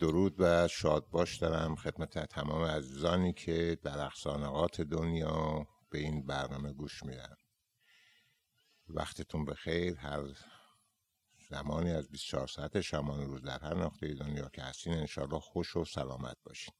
درود 0.00 0.34
و 0.38 0.68
شادباش 0.68 1.36
دارم 1.36 1.76
خدمت 1.76 2.18
تمام 2.18 2.64
عزیزانی 2.64 3.32
که 3.32 3.78
در 3.82 3.98
اقصانقات 3.98 4.80
دنیا 4.80 5.66
به 5.90 5.98
این 5.98 6.26
برنامه 6.26 6.72
گوش 6.72 7.02
میدن. 7.02 7.36
وقتتون 8.88 9.44
بخیر. 9.44 9.96
هر 9.96 10.22
زمانی 11.50 11.90
از 11.90 12.08
24 12.08 12.46
ساعت 12.46 12.80
شمان 12.80 13.26
روز 13.26 13.42
در 13.42 13.58
هر 13.58 13.74
نقطه 13.74 14.14
دنیا 14.14 14.48
که 14.48 14.62
هستین 14.62 14.92
انشاءالله 14.92 15.40
خوش 15.40 15.76
و 15.76 15.84
سلامت 15.84 16.36
باشین. 16.44 16.74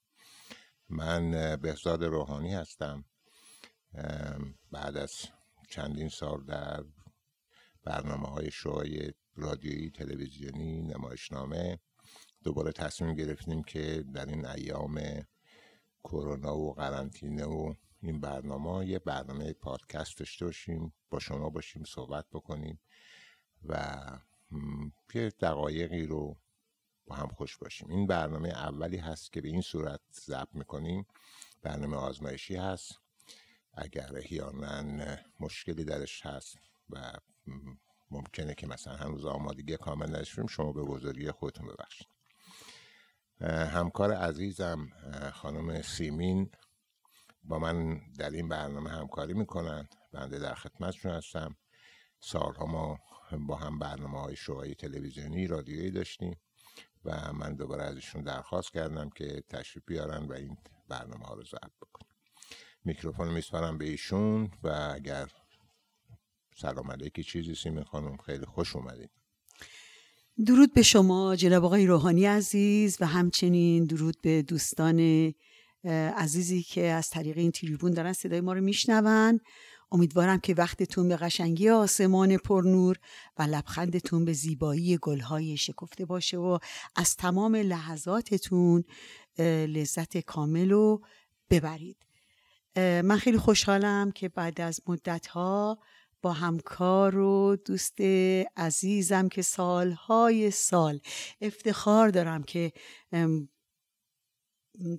من 0.88 1.56
بهزاد 1.56 2.04
روحانی 2.04 2.54
هستم. 2.54 3.04
بعد 4.72 4.96
از 4.96 5.12
چندین 5.70 6.08
سال 6.08 6.44
در 6.44 6.84
برنامه 7.84 8.28
های 8.28 8.50
شوهای 8.50 9.12
رادیویی 9.36 9.90
تلویزیونی 9.90 10.82
نمایشنامه 10.82 11.78
دوباره 12.44 12.72
تصمیم 12.72 13.14
گرفتیم 13.14 13.62
که 13.62 14.04
در 14.14 14.26
این 14.26 14.46
ایام 14.46 15.00
کرونا 16.04 16.56
و 16.56 16.74
قرنطینه 16.74 17.44
و 17.44 17.74
این 18.02 18.20
برنامه 18.20 18.86
یه 18.86 18.98
برنامه 18.98 19.52
پادکست 19.52 20.18
داشته 20.18 20.44
باشیم 20.44 20.92
با 21.10 21.18
شما 21.18 21.50
باشیم 21.50 21.84
صحبت 21.84 22.26
بکنیم 22.32 22.80
و 23.68 23.98
یه 25.14 25.30
دقایقی 25.40 26.06
رو 26.06 26.36
با 27.06 27.14
هم 27.16 27.28
خوش 27.28 27.56
باشیم. 27.56 27.90
این 27.90 28.06
برنامه 28.06 28.48
اولی 28.48 28.96
هست 28.96 29.32
که 29.32 29.40
به 29.40 29.48
این 29.48 29.60
صورت 29.60 30.00
ضبط 30.12 30.54
می‌کنیم. 30.54 31.06
برنامه 31.62 31.96
آزمایشی 31.96 32.56
هست. 32.56 33.00
اگر 33.74 34.16
احیانا 34.16 35.16
مشکلی 35.40 35.84
درش 35.84 36.26
هست 36.26 36.58
و 36.90 37.12
ممکنه 38.10 38.54
که 38.54 38.66
مثلا 38.66 38.96
هنوز 38.96 39.26
آمادگی 39.26 39.76
کامل 39.76 40.06
نداشتیم 40.06 40.46
شما 40.46 40.72
به 40.72 40.82
بزرگی 40.82 41.30
خودتون 41.30 41.66
ببخشید. 41.66 42.19
همکار 43.48 44.12
عزیزم 44.12 44.88
خانم 45.32 45.82
سیمین 45.82 46.50
با 47.42 47.58
من 47.58 48.00
در 48.18 48.30
این 48.30 48.48
برنامه 48.48 48.90
همکاری 48.90 49.34
می‌کنن. 49.34 49.88
بنده 50.12 50.38
در 50.38 50.54
خدمتشون 50.54 51.12
هستم. 51.12 51.56
سالها 52.20 52.66
ما 52.66 52.98
با 53.38 53.56
هم 53.56 53.78
برنامه 53.78 54.20
های 54.20 54.36
شوهای 54.36 54.74
تلویزیونی 54.74 55.46
رادیویی 55.46 55.90
داشتیم 55.90 56.40
و 57.04 57.32
من 57.32 57.54
دوباره 57.54 57.82
ازشون 57.82 58.22
درخواست 58.22 58.72
کردم 58.72 59.10
که 59.10 59.42
تشریف 59.48 59.84
بیارن 59.86 60.26
و 60.26 60.32
این 60.32 60.56
برنامه 60.88 61.26
ها 61.26 61.34
رو 61.34 61.44
ضبط 61.44 61.72
بکنیم 61.82 62.14
میکروفون 62.84 63.28
میسپارم 63.28 63.78
به 63.78 63.84
ایشون 63.84 64.50
و 64.62 64.90
اگر 64.94 65.30
سلام 66.56 66.90
علیکی 66.90 67.22
چیزی 67.22 67.54
سیمین 67.54 67.84
خانم 67.84 68.16
خیلی 68.16 68.46
خوش 68.46 68.76
اومدین. 68.76 69.08
درود 70.46 70.72
به 70.72 70.82
شما 70.82 71.36
جناب 71.36 71.64
آقای 71.64 71.86
روحانی 71.86 72.26
عزیز 72.26 72.96
و 73.00 73.06
همچنین 73.06 73.84
درود 73.84 74.16
به 74.22 74.42
دوستان 74.42 75.32
عزیزی 76.16 76.62
که 76.62 76.86
از 76.86 77.10
طریق 77.10 77.38
این 77.38 77.50
تریبون 77.50 77.92
دارن 77.92 78.12
صدای 78.12 78.40
ما 78.40 78.52
رو 78.52 78.60
میشنون. 78.60 79.40
امیدوارم 79.92 80.38
که 80.38 80.54
وقتتون 80.54 81.08
به 81.08 81.16
قشنگی 81.16 81.68
آسمان 81.68 82.36
پرنور 82.36 82.96
و 83.38 83.42
لبخندتون 83.42 84.24
به 84.24 84.32
زیبایی 84.32 84.98
گلهای 84.98 85.56
شکفته 85.56 86.04
باشه 86.04 86.38
و 86.38 86.58
از 86.96 87.16
تمام 87.16 87.56
لحظاتتون 87.56 88.84
لذت 89.68 90.18
کامل 90.18 90.70
رو 90.70 91.02
ببرید. 91.50 91.96
من 92.76 93.16
خیلی 93.16 93.38
خوشحالم 93.38 94.10
که 94.10 94.28
بعد 94.28 94.60
از 94.60 94.80
مدتها 94.86 95.78
با 96.22 96.32
همکار 96.32 97.18
و 97.18 97.56
دوست 97.64 98.00
عزیزم 98.56 99.28
که 99.28 99.42
سالهای 99.42 100.50
سال 100.50 101.00
افتخار 101.40 102.08
دارم 102.08 102.42
که 102.42 102.72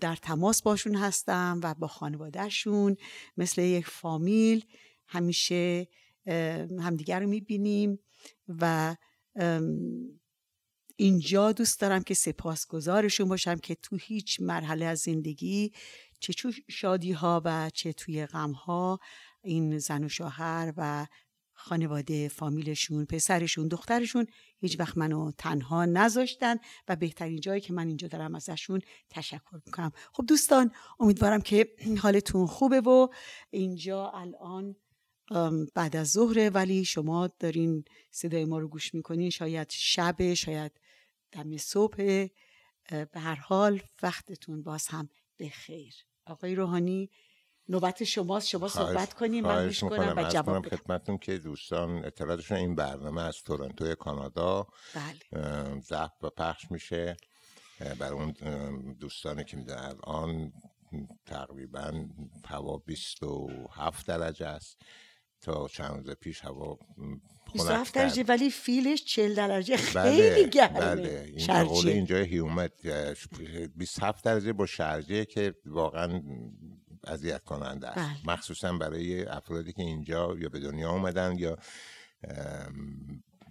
در 0.02 0.16
تماس 0.16 0.62
باشون 0.62 0.96
هستم 0.96 1.60
و 1.64 1.74
با 1.74 1.88
خانوادهشون 1.88 2.98
مثل 3.38 3.62
یک 3.62 3.88
فامیل 3.88 4.66
همیشه 5.08 5.88
همدیگر 6.80 7.20
رو 7.20 7.28
می‌بینیم 7.28 8.00
و 8.48 8.96
اینجا 10.96 11.52
دوست 11.52 11.80
دارم 11.80 12.04
که 12.04 12.14
سپاسگزارشون 12.14 13.30
باشم 13.30 13.56
که 13.56 13.76
تو 13.76 13.96
هیچ 13.96 14.42
مرحله 14.42 14.86
از 14.86 15.00
زندگی 15.00 15.72
چه 16.20 16.34
تو 16.34 16.52
شادی 16.70 17.12
ها 17.12 17.42
و 17.46 17.70
چه 17.74 17.94
توی 17.94 18.26
غم 18.26 18.52
ها 18.52 19.00
این 19.44 19.78
زن 19.78 20.04
و 20.04 20.10
شوهر 20.10 20.74
و 20.78 21.08
خانواده 21.54 22.28
فامیلشون 22.28 23.06
پسرشون 23.06 23.68
دخترشون 23.68 24.28
هیچ 24.60 24.80
وقت 24.80 24.98
منو 24.98 25.32
تنها 25.32 25.86
نذاشتن 25.86 26.56
و 26.88 26.96
بهترین 26.96 27.40
جایی 27.40 27.62
که 27.62 27.74
من 27.74 27.88
اینجا 27.88 28.08
دارم 28.08 28.36
ازشون 28.36 28.82
تشکر 29.10 29.62
می‌کنم. 29.66 29.92
خب 30.14 30.26
دوستان 30.28 30.72
امیدوارم 31.00 31.42
که 31.42 31.76
حالتون 32.02 32.48
خوبه 32.48 32.82
و 32.82 33.08
اینجا 33.50 34.10
الان 34.10 34.76
بعد 35.76 35.96
از 35.96 36.12
ظهره 36.12 36.50
ولی 36.50 36.86
شما 36.86 37.30
دارین 37.40 37.86
صدای 38.12 38.46
ما 38.46 38.60
رو 38.60 38.68
گوش 38.68 38.94
می‌کنین. 38.94 39.30
شاید 39.30 39.68
شب 39.72 40.34
شاید 40.34 40.72
دم 41.32 41.58
صبح 41.58 42.28
به 42.90 43.20
هر 43.20 43.36
حال 43.36 43.82
وقتتون 44.04 44.64
باز 44.64 44.88
هم 44.88 45.10
به 45.38 45.50
خیر. 45.50 45.94
آقای 46.26 46.56
روحانی 46.56 47.10
نوبت 47.72 48.04
شماست 48.04 48.48
شما 48.48 48.68
صحبت 48.68 49.14
کنیم 49.14 49.44
من 49.44 49.66
گوش 49.68 49.84
کنم 49.84 50.14
و 50.18 50.30
جواب 50.30 50.66
بدم. 50.66 50.78
خدمتتون 50.78 51.18
که 51.18 51.38
دوستان 51.38 52.06
اطلاعاتشون 52.06 52.58
این 52.58 52.76
برنامه 52.76 53.22
از 53.22 53.36
تورنتو 53.46 53.96
کانادا 53.96 54.68
بله. 54.96 55.80
ضبط 55.80 56.24
و 56.24 56.30
پخش 56.30 56.72
میشه. 56.72 57.18
برای 58.00 58.12
اون 58.12 58.34
دوستانی 59.00 59.44
که 59.44 59.58
می‌دونن 59.58 59.80
الان 59.80 60.54
تقریبا 61.26 62.06
هوا 62.46 62.78
27 62.78 64.08
درجه 64.08 64.48
است. 64.48 64.78
تا 65.42 65.68
چند 65.68 66.08
روز 66.08 66.16
پیش 66.16 66.46
هوا 66.46 66.78
27 67.54 67.96
درجه 67.96 68.24
ولی 68.24 68.50
فیلش 68.50 69.06
40 69.06 69.36
درجه 69.36 69.78
خیلی 69.78 70.30
بله، 70.30 70.48
گرمه. 70.48 70.80
بله. 70.80 71.34
این 71.38 71.88
اینجا 71.88 72.18
هیومت 72.18 72.88
27 73.76 74.24
درجه 74.24 74.54
با 74.54 74.66
شرجه 74.66 75.26
که 75.26 75.54
واقعا 75.66 76.22
اذیت 77.08 77.44
کننده 77.44 77.88
است. 77.88 78.24
بله. 78.24 78.34
مخصوصا 78.34 78.74
برای 78.74 79.26
افرادی 79.26 79.74
که 79.74 79.82
اینجا 79.82 80.36
یا 80.38 80.50
به 80.50 80.60
دنیا 80.60 80.92
اومدن 80.92 81.36
یا 81.38 81.58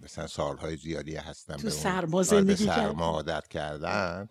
مثلا 0.01 0.27
سالهای 0.27 0.77
زیادی 0.77 1.15
هستن 1.15 1.57
تو 1.57 1.69
سرما 1.69 2.23
زندگی 2.23 2.65
سرما 2.65 3.05
عادت 3.05 3.47
کردن 3.47 4.27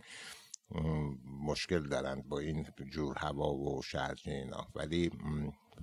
مشکل 1.44 1.88
دارن 1.88 2.22
با 2.28 2.38
این 2.38 2.66
جور 2.91 3.19
هوا 3.19 3.54
و 3.54 3.82
شرج 3.82 4.22
اینا. 4.26 4.66
ولی 4.75 5.10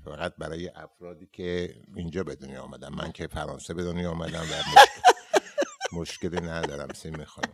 فقط 0.06 0.36
برای 0.36 0.72
افرادی 0.75 1.28
که 1.34 1.75
اینجا 1.96 2.24
به 2.24 2.36
دنیا 2.36 2.64
آمدن 2.64 2.90
من 2.90 3.12
که 3.12 3.28
فرانسه 3.28 3.74
به 3.74 3.84
دنیا 3.84 4.12
آمدم 4.12 4.42
و 4.42 4.64
مشکلی 5.98 6.42
ندارم 6.42 6.94
سی 6.94 7.09
می‌خوام 7.09 7.52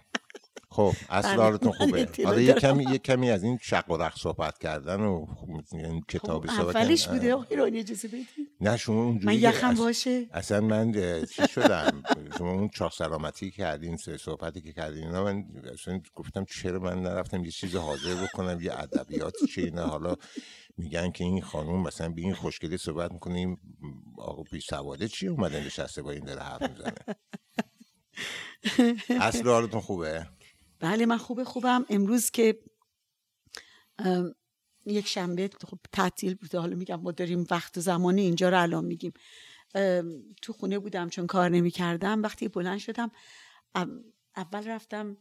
خب 0.73 0.93
اسرارتون 1.09 1.71
بله. 1.71 2.05
خوبه. 2.05 2.25
حالا 2.25 2.41
یه 2.41 2.53
کمی 2.53 2.83
یه 2.83 2.97
کمی 2.97 3.29
از 3.29 3.43
این 3.43 3.59
شق 3.61 3.91
و 3.91 3.97
رق 3.97 4.17
صحبت 4.17 4.57
کردن 4.57 4.99
و 4.99 5.25
این 5.71 6.01
کتابی 6.09 6.47
خب 6.47 6.57
صحبت 6.57 6.75
اولیش 6.75 7.07
بوده. 7.07 7.35
ایرانی 7.49 7.79
اجازه 7.79 8.07
بدید 8.07 8.27
نه 8.61 8.77
شما 8.77 9.03
اونجوری 9.03 9.25
من 9.25 9.41
یخم 9.41 9.75
باشه. 9.75 10.25
اصلا 10.31 10.61
من 10.61 10.91
چی 11.25 11.47
شدم؟ 11.47 12.03
شما 12.37 12.51
اون 12.51 12.69
چاق 12.69 12.93
سلامتی 12.93 13.51
کردین 13.51 13.97
صحبتی 13.97 14.61
که 14.61 14.73
کردین 14.73 15.03
اینا 15.03 15.23
من 15.23 15.43
اصلا 15.73 16.01
گفتم 16.15 16.45
چرا 16.45 16.79
من 16.79 17.01
نرفتم 17.01 17.43
یه 17.45 17.51
چیز 17.51 17.75
حاضر 17.75 18.15
بکنم 18.15 18.61
یه 18.61 18.79
ادبیات 18.79 19.33
چه 19.55 19.61
اینا؟ 19.61 19.87
حالا 19.87 20.15
میگن 20.77 21.11
که 21.11 21.23
این 21.23 21.41
خانوم 21.41 21.83
مثلا 21.83 22.09
به 22.09 22.21
این 22.21 22.33
خوشگلی 22.33 22.77
صحبت 22.77 23.11
می‌کنیم 23.11 23.57
آقا 24.17 24.43
بی 24.51 24.61
سواده 24.61 25.07
چی 25.07 25.27
اومدن 25.27 25.65
نشسته 25.65 26.01
با 26.01 26.11
این 26.11 26.25
داره 26.25 26.41
حرف 26.41 26.61
می‌زنه؟ 26.61 26.93
اصل 29.27 29.49
حالتون 29.49 29.81
خوبه؟ 29.81 30.27
بله 30.83 31.05
من 31.05 31.17
خوبه 31.17 31.43
خوبم. 31.43 31.85
امروز 31.89 32.31
که 32.31 32.59
یک 34.85 35.07
شنبه 35.07 35.49
خب 35.67 35.79
تعطیل 35.91 36.35
بوده. 36.35 36.59
حالا 36.59 36.75
میگم 36.75 37.01
ما 37.01 37.11
داریم 37.11 37.45
وقت 37.51 37.77
و 37.77 37.81
زمان 37.81 38.17
اینجا 38.17 38.49
رو 38.49 38.61
الان 38.61 38.85
میگیم. 38.85 39.13
تو 40.41 40.53
خونه 40.53 40.79
بودم 40.79 41.09
چون 41.09 41.27
کار 41.27 41.49
نمی 41.49 41.71
کردم 41.71 42.21
وقتی 42.21 42.47
بلند 42.47 42.79
شدم 42.79 43.11
اول 44.35 44.67
رفتم 44.67 45.17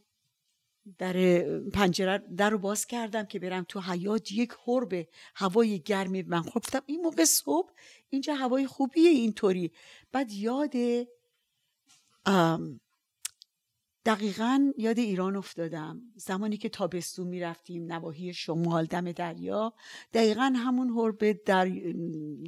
در 0.97 1.39
پنجره 1.73 2.17
در 2.37 2.49
رو 2.49 2.57
باز 2.57 2.85
کردم 2.85 3.25
که 3.25 3.39
برم 3.39 3.65
تو 3.69 3.81
حیات 3.81 4.31
یک 4.31 4.51
حرب 4.65 5.07
هوای 5.35 5.79
گرمی 5.79 6.21
من 6.21 6.41
خفتم 6.41 6.81
این 6.85 7.01
موقع 7.01 7.25
صبح 7.25 7.69
اینجا 8.09 8.33
هوای 8.33 8.67
خوبیه 8.67 9.09
اینطوری. 9.09 9.71
بعد 10.11 10.31
یاد 10.31 10.73
دقیقا 14.05 14.73
یاد 14.77 14.99
ایران 14.99 15.35
افتادم. 15.35 16.01
زمانی 16.15 16.57
که 16.57 16.69
تابستون 16.69 17.27
می‌رفتیم 17.27 17.91
نواحی 17.91 18.33
شمال 18.33 18.85
دم 18.85 19.11
دریا. 19.11 19.73
دقیقا 20.13 20.53
همون 20.55 20.89
حرب 20.89 21.43
در 21.43 21.69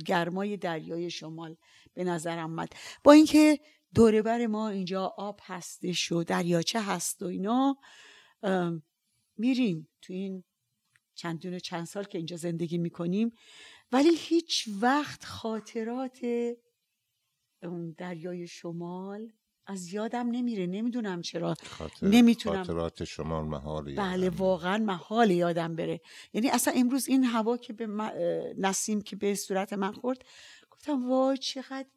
گرمای 0.06 0.58
دریای 0.58 1.10
شمال 1.10 1.56
به 1.94 2.04
نظر 2.04 2.40
آمد 2.40 2.70
با 3.04 3.12
اینکه 3.12 3.60
دوره 3.94 4.22
بر 4.22 4.48
ما 4.48 4.70
اینجا 4.70 5.14
آب 5.18 5.40
هستش 5.44 6.12
و 6.12 6.24
دریاچه 6.24 6.82
هست 6.82 7.22
و 7.22 7.26
اینا 7.26 7.78
میریم 9.38 9.88
تو 10.02 10.14
این 10.14 10.44
چندین 11.16 11.54
و 11.54 11.60
چند 11.60 11.86
سال 11.86 12.04
که 12.04 12.18
اینجا 12.18 12.38
زندگی 12.38 12.78
می‌کنیم. 12.78 13.32
ولی 13.92 14.16
هیچ 14.16 14.70
وقت 14.82 15.26
خاطرات 15.26 16.20
اون 17.64 17.96
دریای 17.98 18.48
شمال 18.48 19.32
از 19.68 19.94
یادم 19.94 20.28
نمیره 20.32 20.68
نمی‌دونم 20.68 21.22
چرا. 21.22 21.56
خاطر... 21.64 22.08
نمی‌تونم. 22.08 22.64
خاطرات 22.64 23.04
شما 23.04 23.42
محال 23.42 23.96
بله 23.96 24.30
واقعا 24.30 24.78
محال 24.78 25.32
یادم 25.32 25.76
بره. 25.76 26.02
یعنی 26.34 26.50
اصلا 26.50 26.74
امروز 26.78 27.08
این 27.08 27.24
هوا 27.24 27.58
که 27.58 27.74
به 27.74 27.88
نسیم 28.58 29.02
که 29.02 29.16
به 29.16 29.36
صورت 29.36 29.74
من 29.74 29.92
خورد 29.92 30.26
گفتم 30.72 31.10
وای 31.10 31.38
چقدر 31.38 31.90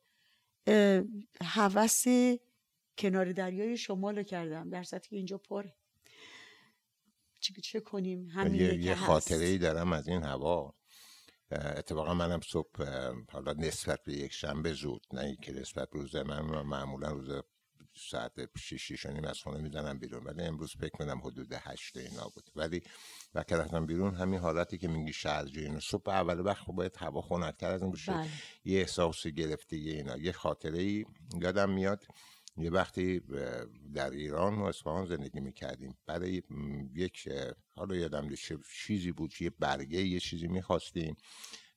هوس 1.41 2.05
کنار 2.99 3.33
دریای 3.33 3.77
شمال 3.77 4.17
رو 4.17 4.23
کردم 4.23 4.71
در 4.71 4.83
که 4.83 5.17
اینجا 5.17 5.39
پره. 5.39 5.75
چه, 7.41 7.55
چه 7.63 7.81
کنیم؟ 7.81 8.29
همین 8.29 8.55
یه, 8.55 8.75
یه 8.75 8.95
خاطره 8.95 9.45
ای 9.45 9.59
دارم 9.59 9.93
از 9.93 10.09
این 10.09 10.23
هوا. 10.23 10.75
اتفاقا 11.51 12.15
منم 12.15 12.41
صبح 12.41 12.85
حالا 13.33 13.53
نسبت 13.53 14.05
به 14.05 14.13
یک 14.13 14.33
شنبه 14.33 14.73
زود 14.73 15.07
نه 15.13 15.37
که 15.43 15.53
نسبت 15.53 15.89
روز 15.93 16.17
من 16.17 16.63
معمولا 16.63 17.11
روز 17.11 17.43
ساعت 18.11 18.59
شیش 18.59 18.83
شیش 18.83 19.07
نیم 19.07 19.25
از 19.25 19.39
خونه 19.39 19.59
می‌زنم 19.59 19.99
بیرون. 19.99 20.25
ولی 20.25 20.43
امروز 20.43 20.73
فکر 20.81 20.89
کنم 20.89 21.19
حدود 21.19 21.53
هشت 21.53 21.97
اینا 21.97 22.29
بود. 22.35 22.51
ولی 22.57 22.83
وقتی 23.35 23.55
رفتم 23.55 23.87
بیرون 23.87 24.15
همین 24.15 24.41
حالتی 24.41 24.79
که 24.79 24.89
میگی 24.89 25.13
شرجی 25.13 25.61
اینو 25.61 25.81
صبح 25.81 26.11
اول 26.11 26.41
وقت 26.41 26.63
خب 26.65 26.73
باید 26.73 26.97
هوا 26.97 27.21
خنکتر 27.21 27.71
از 27.71 27.83
این 27.83 27.93
بشه 27.93 28.13
بله. 28.13 28.29
یه 28.65 28.81
احساسی 28.81 29.33
گرفته 29.33 29.77
یه 29.77 29.93
اینا. 29.93 30.17
یه 30.17 30.33
خاطره 30.33 30.79
ای 30.79 31.05
یادم 31.41 31.71
میاد. 31.71 32.05
یه 32.57 32.71
وقتی 32.71 33.21
در 33.95 34.11
ایران 34.11 34.55
و 34.59 34.65
اصفهان 34.65 35.07
زندگی 35.07 35.41
می‌کردیم. 35.41 35.99
برای 36.07 36.43
یک 36.95 37.29
حالا 37.75 37.97
یادم 37.97 38.29
چیزی 38.87 39.13
بود 39.13 39.33
یه 39.41 39.51
برگه 39.51 39.99
یه 39.99 40.21
چیزی 40.21 40.47
می‌خواستیم. 40.47 41.17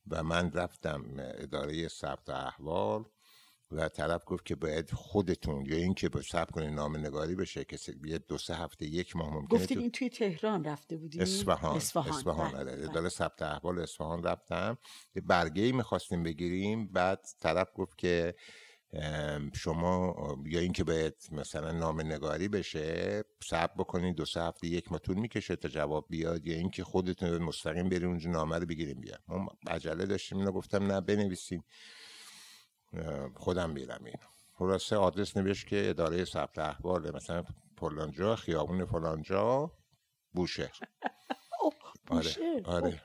و 0.07 0.23
من 0.23 0.51
رفتم 0.51 1.05
اداره 1.17 1.87
ثبت 1.87 2.29
احوال. 2.29 3.05
و 3.71 3.89
طرف 3.89 4.23
گفت 4.25 4.45
که 4.45 4.55
باید 4.55 4.91
خودتون 4.91 5.65
یا 5.65 5.77
اینکه 5.77 6.09
به 6.09 6.21
ثبت 6.21 6.51
کنید 6.51 6.69
نام 6.69 6.97
نگاری 6.97 7.35
بشه 7.35 7.63
که 7.63 7.77
یه 8.05 8.17
دو 8.17 8.37
سه 8.37 8.55
هفته 8.55 8.85
یک 8.85 9.15
ماه 9.15 9.33
ممکنه 9.33 9.59
گفتین 9.59 9.77
این 9.79 9.91
توی 9.91 10.09
تهران 10.09 10.63
رفته 10.63 10.97
بودی 10.97 11.19
اصفهان 11.19 11.75
اصفهان, 11.75 12.13
اصفهان. 12.13 12.51
بله. 12.51 12.59
آره. 12.59 12.89
اداره 12.89 13.09
ثبت 13.09 13.41
احوال 13.41 13.79
اصفهان 13.79 14.23
رفتم 14.23 14.77
یه 15.15 15.21
برگه 15.21 15.63
ای 15.63 15.71
می‌خواستیم 15.71 16.23
بگیریم 16.23 16.87
بعد 16.87 17.27
طرف 17.39 17.67
گفت 17.75 17.97
که 17.97 18.35
شما 19.53 20.15
یا 20.45 20.59
اینکه 20.59 20.83
باید 20.83 21.15
مثلا 21.31 21.71
نام 21.71 22.01
نگاری 22.01 22.47
بشه 22.47 23.23
صبر 23.43 23.73
بکنید 23.77 24.15
دو 24.15 24.25
سه 24.25 24.41
هفته 24.41 24.67
یک 24.67 24.91
ماه 24.91 25.01
می‌کشه 25.07 25.55
تا 25.55 25.69
جواب 25.69 26.05
بیاد 26.09 26.47
یا 26.47 26.55
اینکه 26.55 26.83
خودتون 26.83 27.37
مستقیم 27.37 27.89
بریم 27.89 28.09
اونجا 28.09 28.29
نامه 28.29 28.57
رو 28.57 28.65
بگیریم 28.65 29.01
بیاد 29.01 29.21
ما 29.27 29.57
عجله 29.67 30.05
داشتیم 30.05 30.37
اینو 30.37 30.51
گفتم 30.51 30.91
نه 30.91 31.01
بنویسیم 31.01 31.63
خودم 33.35 33.69
میرم 33.69 34.03
این 34.05 34.15
خلاصه 34.53 34.95
آدرس 34.95 35.37
نوشت 35.37 35.67
که 35.67 35.89
اداره 35.89 36.25
ثبت 36.25 36.59
احوال 36.59 37.15
مثلا 37.15 37.43
فلانجا 37.77 38.35
خیابون 38.35 38.85
فلانجا 38.85 39.71
بوشهر. 40.31 40.79
آره 42.09 42.61
آره. 42.65 43.01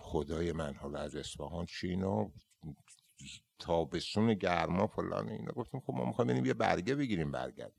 خدای 0.00 0.52
من 0.52 0.74
حالا 0.74 0.98
از 0.98 1.16
اصفهان 1.16 1.66
چینو 1.66 2.30
تابستون 3.58 4.34
گرما 4.34 4.86
فلان 4.86 5.28
اینا. 5.28 5.52
گفتیم 5.52 5.80
خب 5.80 5.92
ما 5.94 6.04
می‌خوایم 6.04 6.28
بریم 6.28 6.46
یه 6.46 6.54
برگه 6.54 6.94
بگیریم 6.94 7.30
برگرد. 7.30 7.72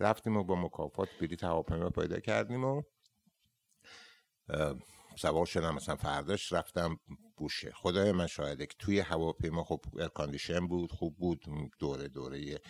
رفتیم 0.00 0.36
و 0.36 0.44
با 0.44 0.54
مکافات 0.54 1.08
بلیط 1.20 1.44
هواپیما 1.44 1.90
پیدا 1.90 2.20
کردیم 2.20 2.64
و 2.64 2.82
سوار 5.16 5.46
شدم 5.46 5.74
مثلا 5.74 5.96
فرداش 5.96 6.52
رفتم 6.52 7.00
بوشه. 7.36 7.72
خدای 7.74 8.12
من 8.12 8.26
شاهده 8.26 8.66
که 8.66 8.74
توی 8.78 9.00
هواپیما 9.00 9.64
خب 9.64 9.84
ارکاندیشن 9.98 10.66
بود 10.66 10.92
خوب 10.92 11.16
بود. 11.18 11.44
دوره 11.78 12.08
دوره 12.08 12.60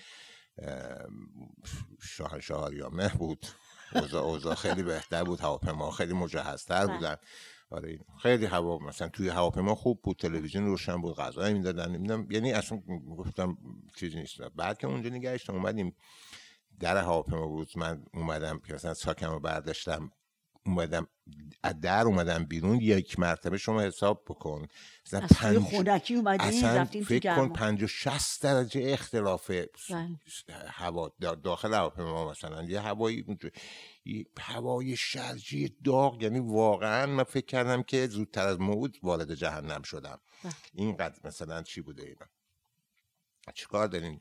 شاه 2.41 2.71
مه 2.93 3.09
بود. 3.09 3.47
اوضاع 3.95 4.23
اوضاع 4.25 4.55
خیلی 4.55 4.83
بهتر 4.83 5.25
بود 5.25 5.41
هواپیما 5.41 5.91
خیلی 5.91 6.13
مجهزتر 6.13 6.87
بله. 6.87 6.97
بودن. 6.97 7.17
آره 7.71 7.99
خیلی 8.23 8.47
هوا 8.47 8.79
مثلا 8.79 9.09
توی 9.09 9.29
هواپیما 9.29 9.75
خوب 9.75 10.03
بود 10.03 10.17
تلویزیون 10.17 10.67
روشن 10.67 11.01
بود 11.01 11.17
غذا 11.17 11.53
می‌دادن. 11.53 11.93
نمی‌دونم 11.93 12.31
یعنی 12.31 12.53
اصلا 12.53 12.79
گفتم 13.17 13.59
چیزی 13.97 14.19
نیست. 14.19 14.41
بعد 14.41 14.79
که 14.79 14.87
اونجا 14.87 15.11
نگهشتم 15.11 15.55
اومدیم 15.55 15.97
در 16.81 16.97
هواپیما 16.97 17.47
بود. 17.47 17.69
من 17.77 18.05
اومدم 18.15 18.59
که 18.59 18.75
مثلا 18.75 18.95
ساکم 18.95 19.31
رو 19.31 19.41
برداشتم. 19.41 20.13
اومدم 20.67 21.07
از 21.62 21.81
در 21.81 22.05
اومدم 22.05 22.45
بیرون 22.45 22.81
یک 22.81 23.19
مرتبه 23.19 23.59
شما 23.59 23.81
حساب 23.81 24.25
بکن. 24.29 24.67
مثلا 25.07 25.21
پنج 25.21 25.59
خونکی 25.59 26.23
اصلا 26.41 26.85
فکر 26.85 27.37
کن 27.37 27.49
پنج 27.49 27.83
و 27.83 27.87
شست 27.87 28.43
درجه 28.43 28.81
اختلاف 28.85 29.51
بله. 29.51 29.69
هوا. 30.67 31.12
داخل 31.19 31.75
هواپیما 31.75 32.31
مثلا. 32.31 32.62
یه 32.62 32.81
هوایی 32.81 33.39
هوای 34.39 34.97
شرجی 34.97 35.77
داغ. 35.85 36.23
یعنی 36.23 36.39
واقعا 36.39 37.06
من 37.06 37.25
فکر 37.25 37.47
کردم 37.47 37.83
که 37.83 38.06
زودتر 38.06 38.47
از 38.47 38.61
موعود 38.61 38.99
وارد 39.03 39.35
جهنم 39.35 39.83
شدم. 39.83 40.21
بله. 40.45 40.53
اینقدر 40.73 41.21
مثلا 41.25 41.63
چی 41.63 41.81
بوده 41.81 42.03
اینا. 42.03 42.27
چیکار 43.55 43.87
دارین؟ 43.89 44.21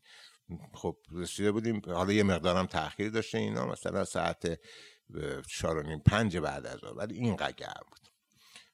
خب 0.73 0.97
رسیده 1.11 1.51
بودیم. 1.51 1.81
حالا 1.85 2.13
یه 2.13 2.23
مقدارم 2.23 2.65
تاخیر 2.65 3.09
داشته 3.09 3.37
اینا. 3.37 3.65
مثلا 3.65 4.05
ساعت 4.05 4.59
چهار 5.47 5.77
و 5.77 5.83
نیم 5.83 5.99
پنج 5.99 6.37
بعد 6.37 6.65
از 6.65 6.83
ولی 6.95 7.15
اینقدر 7.15 7.51
گرم 7.51 7.83
بود. 7.89 7.99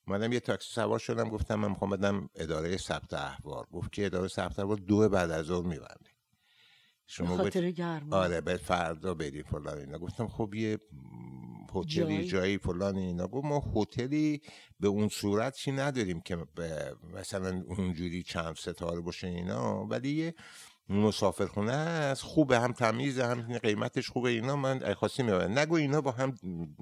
اومدم 0.08 0.34
یه 0.34 0.40
تاکسی 0.40 0.74
سوار 0.74 1.00
شدم 1.00 1.30
گفتم 1.30 1.56
من 1.56 1.68
می‌خوام 1.68 1.90
بدم 1.90 2.30
اداره 2.36 2.78
ثبت 2.78 3.14
احوال. 3.14 3.66
گفت 3.72 3.92
که 3.92 4.06
اداره 4.06 4.28
ثبت 4.28 4.60
احوال؟ 4.60 4.78
دو 4.78 5.10
بعد 5.10 5.32
از 5.32 5.46
ظهر 5.46 5.66
میبنده 5.66 6.16
شما 7.08 7.38
خاطر 7.38 7.72
گرم 7.72 8.14
آره 8.14 8.42
به 8.42 8.58
فردا 8.58 9.14
بریم 9.14 9.44
فلان 9.44 9.78
اینا. 9.78 9.98
گفتم 9.98 10.28
خب 10.28 10.54
یه 10.54 10.80
هتلی 11.76 12.28
جایی. 12.28 12.58
فلان 12.58 12.96
اینا. 12.96 13.28
گفت 13.28 13.46
ما 13.46 13.64
هتلی 13.76 14.42
به 14.80 14.88
اون 14.88 15.08
صورت 15.08 15.56
چی 15.56 15.72
نداریم 15.72 16.22
که 16.22 16.38
مثلا 17.14 17.64
اونجوری 17.68 18.24
چند 18.24 18.56
ستاره 18.56 19.02
باشه 19.02 19.28
اینا. 19.28 19.86
ولی 19.86 20.12
یه 20.12 20.36
مسافرخونه 20.90 21.72
است 21.72 22.22
خوبه 22.22 22.60
هم 22.60 22.72
تمیز 22.72 23.20
هم 23.20 23.58
قیمتش 23.58 24.10
خوبه 24.10 24.30
اینا 24.30 24.56
من 24.56 24.94
خواستی 24.94 25.24
می‌برم. 25.24 25.60
نگو 25.60 25.76
اینا 25.76 26.02
با 26.02 26.12
هم 26.12 26.36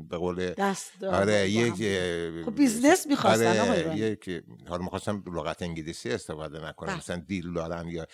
به 0.10 0.18
قول 0.18 0.54
دست 0.54 1.04
آره 1.04 1.50
یک 1.50 1.74
خب 2.46 2.56
business 2.56 3.08
می‌خواستن 3.08 3.60
آره 3.60 3.98
یک 3.98 4.44
حالا 4.68 4.84
می‌خواستم 4.84 5.24
لغت 5.28 5.62
انگلیسی 5.62 6.10
استفاده 6.10 6.66
نکنم 6.66 6.88
بله. 6.88 6.98
مثلا 6.98 7.24
deal 7.28 7.54
دارن 7.54 7.88
یا 7.88 8.08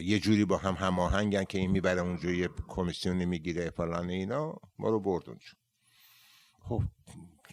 یه 0.00 0.18
جوری 0.18 0.44
با 0.44 0.56
هم 0.56 0.74
هماهنگن 0.74 1.44
که 1.44 1.58
این 1.58 1.70
می‌بره 1.70 2.00
اونجا 2.00 2.30
یه 2.30 2.48
کمیسیونی 2.68 3.26
می‌گیره 3.26 3.70
فلان 3.70 4.10
اینا 4.10 4.54
ما 4.78 4.88
رو 4.88 5.00
برد 5.00 5.28
اونجا 5.28 5.48
خب 6.60 6.82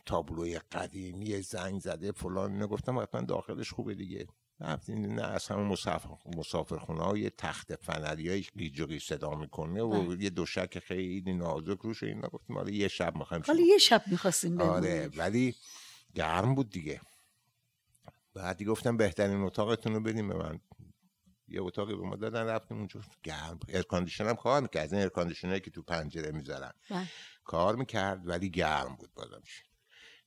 تابلوی 0.05 0.59
قدیمی 0.59 1.41
زنگ 1.41 1.79
زده 1.79 2.11
فلان 2.11 2.51
اینا 2.51 2.67
گفتم 2.67 2.99
حتما 2.99 3.21
داخلش 3.21 3.71
خوبه 3.71 3.95
دیگه. 3.95 4.27
نه 4.89 5.23
از 5.23 5.47
همون 5.47 5.67
مسافر, 6.37 6.77
خونه 6.77 7.03
های 7.03 7.29
تخت 7.29 7.75
فنری 7.75 8.29
های 8.29 8.45
گیج 8.57 8.81
و 8.81 8.99
صدا 8.99 9.35
می‌کنه 9.35 9.81
و 9.81 10.07
بله. 10.07 10.23
یه 10.23 10.29
دوشک 10.29 10.79
خیلی 10.79 11.33
نازک 11.33 11.79
روش 11.81 12.03
اینا 12.03 12.27
گفتیم 12.27 12.55
حالا 12.55 12.71
یه 12.71 12.87
شب 12.87 13.15
می‌خوایم 13.15 13.43
حالا 13.47 13.61
یه 13.61 13.77
شب 13.77 14.03
می‌خواستیم 14.07 14.61
آره 14.61 15.09
ولی 15.17 15.55
گرم 16.15 16.55
بود 16.55 16.69
دیگه. 16.69 17.01
بعدی 18.33 18.65
گفتم 18.65 18.97
بهترین 18.97 19.41
اتاقتون 19.41 19.93
رو 19.93 19.99
بدیم 19.99 20.27
به 20.27 20.35
من. 20.35 20.59
یه 21.47 21.61
اتاقی 21.61 21.95
به 21.95 22.01
ما 22.01 22.15
دادن 22.15 22.45
رفتیم 22.45 22.77
اونجا. 22.77 23.01
گرم. 23.23 23.59
air 23.67 23.82
condition 23.82 24.25
هم 24.25 24.35
کار 24.35 24.61
می‌کرد. 24.61 24.83
از 24.83 24.93
این 24.93 25.01
air 25.01 25.16
condition 25.16 25.59
که 25.59 25.71
تو 25.71 25.81
پنجره 25.81 26.31
می‌ذارن. 26.31 26.71
بله. 26.89 27.07
کار 27.43 27.75
می‌کرد 27.75 28.27
ولی 28.27 28.49
گرم 28.49 28.95
بود 28.99 29.13
بازم 29.13 29.41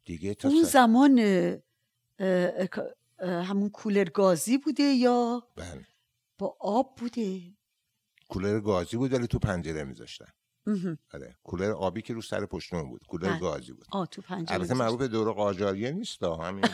دیگه 0.05 0.35
تا 0.35 0.49
اون 0.49 0.63
زمان 0.63 1.21
همون 3.21 3.71
کولر 3.71 4.05
گازی 4.05 4.59
بوده 4.59 4.83
یا 4.83 5.49
بله. 5.57 5.87
با 6.39 6.57
آب 6.61 6.97
بوده؟ 6.99 7.57
کولر 8.29 8.61
گازی 8.61 8.97
بود 8.97 9.13
ولی 9.13 9.27
تو 9.27 9.39
پنجره 9.39 9.85
میذاشتن. 9.85 10.33
آره. 11.15 11.37
کولر 11.43 11.71
آبی 11.71 12.03
که 12.03 12.15
رو 12.15 12.23
سر 12.23 12.47
پشتون 12.47 12.89
بود. 12.89 13.01
کولر 13.09 13.31
بله. 13.31 13.41
گازی 13.41 13.73
بود. 13.73 13.87
آه 13.93 14.07
تو 14.07 14.23
پنجره 14.23 14.55
البته 14.55 14.75
معروف 14.75 15.03
دور 15.03 15.33
قاجاریه 15.33 15.91
نیست 15.91 16.23
همین. 16.23 16.65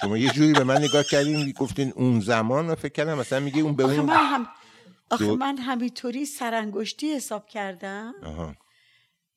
شما 0.00 0.18
یه 0.18 0.30
جوری 0.30 0.52
به 0.52 0.64
من 0.64 0.82
نگاه 0.82 1.04
کردین 1.04 1.52
گفتین 1.52 1.92
اون 1.96 2.20
زمان 2.20 2.74
فکر 2.74 2.92
کردم 2.92 3.18
مثلا 3.18 3.40
میگه 3.40 3.62
اون 3.62 3.76
به 3.76 3.82
اون 3.82 4.00
من 4.00 4.14
هم 4.16 4.48
آخه 5.10 5.32
من 5.32 5.58
همینطوری 5.58 6.24
سرانگشتی 6.24 7.12
حساب 7.12 7.46
کردم. 7.46 8.14
آها. 8.22 8.56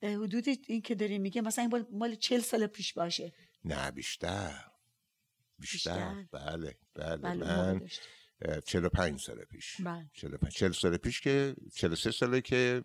حدود 0.03 0.45
این 0.67 0.81
که 0.81 0.95
داری 0.95 1.17
میگه 1.19 1.41
مثلا 1.41 1.69
این 1.71 1.85
مال 1.91 2.15
چل 2.15 2.39
سال 2.39 2.67
پیش 2.67 2.93
باشه. 2.93 3.33
نه 3.65 3.91
بیشتر. 3.91 4.74
بیشتر, 5.59 6.25
بله 6.31 6.75
بله, 6.95 7.17
بله 7.17 7.33
من 7.33 7.81
45 8.65 9.21
سال 9.21 9.45
پیش. 9.45 9.81
بله. 9.81 10.09
45 10.13 10.53
40 10.53 10.71
سال 10.71 10.97
پیش 10.97 11.21
که 11.21 11.55
43 11.73 12.11
ساله 12.11 12.41
که 12.41 12.83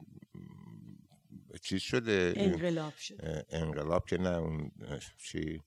چیز 1.62 1.80
شده 1.82 2.32
انقلاب 2.36 2.96
شده 2.96 3.46
انقلاب 3.50 4.06
که 4.06 4.18
نه 4.18 4.36
اون 4.36 4.70
چی 5.18 5.62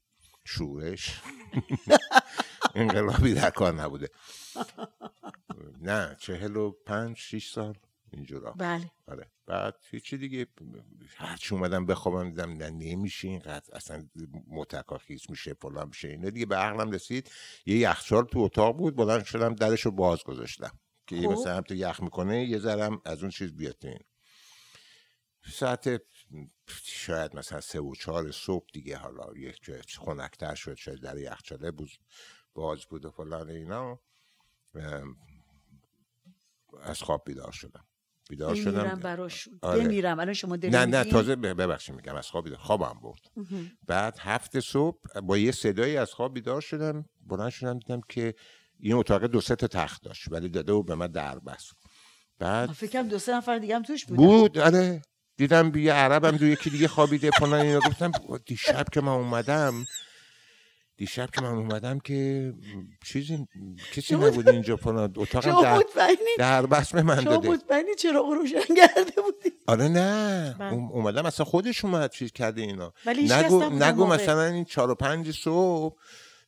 شورش 0.45 1.21
انقلابی 2.75 3.33
در 3.33 3.49
کار 3.49 3.73
نبوده. 3.73 4.09
نه 5.81 6.17
چهل 6.19 6.55
و 6.55 6.71
پنج 6.71 7.17
شیش 7.17 7.51
سال 7.51 7.77
اینجورا. 8.11 8.51
بله. 8.51 8.91
آره. 9.07 9.31
بعد 9.45 9.75
هیچی 9.89 10.17
دیگه 10.17 10.47
هرچی 11.15 11.55
اومدم 11.55 11.85
بخوابم 11.85 12.29
دیدم 12.29 12.51
نه 12.51 12.69
نمیشه 12.69 13.27
اینقدر 13.27 13.75
اصلا 13.75 14.09
متکاخیز 14.47 15.21
میشه 15.29 15.53
فلان 15.53 15.87
میشه 15.87 16.07
اینه 16.07 16.31
دیگه 16.31 16.45
به 16.45 16.55
عقلم 16.55 16.91
رسید. 16.91 17.31
یه 17.65 17.77
یخچال 17.77 18.23
تو 18.23 18.39
اتاق 18.39 18.77
بود 18.77 18.95
بلند 18.95 19.23
شدم 19.23 19.55
درش 19.55 19.81
رو 19.81 19.91
باز 19.91 20.23
گذاشتم 20.23 20.79
که 21.07 21.15
خب. 21.15 21.27
مثلا 21.27 21.55
هم 21.55 21.61
تو 21.61 21.75
یخ 21.75 22.03
می‌کنه 22.03 22.45
یه 22.45 22.59
ذرم 22.59 23.01
از 23.05 23.21
اون 23.21 23.31
چیز 23.31 23.55
بیاد 23.55 23.75
تو 23.75 23.87
این 23.87 23.99
ساعت 25.51 26.01
شاید 26.83 27.35
مثلا 27.35 27.61
سه 27.61 27.79
و 27.81 27.95
چهار 27.95 28.31
صبح 28.31 28.65
دیگه 28.73 28.97
حالا 28.97 29.37
یک 29.37 29.71
خنکتر 29.97 30.55
شد 30.55 30.73
شاید 30.73 30.99
در 31.01 31.17
یخچاله 31.17 31.71
بود 31.71 31.89
باز 32.53 32.85
بود 32.85 33.05
و 33.05 33.11
فلان 33.11 33.49
اینا 33.49 33.99
از 36.81 37.01
خواب 37.01 37.23
بیدار 37.25 37.51
شدم. 37.51 37.85
بیدار 38.29 38.53
بمیرم 38.53 38.71
شدم. 38.71 38.99
براشون. 38.99 39.59
آره. 39.61 39.83
بمیرم 39.83 40.19
الان 40.19 40.33
شما 40.33 40.55
نه 40.55 40.85
نه؟ 40.85 41.03
تازه 41.03 41.35
ببخشید 41.35 41.95
میگم 41.95 42.15
از 42.15 42.27
خواب 42.27 42.43
بیدار 42.43 42.59
خوابم 42.59 42.99
برد. 43.03 43.21
بعد 43.87 44.17
هفت 44.19 44.59
صبح 44.59 45.19
با 45.23 45.37
یه 45.37 45.51
صدایی 45.51 45.97
از 45.97 46.13
خواب 46.13 46.33
بیدار 46.33 46.61
شدم. 46.61 47.05
بلند 47.27 47.49
شدم 47.49 47.79
دیدم 47.79 48.01
که 48.09 48.33
این 48.79 48.93
اتاق 48.93 49.25
دو 49.25 49.41
سه 49.41 49.55
تا 49.55 49.67
تخت 49.67 50.03
داشت 50.03 50.31
ولی 50.31 50.49
داده 50.49 50.73
و 50.73 50.83
به 50.83 50.95
من 50.95 51.07
در 51.07 51.39
بست. 51.39 51.71
بعد 52.39 52.71
فکرم 52.71 53.07
دو 53.07 53.19
سه 53.19 53.35
نفر 53.35 53.57
دیگه 53.57 53.75
هم 53.75 53.83
توش 53.83 54.05
بودن. 54.05 54.23
بود 54.23 54.57
آره. 54.57 55.01
دیدم 55.37 55.75
یه 55.75 55.93
عربم 55.93 56.37
دو 56.37 56.45
یکی 56.45 56.69
دیگه 56.69 56.87
خوابیده 56.87 57.31
فلان 57.31 57.53
اینا. 57.61 57.79
گفتم 57.79 58.11
دیشب 58.45 58.85
که 58.93 59.01
من 59.01 59.11
اومدم 59.11 59.85
دیشب 60.97 61.29
که 61.31 61.41
من 61.41 61.47
اومدم 61.47 61.99
که 61.99 62.53
چیزی 63.05 63.47
کسی 63.93 64.15
نبود 64.15 64.49
اینجا 64.49 64.75
فلان 64.75 65.13
اتاقم 65.17 65.51
شما 65.51 65.61
در, 65.95 66.15
در 66.37 66.65
بس 66.65 66.91
به 66.93 67.01
من 67.01 67.23
داده. 67.23 67.49
مطمئنی 67.49 67.95
چرا 67.99 68.21
روشن 68.21 68.75
کرده 68.77 69.21
بودی؟ 69.21 69.51
آره 69.67 69.87
نه. 69.87 70.55
بله. 70.59 70.73
اوم- 70.73 70.91
اومدم 70.91 71.25
اصلا 71.25 71.45
خودش 71.45 71.85
اومد 71.85 72.11
چیز 72.11 72.31
کرده 72.31 72.61
اینا. 72.61 72.93
نگو, 73.07 73.63
نگو. 73.69 74.05
مثلا 74.07 74.43
این 74.45 74.65
چهار 74.65 74.89
و 74.91 74.95
پنج 74.95 75.31
صبح 75.31 75.95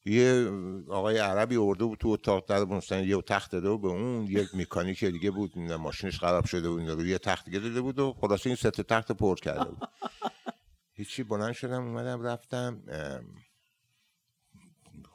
یه 0.06 0.52
آقای 0.90 1.18
عربی 1.18 1.56
ارده 1.56 1.86
بود 1.86 2.00
تو 2.00 2.10
اتاق 2.10 2.46
در 2.50 2.64
مثلا 2.66 3.02
یه 3.02 3.22
تخت 3.22 3.52
داده 3.52 3.70
بود 3.70 3.82
به 3.82 3.88
اون 3.88 4.28
یه 4.30 4.50
مکانیک 4.54 5.06
دیگه 5.06 5.32
بود 5.32 5.58
ماشینش 5.60 6.20
خراب 6.20 6.46
شده 6.46 6.70
بود 6.70 7.06
یه 7.06 7.18
تخت 7.18 7.46
دیگه 7.46 7.60
داده 7.60 7.82
بود 7.82 8.00
و 8.00 8.14
خلاصه 8.22 8.48
این 8.48 8.56
سه 8.56 8.72
تخت 8.72 9.12
پر 9.12 9.36
کرده 9.36 9.66
بود. 9.66 9.78
هیچی 10.98 11.24
بلند 11.24 11.54
شدم 11.54 11.84
اومدم 11.88 12.22
رفتم 12.22 12.84
ام، 12.88 13.24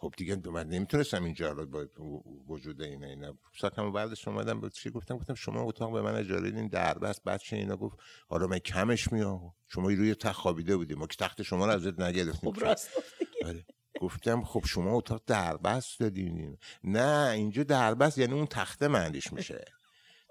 خب 0.01 0.15
دیگه 0.17 0.37
من 0.37 0.67
نمی‌تونستم 0.69 1.25
اینجا 1.25 1.53
رو 1.53 1.67
با 1.67 1.87
وجود 2.49 2.83
اینا 2.83 3.07
اینا. 3.07 3.35
ساعتم 3.61 3.93
بعدش 3.93 4.29
اومدم 4.29 4.61
به 4.61 4.71
چی 4.71 4.91
گفتم؟ 4.91 5.17
گفتم 5.17 5.35
شما 5.35 5.63
اتاق 5.63 5.93
به 5.93 6.03
من 6.03 6.15
اجاره 6.15 6.51
دین 6.51 6.69
در 6.69 6.99
بس. 6.99 7.21
بچه 7.21 7.57
اینا 7.57 7.77
گفت؟ 7.77 7.97
حالا 8.29 8.47
من 8.47 8.59
کمش 8.59 9.13
میام. 9.13 9.53
شما 9.69 9.89
روی 9.89 10.15
تخت 10.15 10.37
خوابیده 10.37 10.77
بودیم 10.77 10.99
ما 10.99 11.07
که 11.07 11.17
تخت 11.17 11.43
شما 11.43 11.67
رو 11.67 11.73
ازت 11.73 12.01
نگرفتیم. 12.01 12.53
خب 12.53 12.61
راست. 12.61 12.91
آره. 13.47 13.67
گفتم 14.01 14.45
خب 14.45 14.63
شما 14.67 14.97
اتاق 14.97 15.23
دربست 15.27 16.01
دادین. 16.01 16.57
نه 16.85 17.31
اینجا 17.31 17.63
دربست 17.63 18.19
یعنی 18.19 18.33
اون 18.33 18.47
تخته 18.47 18.89
معنیش 18.89 19.33
میشه. 19.33 19.65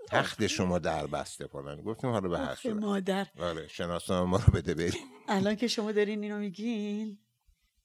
تخت 0.08 0.48
شما 0.48 0.80
دربسته 0.80 1.48
فلان 1.48 1.82
گفتیم 1.82 2.10
حالا 2.10 2.30
به 2.30 2.40
هر 2.40 2.56
صورت. 2.56 2.76
مادر. 2.76 3.28
آره 3.40 3.68
شناسنامه 3.68 4.30
ما 4.30 4.38
رو 4.38 4.54
بده 4.54 4.74
بریم. 4.74 5.02
الان 5.28 5.56
که 5.56 5.68
شما 5.68 5.92
دارین 5.92 6.24
اینو 6.24 6.40
میگین 6.40 7.18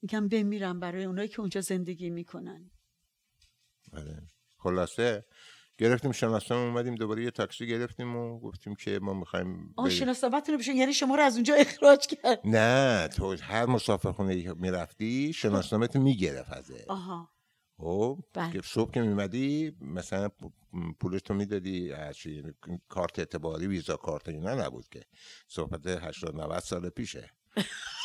میگم 0.05 0.29
بمیرم 0.29 0.81
برای 0.81 1.05
اونایی 1.05 1.29
که 1.29 1.41
اونجا 1.41 1.61
زندگی 1.61 2.11
می‌کنن. 2.11 2.71
آره. 3.93 4.23
خلاصه 4.59 5.25
گرفتیم 5.79 6.13
شناسنامه 6.13 6.65
اومدیم 6.65 6.95
دوباره 6.95 7.25
یه 7.25 7.31
تاکسی 7.31 7.67
گرفتیم 7.67 8.17
و 8.17 8.41
گفتیم 8.41 8.75
که 8.75 8.99
ما 9.03 9.15
می‌خوایم 9.15 9.75
آه 9.77 9.91
شناسنامه‌تون 9.91 10.57
بشن 10.57 10.73
یعنی 10.73 10.93
شما 10.93 11.15
رو 11.15 11.23
از 11.23 11.35
اونجا 11.35 11.55
اخراج 11.55 12.07
کرد. 12.07 12.41
نه 12.45 13.09
تو 13.09 13.37
هر 13.37 13.67
مسافرخونه 13.67 14.53
می‌رفتی 14.53 15.33
شناسنامه 15.33 15.89
می‌گرفت 15.95 16.53
ازت. 16.53 16.91
آها. 16.91 17.31
خب 17.77 18.19
بله. 18.33 18.53
که 18.53 18.61
صبح 18.65 18.91
که 18.91 19.01
میمدی 19.01 19.77
مثلا 19.81 20.29
پولش 21.01 21.23
تو 21.23 21.35
می‌دادی 21.35 21.91
هرچی 21.91 22.43
کارت 22.89 23.19
اعتباری 23.19 23.67
ویزا 23.67 23.97
کارت 23.97 24.29
اینا 24.29 24.55
نبود 24.55 24.89
که. 24.89 25.03
صحبت 25.49 25.87
80 25.87 26.37
90 26.37 26.59
سال 26.61 26.89
پیشه. 26.89 27.31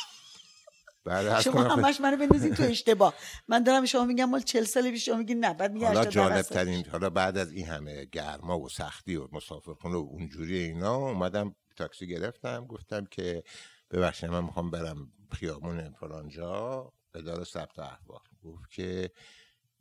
بعد 1.04 1.26
از 1.26 1.44
شما 1.44 1.62
همش 1.62 2.00
منو 2.00 2.16
بندازین 2.16 2.54
تو 2.54 2.62
اشتباه. 2.62 3.14
من 3.48 3.62
دارم 3.62 3.84
شما 3.84 4.04
میگم 4.04 4.30
مال 4.30 4.40
40 4.40 4.64
سال 4.64 4.90
پیش 4.90 5.04
شما 5.04 5.16
میگین 5.16 5.44
نه 5.44 5.54
بعد 5.54 5.72
میگه 5.72 5.86
حالا 5.86 6.00
80 6.00 6.12
جالب. 6.12 6.42
ترین 6.42 6.86
حالا 6.86 7.10
بعد 7.10 7.38
از 7.38 7.52
این 7.52 7.66
همه 7.66 8.04
گرما 8.04 8.60
و 8.60 8.68
سختی 8.68 9.16
و 9.16 9.28
مسافرخونه 9.32 9.96
و 9.96 10.08
اونجوری 10.10 10.58
اینا 10.58 10.96
اومدم 10.96 11.54
تاکسی 11.76 12.06
گرفتم 12.06 12.66
گفتم 12.66 13.04
که 13.04 13.42
ببخشید 13.90 14.30
من 14.30 14.44
می‌خوام 14.44 14.70
برم 14.70 15.12
خیابون 15.32 15.90
فلانجا 15.90 16.92
اداره 17.14 17.44
ثبت 17.44 17.78
احوال. 17.78 18.20
گفت 18.42 18.70
که 18.70 19.10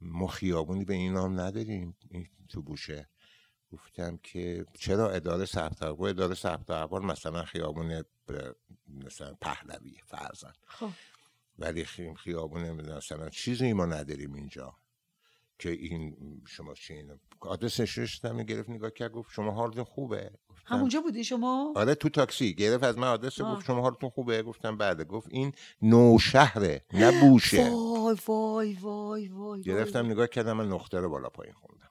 ما 0.02 0.28
خیابونی 0.28 0.86
به 0.86 0.94
این 0.94 1.14
نام 1.14 1.40
نداریم 1.40 1.98
این 2.10 2.28
تو 2.50 2.62
بوشه. 2.62 3.10
گفتم 3.74 4.18
که 4.24 4.66
چرا 4.74 5.10
اداره 5.10 5.46
ثبت 5.46 5.84
احوال 5.84 6.10
اداره 6.10 6.36
ثبت 6.36 6.72
احوال 6.72 7.06
مثلا 7.06 7.44
خیابون 7.46 8.04
مثلا 8.88 9.34
پهلوی 9.42 9.98
فرزن 10.06 10.54
خب. 10.68 10.90
ولی 11.60 11.86
خی- 11.86 12.14
خیابون 12.16 12.72
مثلا 12.72 13.30
چیزی 13.30 13.74
ما 13.74 13.86
نداریم 13.86 14.34
اینجا 14.34 14.76
که 15.60 15.70
این 15.70 16.16
شما 16.48 16.74
چی 16.74 16.94
اینو 16.94 17.18
آدرسش 17.40 17.98
رشتم 17.98 18.44
گرفت 18.44 18.70
نگاه 18.70 18.92
کرد 18.92 19.12
گفت 19.12 19.32
شما 19.34 19.52
حالتون 19.52 19.84
خوبه؟ 19.84 20.32
گفتم 20.50 20.76
همونجا 20.76 21.02
بودی 21.02 21.24
شما؟ 21.24 21.74
آره 21.76 21.96
تو 21.96 22.10
تاکسی. 22.10 22.54
گرفت 22.56 22.84
از 22.84 22.98
من 22.98 23.08
آدرس. 23.08 23.42
گفت 23.42 23.66
شما 23.66 23.82
حالتون 23.82 24.10
خوبه؟ 24.10 24.44
گفتم 24.44 24.78
بله. 24.78 25.04
گفت 25.04 25.28
این 25.32 25.54
نوشهره 25.82 26.86
نه 26.94 27.22
بوشه. 27.22 27.70
وای 27.70 28.18
وای 28.28 28.74
وای 28.74 29.28
وای. 29.28 29.62
گرفتم 29.62 30.06
نگاه 30.06 30.28
کردم 30.28 30.54
من 30.54 30.68
نقطه 30.68 31.00
رو 31.00 31.10
بالا 31.10 31.30
پایین 31.30 31.54
خوندم. 31.54 31.89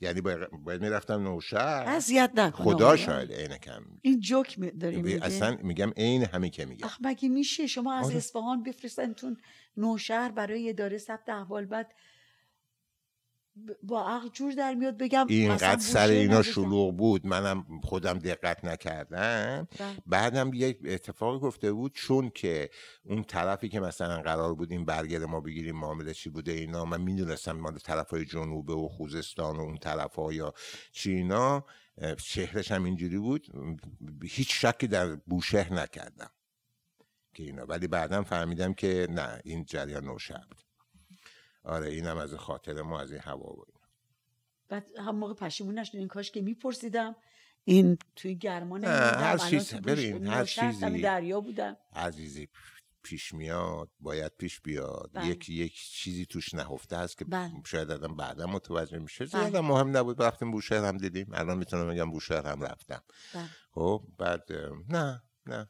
یعنی 0.00 0.20
باید, 0.20 0.82
می‌رفتم 0.82 1.22
نوشهر 1.22 1.84
اذیت 1.86 2.30
نکن 2.34 2.64
خدا. 2.64 2.96
شاید 2.96 3.32
عین 3.32 3.56
کم 3.56 3.82
این 4.02 4.20
جوک 4.20 4.58
می- 4.58 4.70
داری 4.70 5.02
میگه 5.02 5.24
اصلا 5.24 5.56
میگم 5.62 5.90
عین 5.96 6.24
همین 6.24 6.50
که 6.50 6.64
میگم 6.64 6.88
مگه 7.00 7.28
میشه 7.28 7.66
شما 7.66 7.94
از 7.94 8.06
آره. 8.06 8.16
اصفهان 8.16 8.62
بفرستنتون 8.62 9.36
نوشهر 9.76 10.30
برای 10.30 10.68
اداره 10.68 10.98
ثبت 10.98 11.28
احوال 11.28 11.64
بعد 11.64 11.92
با 13.82 14.08
عقل 14.08 14.28
جور 14.28 14.52
در 14.52 14.74
میاد 14.74 14.98
بگم 14.98 15.26
اینقدر 15.28 15.80
سر 15.80 16.08
اینا. 16.08 16.42
شلوغ 16.42 16.96
بود. 16.96 17.26
منم 17.26 17.80
خودم 17.82 18.18
دقت 18.18 18.64
نکردم. 18.64 19.68
بله. 19.78 19.96
بعدم 20.06 20.50
یک 20.54 20.78
اتفاقی 20.84 21.38
گفته 21.38 21.72
بود 21.72 21.92
چون 21.94 22.30
که 22.34 22.70
اون 23.04 23.24
طرفی 23.24 23.68
که 23.68 23.80
مثلا 23.80 24.22
قرار 24.22 24.54
بود 24.54 24.72
این 24.72 24.84
برگر 24.84 25.24
ما 25.24 25.40
بگیریم 25.40 25.76
معامله 25.76 26.14
چی 26.14 26.30
بوده 26.30 26.52
اینا 26.52 26.84
من 26.84 27.00
می‌دونستم 27.00 27.52
مال 27.52 27.78
طرف 27.78 28.10
های 28.10 28.24
جنوبه 28.24 28.74
و 28.74 28.88
خوزستان 28.88 29.56
و 29.56 29.60
اون 29.60 29.76
طرف 29.76 30.14
ها 30.14 30.32
یا 30.32 30.54
چی 30.92 31.12
اینا 31.12 31.64
اه، 31.98 32.16
شهرش 32.16 32.72
هم 32.72 32.84
اینجوری 32.84 33.18
بود. 33.18 33.46
هیچ 34.22 34.66
شکی 34.66 34.86
در 34.86 35.16
بوشهر 35.16 35.72
نکردم 35.72 36.30
که 37.34 37.42
اینا. 37.42 37.66
ولی 37.66 37.86
بعدم 37.86 38.22
فهمیدم 38.22 38.74
که 38.74 39.06
نه 39.10 39.40
این 39.44 39.64
جریان 39.64 40.04
نوشهر 40.04 40.46
بود 40.50 40.65
آره 41.66 41.88
اینم 41.88 42.16
از 42.16 42.34
خاطر 42.34 42.82
ما 42.82 43.00
از 43.00 43.12
این 43.12 43.20
هوا 43.20 43.52
بود 43.52 43.72
بعد 44.68 44.86
هم 44.98 45.16
موقع 45.16 45.34
پشیمون 45.34 45.78
نشدین 45.78 46.08
کاش 46.08 46.30
که 46.30 46.42
میپرسیدم 46.42 47.16
این 47.64 47.98
توی 48.16 48.34
گرما 48.34 48.78
نه، 48.78 48.88
نمی‌موندم. 48.88 49.18
هر 49.20 49.38
چیز- 49.38 49.74
ببین، 49.74 50.26
هر 50.26 50.44
چیزی- 50.44 51.00
دریا 51.00 51.40
بودم 51.40 51.76
عزیزی 51.92 52.48
پیش 53.02 53.34
میاد 53.34 53.90
باید 54.00 54.32
پیش 54.38 54.60
بیاد 54.60 55.10
بله. 55.14 55.26
یک 55.26 55.48
یک 55.48 55.74
چیزی 55.74 56.26
توش 56.26 56.54
نهفته 56.54 56.96
هست 56.96 57.18
که 57.18 57.24
بله. 57.24 57.50
شاید 57.66 57.90
آدم 57.90 58.16
بعدا 58.16 58.46
متوجه 58.46 58.98
میشه 58.98 59.24
بله. 59.24 59.42
زیاد 59.42 59.54
هم 59.54 59.64
مهم 59.64 59.96
نبود 59.96 60.22
رفتیم 60.22 60.50
بوشهر 60.50 60.84
هم 60.84 60.96
دیدیم 60.96 61.26
الان 61.32 61.58
می‌تونم 61.58 61.88
بگم 61.90 62.10
بوشهر 62.10 62.46
هم 62.46 62.62
رفتم 62.62 63.02
بله. 63.34 63.48
خب 63.70 64.02
بعد 64.18 64.42
نه 64.88 65.22
نه 65.46 65.68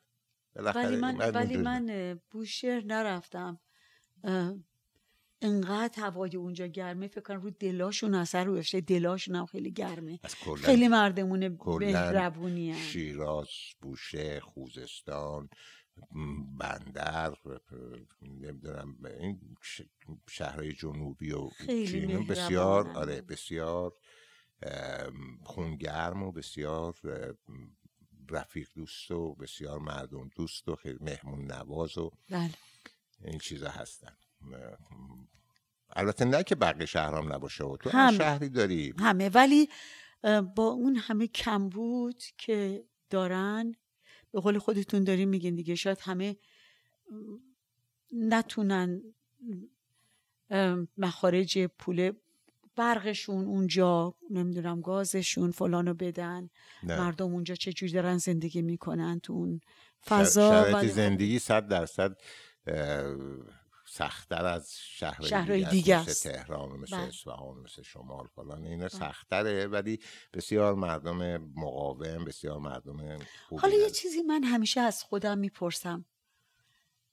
ولی 0.57 0.97
من 0.97 1.17
ولی 1.17 1.57
من 1.57 2.21
بوشهر 2.31 2.85
نرفتم 2.85 3.61
انقدر 5.43 6.03
هوای 6.03 6.37
اونجا 6.37 6.67
گرمه 6.67 7.09
فکر 7.09 7.21
کنم 7.21 7.41
رو 7.41 7.51
دلاشون 7.51 8.15
اثر 8.15 8.51
گذاشته. 8.51 8.81
دلاشون 8.81 9.37
هم 9.37 9.47
خیلی 9.47 9.73
گرمه. 9.73 10.21
خیلی 10.63 10.89
مردمون 10.89 11.49
مهربونی 11.67 12.75
شیراز 12.75 13.49
بوشهر 13.81 14.41
خوزستان 14.41 15.49
بندر 16.59 17.35
نمی‌دونم 18.23 18.97
این 19.21 19.41
شهرهای 20.31 20.73
جنوبی 20.73 21.33
و 21.33 21.49
خیلی 21.49 21.87
چی 21.87 21.99
اینا 21.99 22.19
مهربانن. 22.19 22.27
بسیار 22.27 22.89
آره 22.89 23.21
بسیار 23.21 23.93
خونگرم 25.43 26.23
و 26.23 26.33
بسیار 26.33 26.95
رفیق 28.31 28.69
دوست 28.75 29.11
و 29.11 29.35
بسیار 29.35 29.79
مردم 29.79 30.29
دوست 30.37 30.69
و 30.69 30.77
خیلی 30.77 30.99
مهمون 31.01 31.53
نواز 31.53 31.99
و 31.99 32.11
بله. 32.31 32.51
این 33.25 33.39
چیزا 33.39 33.69
هستن. 33.69 34.17
البته 35.97 36.25
نه 36.25 36.43
که 36.43 36.55
بقیه 36.55 36.87
شهرام 36.87 37.33
نباشه 37.33 37.65
و 37.65 37.77
تو 37.77 37.91
هم. 37.91 38.19
شهری 38.19 38.49
داری 38.49 38.95
همه 38.99 39.29
ولی 39.29 39.69
با 40.57 40.67
اون 40.67 40.97
همه 40.97 41.27
کمبود 41.27 42.23
که 42.39 42.85
دارن 43.11 43.75
به 44.33 44.41
قول 44.41 44.59
خودتون 44.59 45.05
داریم 45.05 45.29
میگین 45.29 45.55
دیگه 45.55 45.75
شاید 45.75 45.99
همه 46.01 46.37
نتونن 48.13 49.03
مخارج 50.99 51.59
پول 51.59 52.13
برقشون 52.77 53.45
اونجا 53.45 54.15
نمی‌دونم 54.31 54.81
گازشون 54.81 55.51
فلانو 55.51 55.95
بدن 55.95 56.51
نه. 56.83 56.99
مردم 56.99 57.33
اونجا 57.33 57.55
چه 57.55 57.73
جوری 57.73 57.93
دارن 57.93 58.19
زندگی 58.19 58.63
می‌کنن 58.63 59.21
تو 59.21 59.33
اون 59.33 59.61
فضا 60.07 60.51
شرایط 60.51 60.77
خب 60.77 60.95
زندگی 60.95 61.39
صد 61.39 61.69
درصد 61.69 62.17
سختتر 63.97 64.45
از 64.45 64.73
شهر 64.81 65.23
شهرهای 65.23 65.59
دیگه, 65.59 65.71
دیگه 65.71 65.97
است. 65.97 66.09
است. 66.09 66.27
مثل 66.27 66.39
تهران 66.39 66.81
مثل 66.81 66.97
بله. 66.97 67.07
اصفهان 67.07 67.59
مثل 67.59 67.83
شمال 67.83 68.27
فلان 68.27 68.65
اینا 68.65 68.89
سختتره 68.89 69.67
ولی 69.67 70.01
بسیار 70.33 70.75
مردم 70.75 71.37
مقاوم 71.37 72.25
بسیار 72.25 72.59
مردم 72.59 73.19
خوبی 73.49 73.61
حالا 73.63 73.75
یه. 73.75 73.91
چیزی 73.91 74.23
من 74.23 74.45
همیشه 74.45 74.81
از 74.81 75.03
خودم 75.03 75.39
می‌پرسم 75.39 76.05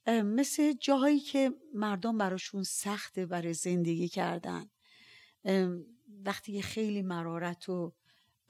مثل 0.07 0.73
جاهایی 0.73 1.19
که 1.19 1.51
مردم 1.73 2.17
براشون 2.17 2.63
سخته 2.63 3.25
برای 3.25 3.53
زندگی 3.53 4.07
کردن 4.07 4.69
وقتی 6.25 6.61
خیلی 6.61 7.01
مرارت 7.01 7.69
و 7.69 7.93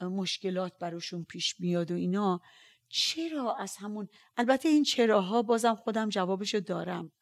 مشکلات 0.00 0.78
براشون 0.78 1.24
پیش 1.24 1.60
میاد 1.60 1.90
و 1.90 1.94
اینا 1.94 2.40
چرا 2.88 3.56
از 3.56 3.76
همون 3.76 4.08
البته 4.36 4.68
این 4.68 4.84
چراها 4.84 5.42
بازم 5.42 5.74
خودم 5.74 6.08
جوابشو 6.08 6.60
دارم 6.60 7.12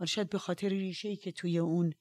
حالا 0.00 0.06
شاید 0.06 0.30
به 0.30 0.38
خاطر 0.38 0.68
ریشه 0.68 1.08
ای 1.08 1.16
که 1.16 1.32
توی 1.32 1.58
اون 1.58 1.94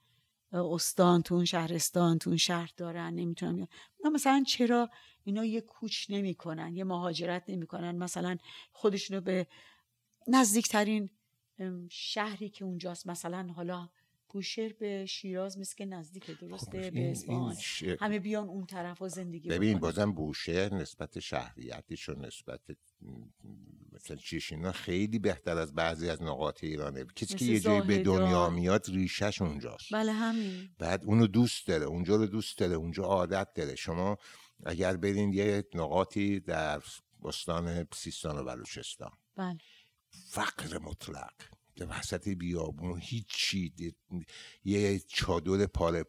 استان 0.53 1.21
تو 1.21 1.35
اون 1.35 1.45
شهرستان 1.45 2.19
تو 2.19 2.29
اون 2.29 2.37
شهر 2.37 2.71
دارن 2.77 3.13
نمی‌تونم 3.13 3.59
یا 3.59 4.09
مثلا 4.13 4.43
چرا 4.47 4.89
اینا 5.23 5.45
یه 5.45 5.61
کوچ 5.61 6.05
نمی‌کنن 6.09 6.75
یه 6.75 6.83
مهاجرت 6.83 7.43
نمی‌کنن؟ 7.47 7.95
مثلا 7.95 8.37
خودشونو 8.71 9.21
به 9.21 9.47
نزدیکترین 10.27 11.09
شهری 11.89 12.49
که 12.49 12.65
اونجاست 12.65 13.07
مثلا 13.07 13.47
حالا 13.55 13.89
بوشهر 14.29 14.73
به 14.73 15.05
شیراز 15.05 15.57
مثل 15.57 15.75
که 15.75 15.85
نزدیک 15.85 16.39
درسته؟ 16.39 16.81
خب، 16.81 16.93
به 16.93 17.11
اصفهان 17.11 17.55
ش- 17.55 17.83
همه 17.99 18.19
بیان 18.19 18.49
اون 18.49 18.65
طرف 18.65 19.01
و 19.01 19.07
زندگی 19.09 19.49
ببین 19.49 19.69
بکنن. 19.71 19.79
بازم 19.81 20.11
بوشهر 20.11 20.73
نسبت 20.73 21.19
شهریتش 21.19 22.09
و 22.09 22.13
نسبت 22.19 22.61
مثلا 23.91 24.17
چیش 24.17 24.51
اینا 24.51 24.71
خیلی 24.71 25.19
بهتر 25.19 25.57
از 25.57 25.73
بعضی 25.75 26.09
از 26.09 26.21
نقاط 26.21 26.63
ایرانه. 26.63 27.05
کسی 27.15 27.35
که 27.35 27.45
یه 27.45 27.59
جایی 27.59 27.81
به. 27.81 27.97
دنیا 28.03 28.49
میاد 28.49 28.85
ریشش 28.89 29.41
اونجاست. 29.41 29.93
بله 29.93 30.11
همین. 30.11 30.69
بعد 30.79 31.03
اونو 31.05 31.27
دوست 31.27 31.67
داره 31.67 31.85
اونجا 31.85 32.15
رو 32.15 32.25
دوست 32.25 32.57
داره 32.57 32.75
اونجا 32.75 33.03
عادت 33.03 33.47
داره. 33.55 33.75
شما 33.75 34.17
اگر 34.65 34.97
برین 34.97 35.33
یه 35.33 35.63
نقاطی 35.73 36.39
در 36.39 36.81
استان 37.23 37.87
سیستان 37.93 38.37
و 38.37 38.43
بلوچستان. 38.43 39.11
بله. 39.35 39.57
فقر 40.29 40.77
مطلق. 40.79 41.33
وسط 41.85 42.29
بیابون 42.29 42.99
هیچی 43.01 43.73
یه 44.65 44.99
چادر 44.99 45.65
پاره 45.65 46.03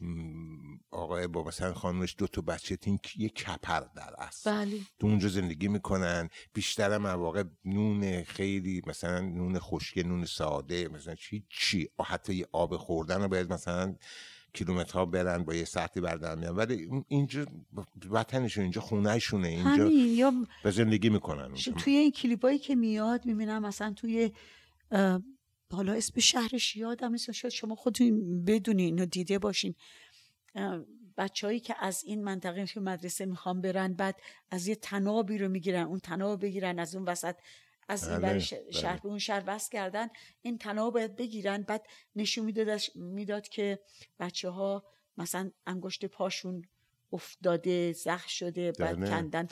م، 0.00 0.78
آقای 0.90 1.26
با 1.26 1.44
مثلا 1.44 1.74
خانمش 1.74 2.14
دو 2.18 2.26
تا 2.26 2.40
بچه 2.42 2.76
تین 2.76 2.98
یه 3.16 3.28
کپر 3.28 3.80
در 3.80 4.14
است 4.18 4.48
بله. 4.48 4.80
تو 4.98 5.06
اونجا 5.06 5.28
زندگی 5.28 5.68
می‌کنن. 5.68 6.28
بیشتر 6.52 6.98
مواقع 6.98 7.44
نون 7.64 8.22
خیلی 8.22 8.82
مثلا 8.86 9.20
نون 9.20 9.58
خشک 9.58 9.98
نون 9.98 10.24
ساده 10.24 10.88
مثلا 10.88 11.14
چی 11.14 11.44
چی؟ 11.48 11.88
حتی 12.06 12.34
یه 12.34 12.46
آب 12.52 12.76
خوردن 12.76 13.22
رو 13.22 13.28
باید 13.28 13.52
مثلا 13.52 13.96
کیلومترها 14.52 15.04
برن 15.06 15.44
با 15.44 15.54
یه 15.54 15.64
ساعتی 15.64 16.00
بردن 16.00 16.38
میان. 16.38 16.56
ولی 16.56 16.88
اینجا 17.08 17.46
وطنشون 18.10 18.62
اینجا 18.62 18.80
خونهشونه. 18.80 19.48
اینجا 19.48 19.84
همین 19.84 20.14
یا 20.16 20.32
به 20.64 20.70
زندگی 20.70 21.08
می‌کنن. 21.08 21.54
توی 21.54 21.92
این 21.92 22.10
کلیپایی 22.10 22.58
که 22.58 22.74
میاد 22.74 23.26
می‌بینم 23.26 23.62
مثلا 23.62 23.92
توی 23.92 24.32
حالا 25.72 25.92
اسم 25.92 26.20
شهرش 26.20 26.76
یادم 26.76 27.10
نیست. 27.10 27.32
شاید 27.32 27.54
شما 27.54 27.74
خودتون 27.74 28.44
بدونین 28.44 28.86
اینو 28.86 29.06
دیده 29.06 29.38
باشین. 29.38 29.74
بچههایی 31.16 31.60
که 31.60 31.74
از 31.80 32.04
این 32.04 32.24
منطقه 32.24 32.66
که 32.66 32.80
مدرسه 32.80 33.26
می‌خوان 33.26 33.60
برن 33.60 33.94
بعد 33.94 34.16
از 34.50 34.66
یه 34.66 34.74
تنابی 34.74 35.38
رو 35.38 35.48
می‌گیرن 35.48 35.86
اون 35.86 35.98
تناب 35.98 36.42
بگیرن 36.42 36.78
از 36.78 36.94
اون 36.94 37.04
وسط 37.04 37.34
از 37.90 38.08
این 38.08 38.18
بله، 38.18 38.32
بله. 38.32 38.70
شهر 38.70 38.96
به 38.96 39.08
اون 39.08 39.18
شهر 39.18 39.44
وصل 39.46 39.70
کردن 39.70 40.08
این 40.42 40.58
تناب 40.58 40.94
باید 40.94 41.16
بگیرن 41.16 41.62
بعد 41.62 41.86
نشون 42.16 42.44
می‌داد 42.44 42.80
می‌داد 42.94 43.48
که 43.48 43.80
بچه 44.18 44.50
ها 44.50 44.84
مثلا 45.16 45.50
انگشت 45.66 46.04
پاشون 46.04 46.62
افتاده 47.12 47.92
زخ 47.92 48.28
شده 48.28 48.72
بعد. 48.72 49.10
کندن 49.10 49.48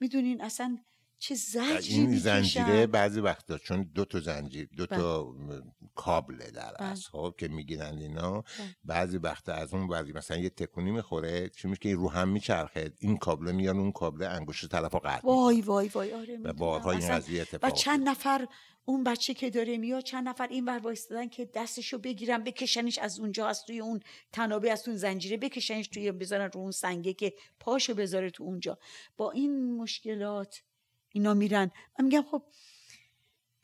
می‌دونین 0.00 0.40
اصلا 0.40 0.78
چه 1.18 1.34
زجری 1.34 1.94
این 1.94 2.16
زنجیره 2.16 2.86
بعضی 2.86 3.20
وقتا 3.20 3.58
چون 3.58 3.90
دو 3.94 4.04
تا 4.04 4.20
زنجیر 4.20 4.68
دو 4.76 4.86
بله. 4.86 4.98
تا 4.98 5.34
کابله 5.94 6.50
در 6.50 6.74
بله. 6.80 6.88
اصل 6.88 7.08
خب 7.10 7.34
که 7.38 7.48
می‌گیرن 7.48 7.98
اینا 7.98 8.40
بله. 8.40 8.76
بعضی 8.84 9.18
وقتا 9.18 9.52
از 9.52 9.74
اون 9.74 9.88
وری 9.88 10.12
مثلا 10.12 10.36
یه 10.36 10.50
تکونی 10.50 10.90
می‌خوره 10.90 11.48
چی 11.48 11.68
میشه 11.68 11.80
که 11.80 11.94
رو 11.94 12.10
هم 12.10 12.28
میچرخه 12.28 12.92
این 12.98 13.16
کابله 13.16 13.52
میان 13.52 13.78
اون 13.78 13.92
کابله 13.92 14.28
انگشت 14.28 14.68
طرف 14.68 14.92
رو 14.92 14.98
قطع 14.98 15.26
وای. 15.28 15.60
وای 15.60 15.88
وای 15.88 16.12
آره 16.12 16.34
و 16.34 16.36
می‌دونم. 16.36 16.52
بارها 16.52 16.90
این 16.90 17.08
قضیه 17.08 17.40
و 17.40 17.42
اتفاق 17.42 17.72
چند 17.72 18.08
نفر 18.08 18.46
اون 18.84 19.04
بچه 19.04 19.34
که 19.34 19.50
داره 19.50 19.78
میاد 19.78 20.02
چند 20.02 20.28
نفر 20.28 20.46
این 20.46 20.64
ور 20.64 20.78
وایستادن 20.78 21.28
که 21.28 21.50
دستشو 21.54 21.98
بگیرن 21.98 22.44
بکشنش 22.44 22.98
از 22.98 23.20
اونجا 23.20 23.46
از 23.46 23.64
توی 23.64 23.80
اون 23.80 24.00
تنابه 24.32 24.72
از 24.72 24.88
اون 24.88 24.96
زنجیره 24.96 25.36
بکشنش 25.36 25.88
توی 25.88 26.12
بذارن 26.12 26.50
رو 26.54 26.60
اون 26.60 26.70
سنگه 26.70 27.12
که 27.12 27.34
پاشو 27.60 27.94
بذاره 27.94 28.30
تو 28.30 28.44
اونجا 28.44 28.78
با 29.16 29.30
این 29.30 29.76
مشکلات 29.76 30.62
اینا 31.12 31.34
میرن. 31.34 31.70
من 31.98 32.04
میگم 32.04 32.22
خب 32.30 32.42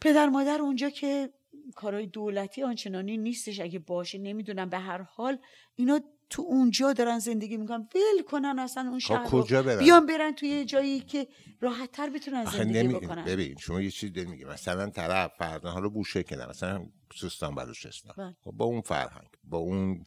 پدر 0.01 0.29
مادر 0.29 0.61
اونجا 0.61 0.91
که 0.91 1.31
کارهای 1.77 2.07
دولتی 2.07 2.63
آنچنانی 2.63 3.17
نیستش 3.17 3.61
اگه 3.61 3.79
باشه 3.79 4.19
نمی‌دونم. 4.19 4.71
به 4.71 4.79
هر 4.79 5.03
حال 5.03 5.39
اینا 5.75 6.01
تو 6.31 6.43
اونجا 6.43 6.93
دارن 6.93 7.19
زندگی 7.19 7.57
می‌کنن. 7.57 7.89
ول 7.95 8.23
کنن 8.23 8.59
اصلا 8.59 8.89
اون 8.91 8.99
شهر 8.99 9.25
خب 9.25 9.37
رو. 9.37 9.43
کجا 9.43 9.63
برن؟ 9.63 9.79
بیان 9.79 10.07
برن 10.07 10.35
توی 10.35 10.49
یه 10.49 10.65
جایی 10.65 11.01
که 11.01 11.29
راحت 11.61 11.93
تر 11.93 12.11
بتونن 12.11 12.45
زندگی 12.45 12.83
نمی... 12.83 12.95
بکنن. 12.95 13.25
ببین 13.25 13.57
شما 13.57 13.81
یه 13.81 13.91
چیز 13.91 14.13
داری 14.13 14.29
میگی 14.29 14.45
مثلا 14.45 14.91
طرف 14.91 15.31
فرضاً 15.39 15.71
حالا 15.71 15.89
بوشه 15.89 16.23
کنه 16.23 16.49
مثلا 16.49 16.87
سیستان 17.21 17.55
بلوچستان. 17.55 18.15
بله. 18.19 18.37
خب 18.45 18.51
با 18.51 18.65
اون 18.65 18.81
فرهنگ 18.81 19.29
با 19.45 19.59
اون 19.59 20.05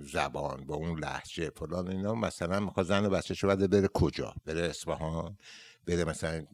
زبان 0.00 0.66
با 0.66 0.74
اون 0.74 0.98
لحجه 0.98 1.50
فلان 1.50 1.88
اینا 1.88 2.14
مثلا 2.14 2.60
می‌خواد 2.60 2.86
زن 2.86 3.06
و 3.06 3.10
بچه‌شو 3.10 3.48
بده 3.48 3.66
بره 3.66 3.88
کجا؟ 3.94 4.34
بره 4.46 4.60
اصفهان؟ 4.60 5.36
بره 5.88 6.04
مثلا 6.04 6.46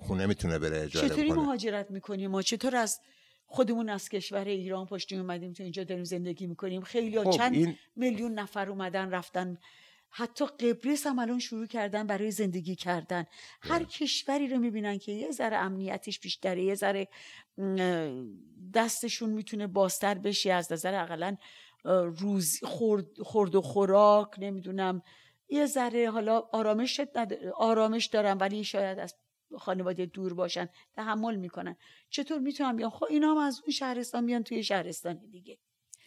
خونه 0.00 0.26
می‌تونه 0.26 0.58
بره 0.58 0.80
اجاره 0.80 1.08
چطوری 1.08 1.30
بکنه. 1.30 1.42
مهاجرت 1.42 1.90
می‌کنیم 1.90 2.30
ما 2.30 2.42
چطور 2.42 2.76
از 2.76 3.00
خودمون 3.46 3.88
از 3.88 4.08
کشور 4.08 4.44
ایران 4.44 4.86
پشتیم 4.86 5.20
اومدیم 5.20 5.52
تو 5.52 5.62
اینجا 5.62 5.84
داریم 5.84 6.04
زندگی 6.04 6.46
می‌کنیم؟ 6.46 6.82
خیلی 6.82 7.20
خب 7.24 7.30
چند 7.30 7.54
این 7.54 7.76
میلیون 7.96 8.32
نفر 8.32 8.70
اومدن 8.70 9.10
رفتن. 9.10 9.56
حتی 10.14 10.46
قبرس 10.46 11.06
هم 11.06 11.18
الان 11.18 11.38
شروع 11.38 11.66
کردن 11.66 12.06
برای 12.06 12.30
زندگی 12.30 12.76
کردن. 12.76 13.24
هر 13.60 13.84
کشوری 13.84 14.48
رو 14.48 14.58
می‌بینن 14.58 14.98
که 14.98 15.12
یه 15.12 15.30
ذره 15.30 15.56
امنیتش 15.56 16.20
بیشتره 16.20 16.62
یه 16.62 16.74
ذره 16.74 17.08
دستشون 18.74 19.30
می‌تونه 19.30 19.66
بازتر 19.66 20.14
بشه 20.14 20.52
از 20.52 20.72
نظر 20.72 21.02
اقلا 21.02 21.36
روز 22.18 22.60
خورد, 22.64 23.20
خورد 23.20 23.54
و 23.54 23.60
خوراک 23.60 24.28
نمی‌دونم 24.38 25.02
یه 25.52 25.66
ذره 25.66 26.10
حالا 26.10 26.38
آرامش 26.52 27.00
آرامش 27.56 28.06
دارن 28.06 28.38
ولی 28.38 28.64
شاید 28.64 28.98
از 28.98 29.14
خانواده 29.58 30.06
دور 30.06 30.34
باشن 30.34 30.68
تحمل 30.94 31.36
می‌کنن. 31.36 31.76
چطور 32.10 32.38
می‌تونم 32.38 32.76
بیان 32.76 32.90
خب 32.90 33.06
اینا 33.10 33.30
هم 33.30 33.36
از 33.36 33.60
اون 33.64 33.72
شهرستان 33.72 34.26
بیان 34.26 34.42
توی 34.42 34.62
شهرستان 34.62 35.20
دیگه. 35.30 35.58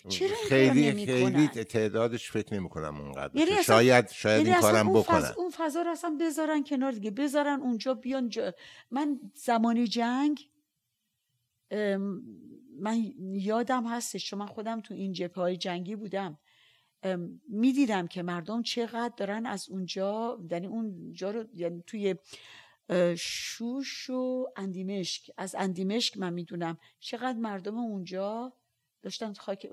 چرا 0.10 0.36
خیلی؟ 0.50 1.06
خیلی 1.06 1.48
تعدادش 1.48 2.32
فکر 2.32 2.54
نمی 2.54 2.70
کنم 2.70 3.02
اونقدر 3.02 3.38
یعنی 3.38 3.64
شاید 3.64 4.10
شاید 4.10 4.38
یعنی 4.38 4.52
این 4.52 4.62
کارم 4.62 4.94
بکنن. 4.94 5.32
اون 5.38 5.50
فضا 5.50 5.82
رو 5.82 5.92
اصلا 5.92 6.18
بذارن 6.22 6.64
کنار 6.64 6.92
دیگه. 6.92 7.12
بذارن 7.12 7.60
اونجا 7.62 7.94
بیان 7.94 8.30
جا. 8.30 8.54
من 8.92 9.20
زمان 9.34 9.86
جنگ 9.86 10.50
من 12.80 13.14
یادم 13.20 13.88
هستش 13.88 14.30
چون 14.30 14.40
من 14.40 14.46
خودم 14.46 14.82
تو 14.82 14.94
این 14.94 15.14
جبهه 15.14 15.36
های 15.36 15.58
جنگی 15.58 15.96
بودم. 15.96 16.40
می‌دیدم 17.50 18.08
که 18.08 18.24
مردم 18.24 18.62
چقدر 18.62 19.14
دارن 19.18 19.46
از 19.46 19.70
اونجا 19.70 20.40
یعنی 20.52 20.68
اونجا 20.68 21.32
رو 21.32 21.46
یعنی 21.54 21.84
توی 21.88 22.16
شوش 23.18 24.10
و 24.10 24.48
اندیمشک 24.56 25.32
از 25.38 25.56
اندیمشک 25.56 26.18
من 26.18 26.34
می‌دونم 26.34 26.78
چقدر 27.00 27.38
مردم 27.38 27.78
اونجا 27.78 28.54
داشتن 29.02 29.34
خاک 29.34 29.68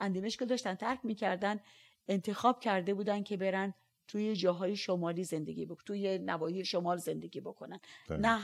اندیمشک 0.00 0.40
رو 0.40 0.46
داشتن 0.46 0.74
ترک 0.74 1.00
می‌کردن 1.02 1.60
انتخاب 2.08 2.60
کرده 2.60 2.94
بودن 2.94 3.22
که 3.22 3.36
برن 3.36 3.74
توی 4.08 4.36
جاهای 4.36 4.76
شمالی 4.76 5.24
زندگی 5.24 5.66
بکنن 5.66 5.84
توی 5.86 6.18
نواحی 6.18 6.64
شمال 6.64 6.96
زندگی 6.96 7.40
بکنن 7.40 7.80
بله. 8.08 8.18
نه 8.18 8.38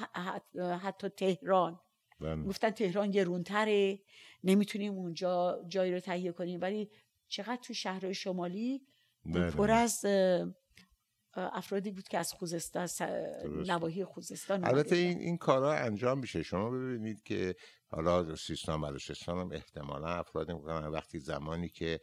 حتی 0.77 1.09
تهران 1.09 1.81
بله. 2.21 2.43
گفتن 2.43 2.71
تهران 2.71 3.11
گرونتره 3.11 3.99
نمی‌تونیم 4.45 4.93
اونجا 4.93 5.65
جایی 5.69 5.93
رو 5.93 6.01
تهیه 6.01 6.33
کنیم 6.33 6.61
ولی 6.61 6.91
چقدر 7.29 7.57
تو 7.63 7.75
شهرهای 7.75 8.15
شمالی 8.15 8.87
بله. 9.25 9.51
پر 9.51 9.71
از 9.71 10.05
افرادی 11.35 11.91
بود 11.91 12.09
که 12.09 12.19
از 12.19 12.33
خوزستان 12.33 12.89
نواحی 13.67 14.05
خوزستان 14.05 14.65
البته 14.65 14.97
این 14.97 15.19
این 15.19 15.37
کارا 15.37 15.75
انجام 15.75 16.19
میشه. 16.19 16.43
شما 16.43 16.71
ببینید 16.71 17.23
که 17.23 17.55
حالا 17.89 18.37
سیستان 18.37 18.81
بلوچستان 18.81 19.39
هم 19.39 19.53
احتمالا 19.53 20.07
افرادی 20.07 20.53
می‌کنن. 20.53 20.87
وقتی 20.87 21.19
زمانی 21.19 21.69
که 21.69 22.01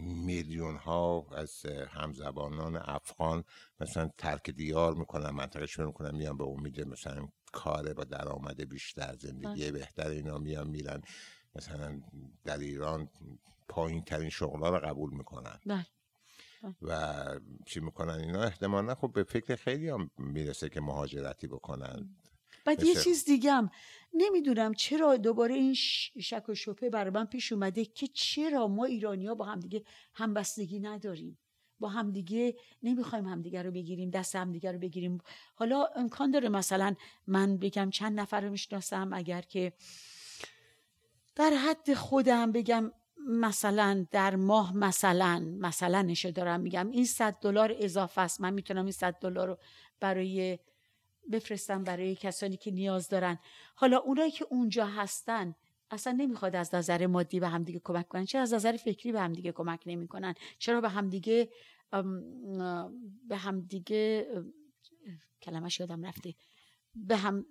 میلیون 0.00 0.76
ها 0.76 1.26
از 1.32 1.66
همزبانان 1.88 2.76
افغان 2.76 3.44
مثلا 3.80 4.10
ترک 4.18 4.50
دیار 4.50 4.94
می‌کنن 4.94 5.30
منطقه 5.30 5.84
می‌کنن 5.84 6.16
میان 6.16 6.36
به 6.36 6.44
امید 6.44 6.80
مثلا 6.80 7.28
کار 7.52 7.94
با 7.94 8.04
درآمد 8.04 8.68
بیشتر 8.68 9.16
زندگی. 9.20 9.70
بهتر 9.70 10.08
اینا 10.08 10.38
میان 10.38 10.68
میرن. 10.68 11.02
مثلا 11.54 12.00
در 12.44 12.58
ایران 12.58 13.08
پایین 13.68 14.04
ترین 14.04 14.30
شغلا 14.30 14.68
رو 14.68 14.78
قبول 14.78 15.14
می‌کنن. 15.14 15.58
بله. 15.66 15.86
و 16.82 17.24
چی 17.66 17.80
می‌کنن 17.80 18.14
اینا؟ 18.14 18.42
احتمالا 18.42 18.94
خب 18.94 19.12
به 19.12 19.24
فکر 19.24 19.56
خیلی 19.56 19.88
هم 19.88 20.10
می‌رسه 20.18 20.68
که 20.68 20.80
مهاجرتی 20.80 21.46
بکنن. 21.46 22.16
بعد 22.64 22.84
یه 22.84 22.94
چیز 22.94 23.24
دیگم 23.24 23.70
نمی‌دونم 24.14 24.74
چرا 24.74 25.16
دوباره 25.16 25.54
این 25.54 25.74
شک 25.74 26.48
و 26.48 26.54
شبه 26.54 26.90
بر 26.90 27.10
من 27.10 27.24
پیش 27.24 27.52
اومده 27.52 27.84
که 27.84 28.06
چرا 28.06 28.68
ما 28.68 28.84
ایرانیا 28.84 29.34
با 29.34 29.44
همدیگه 29.44 29.82
همبستگی 30.14 30.80
نداریم. 30.80 31.38
با 31.80 31.88
همدیگه 31.88 32.56
نمی‌خوایم 32.82 33.26
همدیگه 33.26 33.62
رو 33.62 33.70
بگیریم 33.70 34.10
دست 34.10 34.36
همدیگه 34.36 34.72
رو 34.72 34.78
بگیریم. 34.78 35.18
حالا 35.54 35.86
امکان 35.96 36.30
داره 36.30 36.48
مثلا 36.48 36.94
من 37.26 37.58
بگم 37.58 37.90
چند 37.90 38.20
نفر 38.20 38.40
رو 38.40 38.50
می‌شناسم 38.50 39.10
اگر 39.12 39.42
که 39.42 39.72
در 41.34 41.50
حد 41.50 41.94
خودم 41.94 42.52
بگم 42.52 42.92
مثلا 43.28 44.06
در 44.10 44.36
ماه 44.36 44.76
مثلا 44.76 45.56
مثلا 45.58 46.02
نشه 46.02 46.30
دارم 46.30 46.60
میگم 46.60 46.90
این 46.90 47.04
صد 47.04 47.38
دلار 47.40 47.76
اضافه 47.78 48.20
است. 48.20 48.40
من 48.40 48.54
می‌تونم 48.54 48.84
این 48.84 48.92
صد 48.92 49.18
دلار 49.20 49.48
رو 49.48 49.58
برای 50.00 50.58
بفرستم 51.32 51.84
برای 51.84 52.14
کسانی 52.14 52.56
که 52.56 52.70
نیاز 52.70 53.08
دارن. 53.08 53.38
حالا 53.74 53.98
اونایی 53.98 54.30
که 54.30 54.46
اونجا 54.50 54.86
هستن 54.86 55.54
اصلا 55.90 56.12
نمی‌خواد 56.12 56.56
از 56.56 56.74
نظر 56.74 57.06
مادی 57.06 57.40
به 57.40 57.48
همدیگه 57.48 57.80
کمک 57.84 58.08
کنن. 58.08 58.24
چرا؟ 58.24 58.42
از 58.42 58.54
نظر 58.54 58.76
فکری 58.76 59.12
به 59.12 59.20
همدیگه 59.20 59.52
کمک 59.52 59.80
نمی‌کنن. 59.86 60.34
چرا 60.58 60.80
به 60.80 60.88
همدیگه 60.88 61.48
به 63.28 63.36
همدیگه 63.36 64.26
کلمش 65.42 65.80
یادم 65.80 66.04
رفته. 66.04 66.34
به 66.94 67.16
هم 67.16 67.46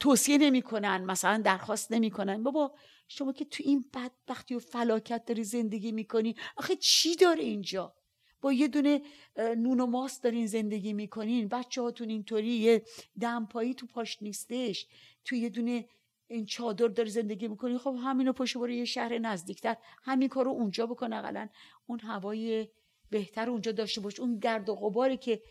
توصیه 0.00 0.38
نمی‌کنن 0.38 1.04
مثلا 1.04 1.42
درخواست 1.44 1.92
نمی‌کنن. 1.92 2.42
بابا 2.42 2.74
شما 3.08 3.32
که 3.32 3.44
تو 3.44 3.62
این 3.66 3.84
بدبختی 3.94 4.54
و 4.54 4.58
فلاکت 4.58 5.24
داری 5.24 5.44
زندگی 5.44 5.92
می‌کنی 5.92 6.34
آخه 6.56 6.76
چی 6.76 7.16
داره 7.16 7.42
اینجا؟ 7.42 7.94
با 8.40 8.52
یه 8.52 8.68
دونه 8.68 9.02
نون 9.36 9.80
و 9.80 9.86
ماست 9.86 10.22
دارین 10.22 10.46
زندگی 10.46 10.92
می‌کنین. 10.92 11.48
بچه 11.48 11.82
هاتون 11.82 12.08
اینطوری 12.08 12.48
یه 12.48 12.82
دمپایی 13.20 13.74
تو 13.74 13.86
پاش 13.86 14.22
نیستش. 14.22 14.86
تو 15.24 15.36
یه 15.36 15.48
دونه 15.48 15.88
این 16.28 16.46
چادر 16.46 16.88
داری 16.88 17.10
زندگی 17.10 17.48
می‌کنی. 17.48 17.78
خب 17.78 17.96
همینو 18.02 18.32
پشت 18.32 18.56
برو 18.56 18.70
یه 18.70 18.84
شهر 18.84 19.18
نزدیکتر. 19.18 19.76
همین 20.02 20.28
کارو 20.28 20.50
اونجا 20.50 20.86
بکن 20.86 21.12
اقلا. 21.12 21.48
اون 21.86 22.00
هوای 22.00 22.68
بهتر 23.10 23.50
اونجا 23.50 23.72
داشته 23.72 24.00
باش. 24.00 24.20
اون 24.20 24.38
گرد 24.38 24.68
و 24.68 24.74
غباری 24.74 25.16
که 25.16 25.42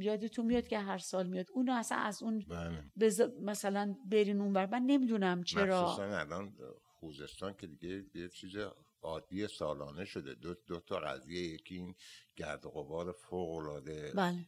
یادتون 0.00 0.46
میاد 0.46 0.68
که 0.68 0.78
هر 0.78 0.98
سال 0.98 1.26
میاد. 1.26 1.46
اونو 1.52 1.72
اصلا 1.72 1.98
از 1.98 2.22
اون 2.22 2.44
بله. 2.48 3.32
مثلا 3.42 3.96
برین 4.10 4.40
اون 4.40 4.52
بر 4.52 4.66
من 4.66 4.82
نمی‌دونم 4.82 5.42
چرا. 5.42 5.82
مخصوصا 5.82 6.18
الان 6.18 6.54
خوزستان 6.82 7.54
که 7.54 7.66
دیگه 7.66 8.04
یه 8.14 8.28
چیز 8.28 8.56
عادی 9.02 9.48
سالانه 9.48 10.04
شده. 10.04 10.34
دو, 10.34 10.54
دو 10.66 10.80
تا 10.80 10.98
قضیه. 10.98 11.42
یکی 11.42 11.74
این 11.74 11.94
گرد 12.36 12.66
و 12.66 12.70
غبار 12.70 13.12
فوق 13.12 13.50
العاده 13.50 14.12
بله. 14.16 14.46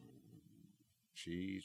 چیز 1.15 1.63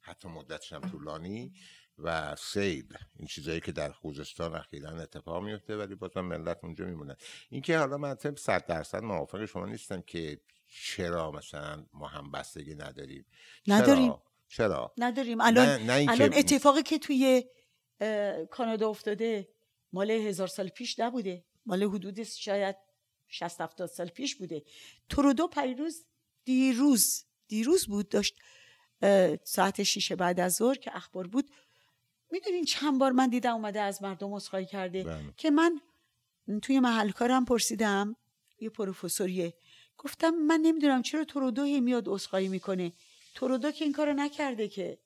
حتی 0.00 0.28
مدتش 0.28 0.72
هم 0.72 0.80
طولانی 0.80 1.52
و 1.98 2.36
سیل 2.36 2.96
این 3.16 3.26
چیزایی 3.26 3.60
که 3.60 3.72
در 3.72 3.92
خوزستان 3.92 4.54
اخیرا 4.54 4.90
اتفاق 4.90 5.44
میفته 5.44 5.76
ولی 5.76 5.94
بازم 5.94 6.20
ملت 6.20 6.58
اونجا 6.62 6.84
میمونن 6.84 7.16
اینکه 7.50 7.78
حالا 7.78 7.98
من 7.98 8.16
صد 8.36 8.66
درصد 8.66 9.02
موافق 9.02 9.44
شما 9.44 9.66
نیستم 9.66 10.02
که 10.02 10.40
چرا 10.70 11.30
مثلا 11.30 11.86
ما 11.92 12.06
هم 12.06 12.30
بستگی 12.30 12.74
نداریم؟ 12.74 13.26
نداریم. 13.66 14.14
چرا, 14.48 14.94
نداریم. 14.98 15.40
الان 15.40 15.68
نه, 15.68 15.84
نه 15.84 16.12
الان 16.12 16.34
اتفاقی 16.34 16.82
که 16.82 16.98
توی 16.98 17.44
کانادا 18.50 18.88
افتاده 18.88 19.48
مال 19.92 20.10
هزار 20.10 20.48
سال 20.48 20.68
پیش 20.68 20.98
نبوده. 20.98 21.44
مال 21.66 21.82
حدود 21.82 22.22
شاید 22.22 22.76
60 23.28 23.60
70 23.60 23.88
سال 23.88 24.08
پیش 24.08 24.36
بوده. 24.36 24.62
ترودو 25.08 25.48
پریروز 25.48 26.04
دیروز 26.44 27.24
دیروز 27.48 27.86
بود 27.86 28.08
داشت 28.08 28.34
ساعت 29.44 29.82
شیشه 29.82 30.16
بعد 30.16 30.40
از 30.40 30.54
ظهر 30.54 30.74
که 30.74 30.96
اخبار 30.96 31.26
بود. 31.26 31.50
می‌دونین 32.30 32.64
چند 32.64 32.98
بار 32.98 33.12
من 33.12 33.28
دیدم 33.28 33.54
اومده 33.54 33.80
از 33.80 34.02
مردم 34.02 34.34
عذرخواهی 34.34 34.66
کرده 34.66 35.04
بله. 35.04 35.34
که 35.36 35.50
من 35.50 35.80
توی 36.62 36.80
محل 36.80 37.10
کارم 37.10 37.44
پرسیدم 37.44 38.16
یه 38.60 38.70
پروفسوریه 38.70 39.54
گفتم 40.04 40.30
من 40.30 40.60
نمی‌دونم 40.62 41.02
چرا 41.02 41.24
ترودو 41.24 41.62
میاد 41.62 42.08
عذرخواهی 42.08 42.48
می‌کنه. 42.48 42.92
ترودو 43.34 43.70
که 43.70 43.84
این 43.84 43.92
کارو 43.92 44.12
نکرده 44.12 44.68
که. 44.68 44.98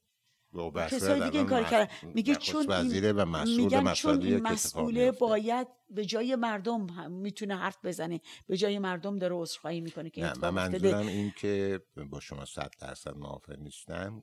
کسای 0.90 1.24
دیگه 1.24 1.38
این 1.38 1.48
کار 1.48 1.64
کرد 1.64 1.90
میگه 2.02 2.35
چون 2.35 2.66
وزیره 2.68 3.12
و 3.12 3.24
مسئول 3.24 3.57
میگن 3.57 3.92
چون 3.92 4.22
این 4.22 4.40
مسئوله 4.40 5.11
باید 5.11 5.66
به 5.90 6.04
جای 6.04 6.37
مردم 6.37 6.87
هم 6.87 7.12
می‌تونه 7.12 7.57
حرف 7.57 7.85
بزنه. 7.85 8.20
به 8.46 8.57
جای 8.57 8.78
مردم 8.78 9.18
داره 9.18 9.35
عذرخواهی 9.35 9.80
می‌کنه 9.80 10.11
که 10.11 10.22
نه 10.22 10.33
من 10.38 10.50
منظورم 10.50 11.07
این 11.07 11.33
که 11.37 11.80
با 12.11 12.20
شما 12.20 12.44
صد 12.44 12.70
درصد 12.80 13.16
موافق 13.16 13.59
نیستم. 13.59 14.22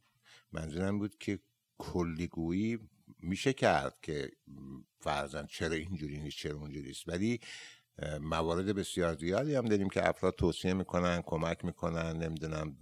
منظورم 0.51 0.99
بود 0.99 1.17
که 1.17 1.39
کلیگویی 1.77 2.79
میشه 3.19 3.53
کرد 3.53 3.97
که 4.01 4.31
فرزن 4.99 5.45
چرا 5.45 5.75
اینجوری 5.75 6.19
نیست 6.19 6.37
چرا 6.37 6.57
اونجوری 6.57 6.89
است 6.89 7.09
ولی 7.09 7.39
موارد 8.21 8.75
بسیار 8.75 9.13
زیادی 9.13 9.55
هم 9.55 9.65
داریم 9.65 9.89
که 9.89 10.09
افراد 10.09 10.35
توصیه 10.35 10.73
می‌کنن 10.73 11.21
کمک 11.25 11.65
می‌کنن 11.65 12.17
نمی‌دونم 12.17 12.77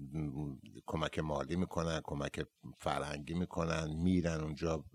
کمک 0.85 1.19
مالی 1.19 1.55
می‌کنن 1.55 2.01
کمک 2.03 2.45
فرهنگی 2.77 3.33
می‌کنن 3.33 3.93
میرن 3.95 4.41
اونجا 4.41 4.85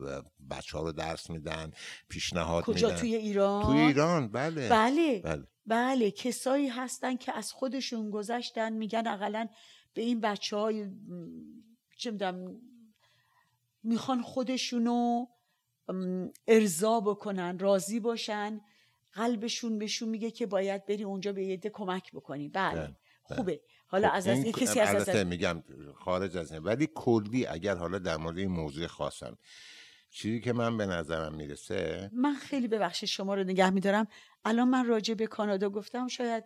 بچه 0.51 0.79
ها 0.79 0.85
رو 0.85 0.93
درس 0.93 1.31
میدن 1.31 1.71
پیشنهاد 2.09 2.65
کجا؟ 2.65 2.89
میدن. 2.89 3.01
توی 3.01 3.15
ایران؟ 3.15 3.65
توی 3.65 3.79
ایران 3.79 4.29
بله. 4.29 4.69
بله. 4.69 5.21
بله, 5.25 5.47
بله. 5.67 6.11
کسایی 6.11 6.69
هستن 6.69 7.17
که 7.17 7.33
از 7.37 7.53
خودشون 7.53 8.11
گذشتن 8.11 8.73
میگن 8.73 9.07
اقلا 9.07 9.49
به 9.95 10.03
این 10.03 10.21
بچه 10.21 10.57
های 10.57 10.91
چه 11.97 12.11
می‌دونم 12.11 12.61
می‌خوان 13.83 14.23
خودشونو 14.23 15.27
ارضا 16.47 17.01
بکنن 17.01 17.59
راضی 17.59 18.01
باشن. 18.01 18.61
قلبشون 19.15 19.79
بهشون 19.79 20.09
میگه 20.09 20.31
که 20.31 20.47
باید 20.47 20.87
بری 20.87 21.05
اونجا 21.05 21.33
به 21.33 21.45
یه 21.45 21.57
کمک 21.57 22.13
بکنی. 22.13 22.49
بله, 22.49 22.81
بله. 22.81 22.97
خوبه. 23.37 23.61
حالا 23.87 24.09
خب 24.09 24.15
از 24.15 24.27
از 24.29 24.45
کسی 24.45 24.81
از 24.81 25.09
از 25.09 25.27
میگم 25.27 25.63
خارج 25.95 26.37
از 26.37 26.53
این 26.53 26.63
ولی 26.63 26.89
کلی 26.95 27.47
اگر 27.47 27.77
حالا 27.77 27.99
در 27.99 28.17
مورد 28.17 28.39
این 28.39 28.51
موضوع 28.51 28.87
خواستم 28.87 29.39
چیزی 30.11 30.41
که 30.41 30.53
من 30.53 30.77
به 30.77 30.87
نظرم 30.87 31.35
می‌رسه 31.35 32.11
من 32.13 32.35
خیلی 32.35 32.69
ببخشید 32.69 33.09
شما 33.09 33.35
رو 33.35 33.45
نگه 33.45 33.71
میدارم. 33.71 34.07
الان 34.45 34.69
من 34.69 34.87
راجع 34.87 35.15
به 35.15 35.27
کانادا 35.27 35.71
گفتم 35.71 36.09
شاید 36.09 36.45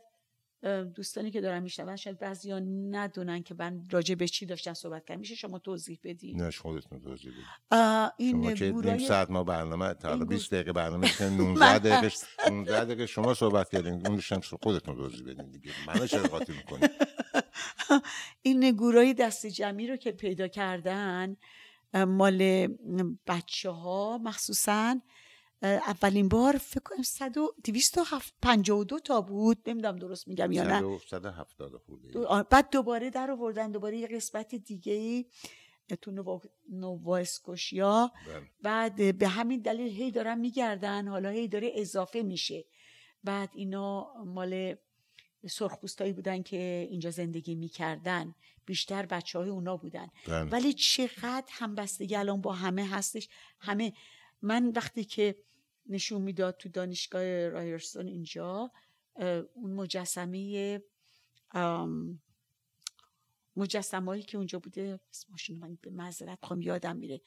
دوستانی 0.94 1.31
که 1.31 1.40
دارن 1.40 1.62
میشنون 1.62 1.97
شاید 1.97 2.18
بعضیا 2.18 2.59
ندونن 2.90 3.42
که 3.42 3.55
من 3.59 3.88
راجع 3.90 4.14
به 4.14 4.29
چی 4.29 4.47
داشتم 4.47 4.75
صحبت 4.75 5.05
کردم. 5.05 5.21
میشه 5.21 5.35
شما 5.35 5.59
توضیح 5.59 5.99
بدین؟ 6.05 6.42
نه 6.42 6.51
خودتون 6.51 7.01
توضیح 7.01 7.33
بدین. 7.33 7.44
این 8.16 8.42
شما 8.42 8.53
که 8.53 8.71
گورای... 8.71 8.97
نیم 8.97 9.09
ساعت 9.09 9.31
ما 9.31 9.44
برنامه 9.44 9.94
تا 9.94 10.09
حالا 10.09 10.21
این 10.21 10.29
20 10.29 10.55
دقیقه 10.55 10.73
برنامه 10.73 11.09
که 11.09 11.25
19 11.38 11.79
دقیقه 11.79 12.16
19 12.51 12.85
دقیقه 12.85 13.07
شما 13.07 13.35
صحبت 13.35 13.71
کردین. 13.71 14.07
اون 14.07 14.21
هم 14.31 14.40
خودتون 14.62 14.97
توضیح 14.97 15.23
بدین 15.27 15.51
دیگه. 15.51 15.71
منو 15.87 16.07
چرا 16.07 16.23
قاطی 16.23 16.53
این 18.42 18.71
گورای 18.71 19.14
دست 19.14 19.47
جمعی 19.47 19.87
رو 19.87 19.97
که 19.97 20.12
پیدا 20.12 20.49
کردن 20.49 21.37
مال 21.94 22.68
بچه 23.27 23.71
ها 23.71 24.18
مخصوصا 24.23 25.01
اولین 25.62 26.29
بار 26.29 26.57
فکر 26.57 26.81
کنم 26.81 27.03
252 27.64 28.99
تا 29.01 29.21
بود. 29.21 29.71
نمی‌دونم 29.71 29.97
درست 29.97 30.29
میگم 30.29 30.53
یا 30.53 30.64
نه. 30.64 30.99
170 31.11 31.77
خورده 31.87 32.09
دو- 32.11 32.44
بعد 32.51 32.71
دوباره 32.71 33.11
در 33.11 33.31
آوردن. 33.31 33.71
دوباره 33.71 33.97
یه 33.99 34.07
قسمت 34.07 34.55
دیگه 34.55 34.92
ای 34.92 35.27
تو 36.03 36.11
نووا, 36.11 36.40
نووا 36.71 37.16
اسکوشیا. 37.16 38.12
بله. 38.27 38.42
بعد 38.62 39.18
به 39.18 39.29
همین 39.29 39.61
دلیل 39.61 39.92
هی 39.92 40.11
دارن 40.11 40.38
میگردن. 40.38 41.09
حالا 41.09 41.29
هی 41.29 41.49
داره 41.49 41.73
اضافه 41.75 42.23
میشه. 42.23 42.64
بعد 43.25 43.51
اینا 43.55 44.14
مال 44.25 44.75
سرخپوستایی 45.51 46.12
بودن 46.12 46.42
که 46.42 46.88
اینجا 46.90 47.11
زندگی 47.11 47.55
می‌کردن. 47.55 48.35
بیشتر 48.66 49.07
بچه 49.07 49.38
های 49.38 49.49
اونا 49.49 49.77
بودن. 49.77 50.09
بله. 50.27 50.51
ولی 50.51 50.73
چقدر 50.73 51.47
همبستگی 51.51 52.16
الان 52.16 52.40
با 52.40 52.53
همه 52.53 52.87
هستش. 52.88 53.29
همه 53.61 53.92
من 54.42 54.73
وقتی 54.77 55.05
که 55.05 55.37
نشون 55.88 56.22
می‌داد 56.22 56.57
تو 56.57 56.68
دانشگاه 56.68 57.48
رایرستون 57.48 58.07
اینجا 58.07 58.70
اون 59.55 59.72
مجسمه 59.72 60.83
مجسمه 63.57 64.07
هایی 64.07 64.22
که 64.22 64.37
اونجا 64.37 64.59
بوده 64.59 65.01
اسمشون 65.11 65.57
من 65.57 65.79
به 65.83 65.90
معذرت 65.90 66.38
خواهم 66.44 66.62
یادم 66.62 66.96
میره. 66.96 67.20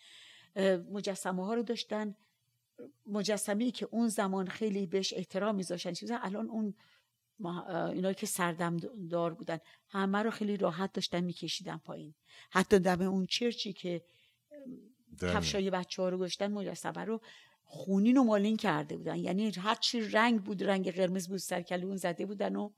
مجسمه 0.91 1.45
ها 1.45 1.53
رو 1.53 1.63
داشتن. 1.63 2.15
مجسمه 3.05 3.71
که 3.71 3.87
اون 3.91 4.07
زمان 4.07 4.47
خیلی 4.47 4.87
بهش 4.87 5.13
احترام 5.13 5.55
میذاشتن. 5.55 5.93
چیزا 5.93 6.17
الان 6.17 6.49
اون 6.49 6.73
اینا 7.93 8.13
که 8.13 8.25
سردم 8.25 8.77
دار 9.09 9.33
بودن 9.33 9.59
همه 9.89 10.17
رو 10.17 10.31
خیلی 10.31 10.57
راحت 10.57 10.93
داشتن 10.93 11.21
میکشیدن 11.21 11.77
پایین. 11.77 12.13
حتی 12.49 12.79
دم 12.79 13.01
اون 13.01 13.25
چرچی 13.25 13.73
که 13.73 14.05
کفشای 15.21 15.69
بچه 15.69 16.01
ها 16.01 16.09
رو 16.09 16.17
گشتن 16.17 16.51
مجسمه 16.51 17.05
رو 17.05 17.21
خونین 17.73 18.17
و 18.17 18.23
مالین 18.23 18.57
کرده 18.57 18.97
بودن. 18.97 19.15
یعنی 19.15 19.51
هر 19.51 19.75
چی 19.75 20.01
رنگ 20.01 20.43
بود 20.43 20.63
رنگ 20.63 20.91
قرمز 20.91 21.27
بود 21.27 21.37
سرکل 21.37 21.83
اون 21.83 21.97
زده 21.97 22.25
بودن 22.25 22.55
و 22.55 22.69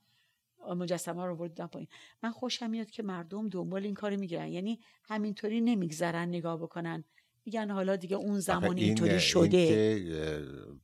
مجسمه 0.68 1.24
رو 1.24 1.36
بردن 1.36 1.66
پایین. 1.66 1.88
من 2.22 2.30
خوشم 2.30 2.70
میاد 2.70 2.90
که 2.90 3.02
مردم 3.02 3.48
دنبال 3.48 3.84
این 3.84 3.94
کار 3.94 4.16
می‌گیرن 4.16 4.48
یعنی 4.48 4.80
همینطوری 5.04 5.60
نمیگذرن 5.60 6.28
نگاه 6.28 6.56
بکنن. 6.56 7.04
میگن 7.44 7.70
حالا 7.70 7.96
دیگه 7.96 8.16
اون 8.16 8.40
زمان 8.40 8.76
اینطوری 8.76 9.20
شده. 9.20 9.56
این 9.56 10.80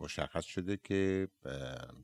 مشخص 0.00 0.44
شده 0.44 0.76
که 0.76 1.28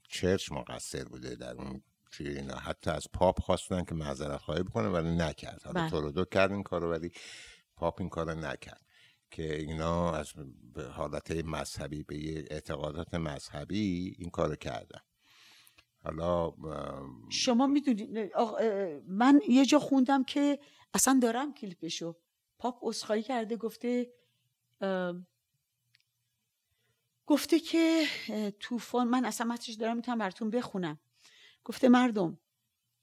چرچ 0.08 0.52
مقصر 0.52 1.04
بوده 1.04 1.34
در 1.34 1.54
اون 1.54 1.82
اینا. 2.20 2.56
حتی 2.56 2.90
از 2.90 3.06
پاپ 3.12 3.40
خواستن 3.40 3.84
که 3.84 3.94
معذرت 3.94 4.36
خواهی 4.36 4.62
بکنه 4.62 4.88
ولی 4.88 5.16
نکرد. 5.16 5.62
حالا 5.62 5.80
بله. 5.80 5.90
تو 5.90 6.00
رو 6.00 6.12
دو 6.12 6.24
کرد 6.24 6.52
این 6.52 6.62
کارو 6.62 6.90
ولی 6.90 7.12
پاپ 7.76 8.00
این 8.00 8.08
کارو 8.08 8.40
نکرد. 8.40 8.86
که 9.30 9.56
اینا 9.56 10.12
از 10.12 10.32
حالت 10.92 11.30
مذهبی 11.30 12.02
به 12.02 12.38
اعتقادات 12.50 13.14
مذهبی 13.14 14.14
این 14.18 14.30
کارو 14.30 14.56
کردن. 14.56 15.00
حالا 16.02 16.52
شما 17.28 17.66
می‌دونید 17.66 18.32
من 19.06 19.40
یه 19.48 19.66
جا 19.66 19.78
خوندم 19.78 20.24
که 20.24 20.58
اصلا 20.94 21.18
دارم 21.22 21.54
کلیپشو. 21.54 22.16
پاپ 22.58 22.84
اصخایی 22.84 23.22
کرده 23.22 23.56
گفته 23.56 24.12
گفته 27.26 27.60
که 27.60 28.06
طوفان 28.60 29.08
من 29.08 29.24
اصلا 29.24 29.46
متنش 29.46 29.74
دارم 29.74 29.96
می‌تونم 29.96 30.18
براتون 30.18 30.50
بخونم. 30.50 30.98
گفته 31.64 31.88
مردم 31.88 32.38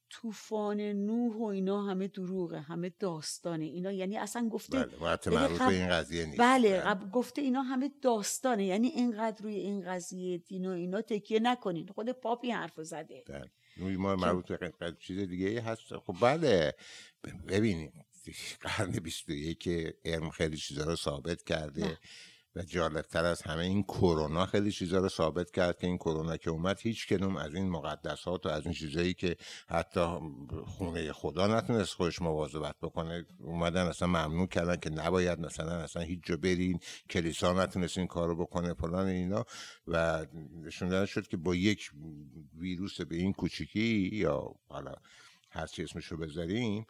طوفان 0.09 0.81
نوح 0.81 1.35
و 1.35 1.43
اینا 1.43 1.83
همه 1.83 2.07
دروغه 2.07 2.59
همه 2.59 2.91
داستانه. 2.99 3.65
اینا 3.65 3.91
یعنی 3.91 4.17
اصلا 4.17 4.49
گفته 4.49 4.85
بله 5.01 5.67
این 5.69 5.89
قضیه 5.89 6.25
نیست. 6.25 6.39
بله, 6.39 6.81
بله. 6.81 7.09
گفته 7.09 7.41
اینا 7.41 7.61
همه 7.61 7.91
داستانه. 8.01 8.65
یعنی 8.65 8.87
اینقدر 8.87 9.43
روی 9.43 9.55
این 9.55 9.81
قضیه 9.81 10.37
دین 10.37 10.65
و 10.65 10.71
اینا 10.71 11.01
تکیه 11.01 11.39
نکنین. 11.39 11.87
خود 11.87 12.11
پاپی 12.11 12.51
حرف 12.51 12.83
زده. 12.83 13.23
بله. 13.27 13.97
ما 13.97 14.15
مربوط 14.15 14.51
به 14.51 14.73
چیز 14.99 15.19
دیگه 15.19 15.61
هست. 15.61 15.97
خب 15.97 16.15
بله. 16.21 16.73
ببینید 17.47 17.93
قرن 18.61 18.91
21 18.91 19.59
که 19.59 19.93
علم 20.05 20.29
خیلی 20.29 20.57
چیزا 20.57 20.83
رو 20.83 20.95
ثابت 20.95 21.43
کرده. 21.43 21.81
نه. 21.81 21.97
و 22.57 22.61
جالبتر 22.61 23.25
از 23.25 23.41
همه 23.41 23.63
این 23.63 23.83
کرونا 23.83 24.45
خیلی 24.45 24.71
چیزا 24.71 24.97
رو 24.97 25.09
ثابت 25.09 25.51
کرد 25.51 25.77
که 25.79 25.87
این 25.87 25.97
کرونا 25.97 26.37
که 26.37 26.49
اومد 26.49 26.79
هیچ 26.79 27.07
کنوم 27.07 27.37
از 27.37 27.55
این 27.55 27.69
مقدسات 27.69 28.45
و 28.45 28.49
از 28.49 28.65
این 28.65 28.73
چیزایی 28.73 29.13
که 29.13 29.37
حتی 29.67 30.17
خونه 30.65 31.13
خدا 31.13 31.47
نتونست 31.47 31.93
خودش 31.93 32.21
مواظبت 32.21 32.75
بکنه 32.81 33.25
اومدن 33.39 33.85
اصلا 33.85 34.07
ممنوع 34.07 34.47
کردن 34.47 34.75
که 34.75 34.89
نباید 34.89 35.39
مثلا 35.39 35.71
اصلا 35.71 36.01
هیچ 36.01 36.19
جا 36.23 36.37
برین 36.37 36.79
کلیسا 37.09 37.53
نتونست 37.53 37.97
این 37.97 38.07
کارو 38.07 38.35
بکنه 38.35 38.73
فلان 38.73 39.07
اینا. 39.07 39.45
و 39.87 40.25
نشون 40.65 41.05
شد 41.05 41.27
که 41.27 41.37
با 41.37 41.55
یک 41.55 41.91
ویروس 42.57 43.01
به 43.01 43.15
این 43.15 43.33
کوچیکی 43.33 44.09
یا 44.13 44.55
حالا 44.69 44.93
هر 45.49 45.67
چی 45.67 45.83
اسمشو 45.83 46.17
بذاریم 46.17 46.85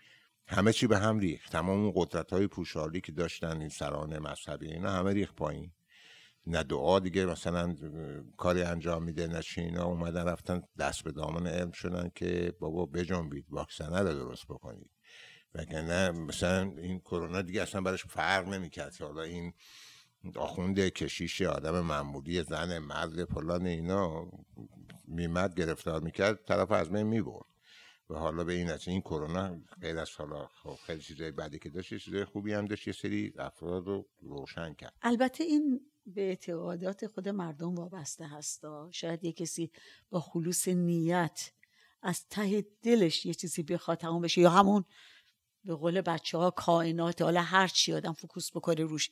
همه 0.48 0.74
چی 0.74 0.88
به 0.88 0.98
هم 0.98 1.20
ریخت. 1.20 1.52
تمام 1.52 1.80
اون 1.80 1.94
قدرت 1.96 2.34
های 2.34 2.48
پوشالی 2.48 3.02
که 3.02 3.12
داشتن 3.12 3.60
این 3.60 3.70
سران 3.70 4.20
مذهبی 4.20 4.68
اینا 4.68 4.92
همه 4.92 5.14
ریخت 5.14 5.36
پایین. 5.36 5.72
نه 6.48 6.64
دعا 6.64 7.00
دیگه 7.00 7.26
مثلا 7.26 7.76
کاری 8.38 8.62
انجام 8.62 9.04
میده 9.04 9.28
نه 9.28 9.42
اینا 9.58 9.86
اومدن 9.86 10.26
رفتن 10.26 10.62
دست 10.80 11.04
به 11.04 11.12
دامن 11.12 11.48
علم 11.48 11.72
شدن 11.72 12.12
که 12.16 12.54
بابا 12.60 12.86
بجنبید 12.86 13.46
واکسنه 13.50 14.00
رو 14.00 14.14
درست 14.14 14.46
بکنید. 14.46 14.90
وگرنه 15.56 16.12
مثلا 16.12 16.74
این 16.78 17.00
کرونا 17.00 17.42
دیگه 17.42 17.62
اصلا 17.62 17.82
برش 17.82 18.06
فرق 18.06 18.48
نمی‌کرد 18.48 18.96
که 18.96 19.04
حالا 19.04 19.22
این 19.22 19.54
آخونده 20.36 20.90
کشیش 20.90 21.42
آدم 21.42 21.80
معمولی 21.80 22.44
زن 22.44 22.78
مرد 22.78 23.26
فلان 23.26 23.66
اینا 23.66 24.32
میمد 25.08 25.56
گرفتار 25.56 26.02
می‌کرد 26.02 26.46
طرف 26.46 26.72
از 26.72 26.92
من 26.92 27.04
می‌برد. 27.04 27.57
و 28.10 28.16
حالا 28.16 28.44
به 28.44 28.54
این 28.54 28.72
این 28.88 29.02
کرونا 29.02 29.60
غیر 29.82 29.98
از 29.98 30.12
حالا 30.12 30.48
خب 30.48 30.76
خیلی 30.86 31.02
چیزای 31.02 31.32
بعدی 31.32 31.60
که 31.60 31.70
داشت 31.70 31.98
چیزای 31.98 32.26
خوبی 32.26 32.54
هم 32.54 32.66
داشت 32.66 32.88
یه 32.88 32.94
سری 32.94 33.34
افراد 33.38 33.88
رو 33.88 34.06
روشن 34.20 34.74
کرد. 34.74 34.94
البته 35.02 35.44
این 35.44 35.92
به 36.06 36.22
اعتقادات 36.22 37.08
خود 37.08 37.30
مردم 37.30 37.76
وابسته 37.76 38.28
هستا 38.28 38.90
شاید 38.92 39.24
یه 39.24 39.32
کسی 39.34 39.72
با 40.10 40.20
خلوص 40.20 40.68
نیت 40.68 41.52
از 42.02 42.28
ته 42.30 42.66
دلش 42.84 43.26
یه 43.26 43.34
چیزی 43.34 43.64
بخواد 43.64 43.98
تمام 43.98 44.22
بشه 44.22 44.42
یا 44.42 44.50
همون 44.50 44.86
به 45.64 45.76
قول 45.76 46.02
بچه 46.02 46.38
ها 46.38 46.52
کائنات 46.52 47.22
حالا 47.22 47.42
هر 47.42 47.68
چی 47.68 47.94
آدم 47.94 48.14
فکوس 48.14 48.52
بکنه 48.52 48.84
روش. 48.84 49.12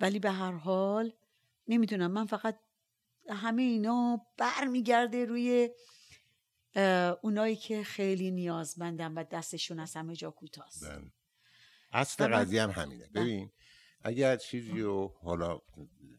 ولی 0.00 0.18
به 0.18 0.30
هر 0.30 0.52
حال 0.52 1.12
نمی‌دونم 1.66 2.10
من 2.10 2.26
فقط 2.26 2.58
همه 3.28 3.62
اینا 3.62 4.26
برمیگرده 4.36 5.24
روی 5.24 5.70
اونایی 7.22 7.56
که 7.56 7.82
خیلی 7.82 8.30
نیازمندن 8.30 9.12
و 9.12 9.24
دستشون 9.24 9.80
از 9.80 9.96
همه 9.96 10.16
جا 10.16 10.30
کوتاست 10.30 10.90
بله. 10.90 11.12
اصل 11.92 12.26
قضیه 12.26 12.62
هم 12.62 12.70
همینه 12.70 13.08
بله. 13.14 13.22
ببین 13.22 13.50
اگر 14.02 14.36
چیزی 14.36 14.80
رو 14.80 15.14
حالا 15.22 15.60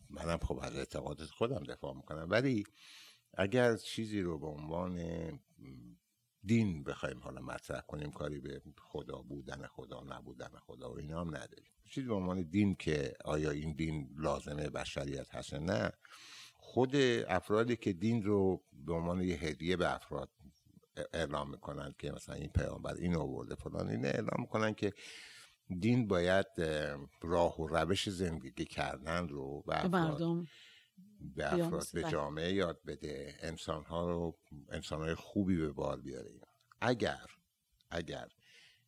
منم 0.09 0.37
خب 0.37 0.59
از 0.61 0.75
اعتقادات 0.75 1.29
خودم 1.29 1.63
دفاع 1.63 1.95
می‌کنم 1.95 2.27
ولی 2.29 2.63
اگر 3.33 3.75
چیزی 3.75 4.21
رو 4.21 4.39
به 4.39 4.47
عنوان 4.47 4.99
دین 6.43 6.83
بخوایم 6.83 7.19
حالا 7.19 7.41
مطرح 7.41 7.81
کنیم 7.81 8.11
کاری 8.11 8.39
به 8.39 8.61
خدا 8.77 9.21
بودن 9.21 9.67
خدا 9.67 10.03
نبودن 10.09 10.49
خدا 10.59 10.93
و 10.93 10.97
اینا 10.97 11.21
هم 11.21 11.35
نداریم 11.35 11.71
چیزی 11.89 12.07
به 12.07 12.13
عنوان 12.13 12.41
دین 12.41 12.75
که 12.75 13.13
آیا 13.25 13.51
این 13.51 13.73
دین 13.73 14.09
لازمه 14.17 14.69
بشریت 14.69 15.35
هست 15.35 15.53
نه 15.53 15.91
خود 16.55 16.95
افرادی 17.27 17.75
که 17.75 17.93
دین 17.93 18.23
رو 18.23 18.63
به 18.73 18.93
عنوان 18.93 19.21
یه 19.21 19.35
هدیه 19.35 19.77
به 19.77 19.95
افراد 19.95 20.29
اعلام 21.13 21.51
می‌کنن 21.51 21.95
که 21.99 22.11
مثلا 22.11 22.35
این 22.35 22.49
پیامبر 22.49 22.93
این 22.93 23.15
آورده 23.15 23.55
فلان 23.55 23.89
این 23.89 24.05
اعلام 24.05 24.37
می‌کنن 24.39 24.73
که 24.73 24.93
دین 25.79 26.07
باید 26.07 26.45
راه 27.21 27.61
و 27.61 27.67
روش 27.67 28.09
زندگی 28.09 28.65
کردن 28.65 29.27
رو 29.27 29.63
به 29.67 29.85
افراد 29.85 30.45
به, 31.35 31.53
افراد 31.53 31.87
به 31.93 32.03
جامعه 32.03 32.53
یاد 32.53 32.79
بده. 32.87 33.35
انسان 33.39 33.83
ها 33.83 34.09
رو 34.09 34.39
انسان 34.69 35.01
های 35.01 35.15
خوبی 35.15 35.57
به 35.57 35.71
بار 35.71 36.01
بیاره 36.01 36.29
اگر 36.81 37.25
اگر 37.89 38.27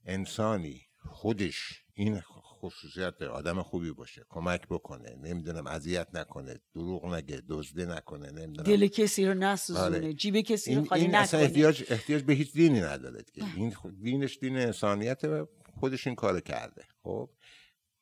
انسانی 0.06 0.88
خودش 0.98 1.81
این 1.94 2.22
خصوصیت 2.62 3.22
آدم 3.22 3.62
خوبی 3.62 3.92
باشه. 3.92 4.26
کمک 4.30 4.68
بکنه. 4.68 5.16
نمی‌دونم 5.16 5.68
اذیت 5.68 6.08
نکنه. 6.14 6.60
دروغ 6.74 7.06
نگه 7.06 7.42
دزده 7.50 7.86
نکنه. 7.86 8.32
نمی‌دونم. 8.32 8.64
دل 8.64 8.88
کسی 8.88 9.26
رو 9.26 9.34
نسوزونه. 9.34 9.86
آره. 9.86 10.14
جیب 10.14 10.42
کسی 10.42 10.76
رو 10.76 10.86
خالی 10.86 11.02
این 11.02 11.16
نکنه. 11.16 11.42
احتیاج 11.42 11.84
احتیاج 11.90 12.24
به 12.24 12.34
هیچ 12.34 12.54
دینی 12.54 12.82
نداره 12.82 13.24
این 13.56 13.74
دینش 14.02 14.38
دین 14.38 14.58
انسانیت 14.58 15.24
و 15.24 15.48
خودش 15.80 16.08
این 16.08 16.16
کار 16.16 16.40
کرده. 16.40 16.86
خب؟ 17.04 17.30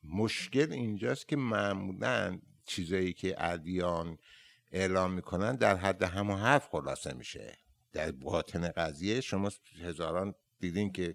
مشکل 0.04 0.72
اینجاست 0.72 1.28
که 1.28 1.36
معمولا 1.36 2.38
چیزایی 2.66 3.12
که 3.12 3.34
ادیان 3.38 4.18
اعلام 4.72 5.12
می‌کنن 5.12 5.56
در 5.56 5.76
حد 5.76 6.02
هم 6.02 6.30
و 6.30 6.36
حرف 6.36 6.68
خلاصه 6.68 7.12
میشه. 7.12 7.58
در 7.92 8.12
باطن 8.12 8.68
قضیه 8.68 9.20
شما 9.20 9.50
هزاران 9.82 10.34
دیدین 10.60 10.92
که 10.92 11.14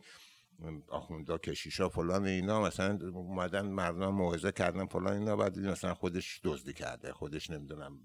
آخوندا 0.88 1.38
کشیشا 1.38 1.90
فلان 1.90 2.26
اینا 2.26 2.62
مثلا 2.62 3.00
اومدن 3.14 3.66
مردم 3.66 4.10
موعظه 4.10 4.52
کردن 4.52 4.86
فلان 4.86 5.14
اینا 5.18 5.36
بعد 5.36 5.60
مثلا 5.60 5.94
خودش 5.94 6.42
دزدی 6.44 6.74
کرده 6.74 7.14
خودش 7.14 7.50
نمی‌دونم 7.50 8.00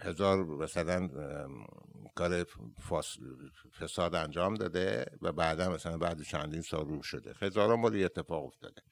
هزار 0.00 0.44
مثلا 0.44 1.08
کار 2.14 2.46
فساد 3.80 4.14
انجام 4.14 4.54
داده 4.54 5.06
و 5.22 5.32
بعدا 5.32 5.68
مثلا 5.68 5.98
بعد 5.98 6.22
چندین 6.22 6.62
سال 6.62 6.88
رو 6.88 7.02
شده. 7.02 7.34
هزاران 7.40 7.82
بار 7.82 7.96
اتفاق 7.96 8.44
افتاده. 8.44 8.82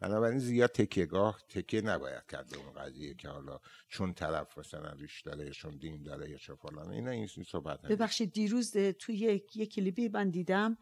بنابراین 0.00 0.38
زیاد 0.38 0.70
تکیهگاه 0.70 1.38
تکیه 1.48 1.80
نباید 1.80 2.26
کرد 2.26 2.54
اون 2.54 2.72
قضیه 2.72 3.14
که 3.14 3.28
حالا 3.28 3.58
چون 3.88 4.14
طرف 4.14 4.58
مثلا 4.58 4.92
ریش 4.92 5.22
داره 5.22 5.46
یا 5.46 5.52
چون 5.52 5.76
دین 5.76 6.02
داره 6.02 6.30
یا 6.30 6.38
چه 6.38 6.54
فلان 6.54 6.90
اینا 6.90 7.10
این 7.10 7.26
صحبت 7.26 7.82
ببخشید 7.82 8.32
دیروز 8.32 8.76
توی 8.76 9.14
یک 9.14 9.74
کلیپی 9.74 10.08
من 10.08 10.30
دیدم 10.30 10.78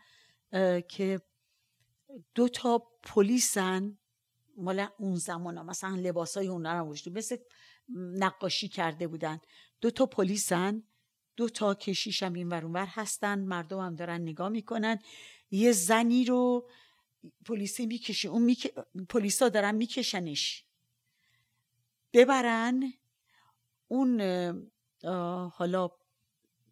که 0.88 1.20
دو 2.34 2.48
تا 2.48 2.78
پلیسن 3.02 3.98
مال 4.56 4.86
اون 4.98 5.14
زمان 5.16 5.56
ها 5.56 5.62
مثلا 5.62 5.96
لباس 5.96 6.36
های 6.36 6.48
اون 6.48 6.66
رو 6.66 7.12
مثل 7.12 7.36
نقاشی 7.94 8.68
کرده 8.68 9.06
بودن. 9.06 9.40
دو 9.80 9.90
تا 9.90 10.06
پلیسن 10.06 10.82
دو 11.36 11.48
تا 11.48 11.74
کشیش 11.74 12.22
هم 12.22 12.32
این 12.32 12.48
ورونور 12.48 12.86
هستن 12.86 13.38
مردم 13.38 13.78
هم 13.78 13.94
دارن 13.94 14.20
نگاه 14.20 14.48
می‌کنن. 14.48 14.98
یه 15.50 15.72
زنی 15.72 16.24
رو 16.24 16.68
پلیسی 17.46 17.86
می‌کشه 17.86 18.28
اون 18.28 18.42
میک... 18.42 18.74
پلیسا 19.08 19.48
دارن 19.48 19.74
میکشنش. 19.74 20.64
ببرن 22.12 22.92
اون 23.88 24.20
حالا 25.52 25.90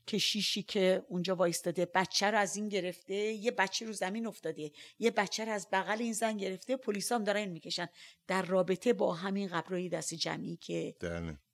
کشیشی 0.07 0.63
که 0.63 1.05
اونجا 1.09 1.37
وایستاده 1.37 1.87
بچه 1.95 2.31
رو 2.31 2.39
از 2.39 2.57
این 2.57 2.69
گرفته 2.69 3.15
یه 3.15 3.51
بچه 3.51 3.87
رو 3.87 3.93
زمین 3.93 4.27
افتاده 4.27 4.73
یه 4.99 5.11
بچه 5.11 5.45
رو 5.45 5.53
از 5.53 5.69
بغل 5.73 6.03
این 6.03 6.13
زن 6.13 6.37
گرفته 6.37 6.77
پلیس 6.77 7.13
هم 7.13 7.25
دارن 7.25 7.45
می‌کشن. 7.45 7.89
در 8.27 8.43
رابطه 8.43 8.93
با 8.93 9.15
همین 9.15 9.49
قبرای 9.49 9.89
دست 9.89 10.15
جمعی 10.15 10.57
که 10.57 10.95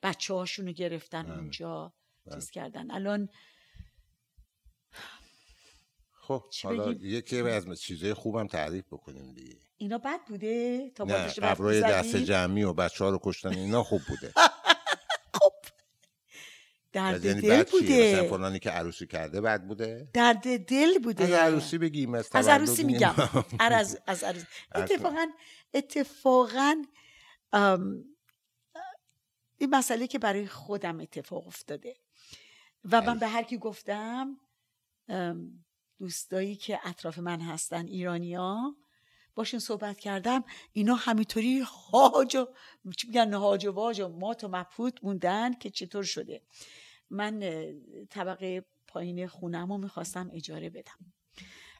بچه 0.03 0.35
هاشون 0.35 0.67
رو 0.67 0.73
گرفتن 0.73 1.23
بله. 1.23 1.39
اونجا 1.39 1.93
بله. 2.27 2.35
چیز 2.35 2.51
کردن. 2.51 2.91
الان 2.91 3.29
خب 6.13 6.45
حالا 6.63 6.93
یکی 6.93 7.41
از 7.41 7.81
چیزای 7.81 8.15
خوبم 8.15 8.47
تعریف 8.47 8.85
بکنیم 8.93 9.33
دیگه. 9.35 9.57
اینا 9.77 9.99
بد 9.99 10.21
بوده 10.29 10.91
تا 10.91 11.05
نه 11.05 11.27
قبرای 11.27 11.81
دست 11.81 12.17
جمعی 12.17 12.63
و 12.63 12.73
بچه 12.73 13.05
ها 13.05 13.11
رو 13.11 13.21
کشتن 13.23 13.49
اینا 13.49 13.83
خوب 13.83 14.03
بوده. 14.09 14.33
درد 16.93 17.25
یعنی 17.25 17.41
دل 17.41 17.63
بوده 17.63 18.15
مثلا 18.15 18.29
فلانی 18.29 18.59
که 18.59 18.71
عروسی 18.71 19.07
کرده 19.07 19.41
بعد 19.41 19.67
بوده؟ 19.67 20.09
درد 20.13 20.67
دل 20.67 20.99
بوده. 20.99 21.25
از 21.25 21.31
عروسی 21.31 21.79
بگیم 21.79 22.15
از, 22.15 22.29
از 22.33 22.49
عروسی 22.49 22.85
میگم. 22.85 23.15
از, 23.59 23.99
از 24.07 24.25
عروسی 24.25 24.47
اتفاقا 24.75 25.27
اتفاقا 25.75 26.75
این 29.59 29.71
مسئله 29.71 30.07
که 30.07 30.19
برای 30.19 30.47
خودم 30.47 31.01
اتفاق 31.01 31.47
افتاده. 31.47 31.97
و 32.91 33.01
من 33.01 33.19
به 33.19 33.29
هر 33.29 33.43
کی 33.43 33.59
گفتم 33.59 34.37
دوستایی 35.99 36.57
که 36.57 36.81
اطراف 36.85 37.19
من 37.19 37.41
هستن 37.41 37.87
ایرانیا 37.87 38.77
باشون 39.35 39.61
صحبت 39.61 39.99
کردم. 39.99 40.45
اینا 40.73 40.95
همینطوری 40.95 41.65
هاج 41.93 42.37
و 42.37 42.47
چی 42.97 43.07
میگن؟ 43.07 43.35
هاج 43.35 43.67
و 43.67 43.73
واج 43.73 44.01
و 44.01 44.09
مات 44.09 44.45
و 44.45 44.49
مبهوت 44.49 45.05
موندن 45.05 45.55
که 45.55 45.71
چطور 45.71 46.03
شده. 46.03 46.43
من 47.13 47.41
طبقه 48.11 48.65
پایین 48.87 49.27
خونم 49.27 49.73
رو 49.73 49.79
می‌خواستم 49.79 50.31
اجاره 50.33 50.71
بدم. 50.71 51.13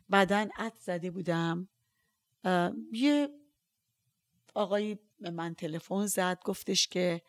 بعدا 0.09 0.49
عد 0.57 0.75
زده 0.79 1.11
بودم. 1.11 1.69
یه 2.93 3.29
آقایی 4.55 4.99
به 5.21 5.31
من 5.31 5.55
تلفن 5.55 6.07
زد 6.07 6.41
گفتش 6.45 6.89
که 6.89 7.23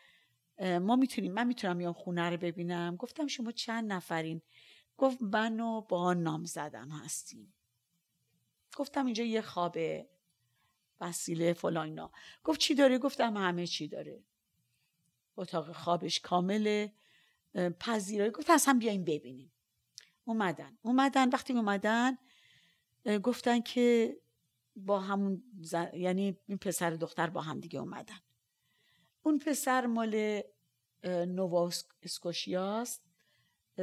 ما 0.60 0.96
می‌تونیم 0.96 1.32
من 1.32 1.46
می‌تونم 1.46 1.78
بیام 1.78 1.92
خونه 1.92 2.30
رو 2.30 2.36
ببینم. 2.36 2.96
گفتم 2.96 3.26
شما 3.26 3.52
چند 3.52 3.92
نفرین؟ 3.92 4.42
گفت 4.98 5.22
من 5.22 5.60
و 5.60 5.80
با 5.80 6.14
نام 6.14 6.44
زدم 6.44 6.88
هستیم. 6.88 7.54
گفتم 8.76 9.04
اینجا 9.04 9.24
یه 9.24 9.42
خوابه 9.42 10.08
وسیله 11.00 11.52
فلاینا 11.52 12.10
گفت 12.44 12.60
چی 12.60 12.74
داره؟ 12.74 12.98
گفتم 12.98 13.36
همه 13.36 13.66
چی 13.66 13.88
داره. 13.88 14.24
اتاق 15.36 15.72
خوابش 15.72 16.20
کامله. 16.20 16.92
پذیرایی 17.80 18.30
گفت 18.30 18.50
از 18.50 18.64
هم 18.66 18.78
بیایم 18.78 19.04
ببینیم. 19.04 19.52
اومدن. 20.24 20.78
اومدن. 20.82 21.28
وقتی 21.28 21.52
اومدن 21.52 22.18
گفتن 23.22 23.60
که 23.60 24.16
با 24.76 25.00
همون 25.00 25.42
یعنی 25.94 26.38
این 26.46 26.58
پسر 26.58 26.90
دختر 26.90 27.30
با 27.30 27.40
هم 27.40 27.60
دیگه 27.60 27.80
اومدن. 27.80 28.20
اون 29.22 29.38
پسر 29.38 29.86
مال 29.86 30.42
نووا 31.04 31.70
اسکوشیاست. 32.02 33.02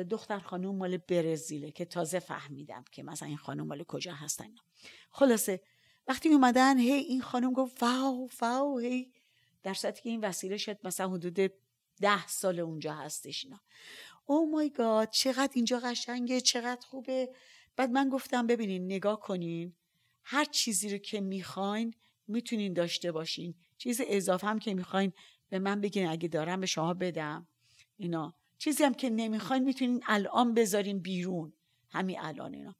دختر 0.09 0.39
خانم 0.39 0.75
مال 0.75 0.97
برزیله 0.97 1.71
که 1.71 1.85
تازه 1.85 2.19
فهمیدم 2.19 2.83
که 2.91 3.03
مثلا 3.03 3.27
این 3.27 3.37
خانم 3.37 3.67
مال 3.67 3.83
کجا 3.83 4.13
هستن 4.13 4.55
خلاصه 5.09 5.61
وقتی 6.07 6.29
اومدن 6.29 6.77
هی 6.77 6.91
این 6.91 7.21
خانم 7.21 7.53
گفت 7.53 7.83
واو 7.83 8.29
واو 8.41 8.79
هی 8.79 9.11
در 9.63 9.73
که 9.73 10.09
این 10.09 10.21
وسیله 10.21 10.57
شد 10.57 10.77
مثلا 10.83 11.09
حدود 11.09 11.51
ده 12.01 12.27
سال 12.27 12.59
اونجا 12.59 12.93
هستش 12.93 13.45
اینا. 13.45 13.61
او 14.25 14.51
مای 14.51 14.69
گاد 14.69 15.09
چقدر 15.09 15.51
اینجا 15.53 15.79
قشنگه 15.79 16.41
چقدر 16.41 16.85
خوبه. 16.85 17.29
بعد 17.75 17.89
من 17.89 18.09
گفتم 18.09 18.47
ببینین 18.47 18.85
نگاه 18.85 19.19
کنین. 19.19 19.75
هر 20.23 20.45
چیزی 20.45 20.89
رو 20.89 20.97
که 20.97 21.21
می‌خواین 21.21 21.93
می‌تونین 22.27 22.73
داشته 22.73 23.11
باشین. 23.11 23.55
چیز 23.77 24.01
اضافه 24.07 24.47
هم 24.47 24.59
که 24.59 24.73
می‌خواین 24.73 25.13
به 25.49 25.59
من 25.59 25.81
بگین 25.81 26.07
اگه 26.07 26.27
دارم 26.27 26.59
به 26.59 26.65
شما 26.65 26.93
بدم. 26.93 27.47
اینا. 27.97 28.35
چیزی 28.57 28.83
هم 28.83 28.93
که 28.93 29.09
نمی‌خواین 29.09 29.63
می‌تونین 29.63 30.03
الان 30.07 30.53
بذارین 30.53 30.99
بیرون. 30.99 31.53
همین 31.89 32.19
الان 32.19 32.53
اینا. 32.53 32.75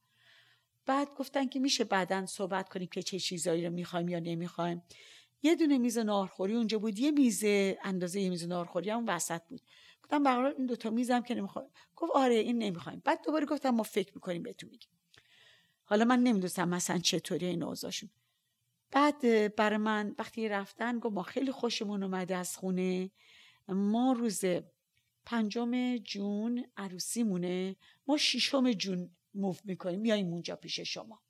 بعد 0.86 1.14
گفتن 1.14 1.48
که 1.48 1.60
میشه 1.60 1.84
بعدا 1.84 2.26
صحبت 2.26 2.70
کنیم 2.70 2.88
که 2.88 3.04
چه 3.04 3.20
چیزایی 3.20 3.66
رو 3.66 3.74
می‌خوایم 3.74 4.10
یا 4.10 4.20
نمی‌خوایم. 4.20 4.84
یه 5.44 5.56
دونه 5.56 5.78
میز 5.78 5.98
نارخوری 5.98 6.56
اونجا 6.56 6.80
بود 6.80 7.00
یه 7.00 7.12
میز 7.12 7.44
اندازه 7.84 8.22
یه 8.22 8.30
میز 8.30 8.48
نارخوری 8.48 8.90
هم 8.90 9.04
وسط 9.08 9.42
بود. 9.48 9.62
گفتم 10.04 10.24
برای 10.24 10.54
این 10.58 10.66
دوتا 10.66 10.90
میزم 10.90 11.22
که 11.22 11.36
نمی‌خوایم 11.36 11.70
گفت 11.96 12.12
آره 12.16 12.36
این 12.36 12.58
نمی‌خوایم. 12.58 13.02
بعد 13.06 13.24
دوباره 13.26 13.46
گفتم 13.46 13.70
ما 13.70 13.84
فکر 13.84 14.12
می‌کنیم 14.16 14.44
بهتون 14.44 14.70
میگیم. 14.70 14.90
حالا 15.84 16.06
من 16.06 16.20
نمی‌دونستم 16.20 16.70
مثلا 16.70 16.98
چطوری 16.98 17.46
این 17.46 17.64
اوضاعشون. 17.64 18.10
بعد 18.92 19.56
برای 19.56 19.78
من 19.78 20.16
وقتی 20.20 20.50
رفتن 20.50 21.00
گفت 21.00 21.16
ما 21.16 21.24
خیلی 21.24 21.52
خوشمون 21.52 22.04
اومده 22.04 22.36
از 22.36 22.58
خونه. 22.58 23.12
ما 23.68 24.14
روز 24.14 24.44
پنجم 25.26 25.98
جون 25.98 26.66
عروسیمونه. 26.78 27.76
ما 28.08 28.18
ششم 28.18 28.72
جون 28.72 29.10
موف 29.36 29.62
می‌کنیم. 29.66 30.00
میاییم 30.00 30.28
اونجا 30.28 30.56
پیش 30.56 30.80
شما. 30.80 31.22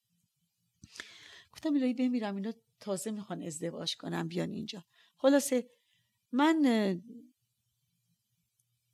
گفتم 1.54 1.76
الهی 1.76 1.93
بمیرم 1.93 2.36
اینا 2.36 2.54
تازه 2.81 3.11
می‌خوان 3.11 3.43
ازدواج 3.43 3.97
کنم 3.97 4.27
بیان 4.27 4.51
اینجا. 4.51 4.85
خلاصه 5.17 5.69
من 6.31 6.65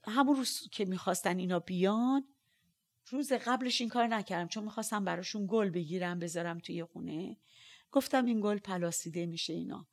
همون 0.03 0.35
روز 0.35 0.69
که 0.71 0.85
می‌خواستن 0.85 1.37
اینا 1.37 1.59
بیان 1.59 2.27
روز 3.09 3.31
قبلش 3.33 3.81
این 3.81 3.89
کار 3.89 4.07
نکردم 4.07 4.47
چون 4.47 4.63
می‌خواستم 4.63 5.05
براشون 5.05 5.47
گل 5.49 5.69
بگیرم 5.69 6.19
بذارم 6.19 6.59
توی 6.59 6.83
خونه. 6.83 7.37
گفتم 7.91 8.25
این 8.25 8.41
گل 8.41 8.57
پلاسیده 8.57 9.25
میشه 9.25 9.53
اینا. 9.53 9.87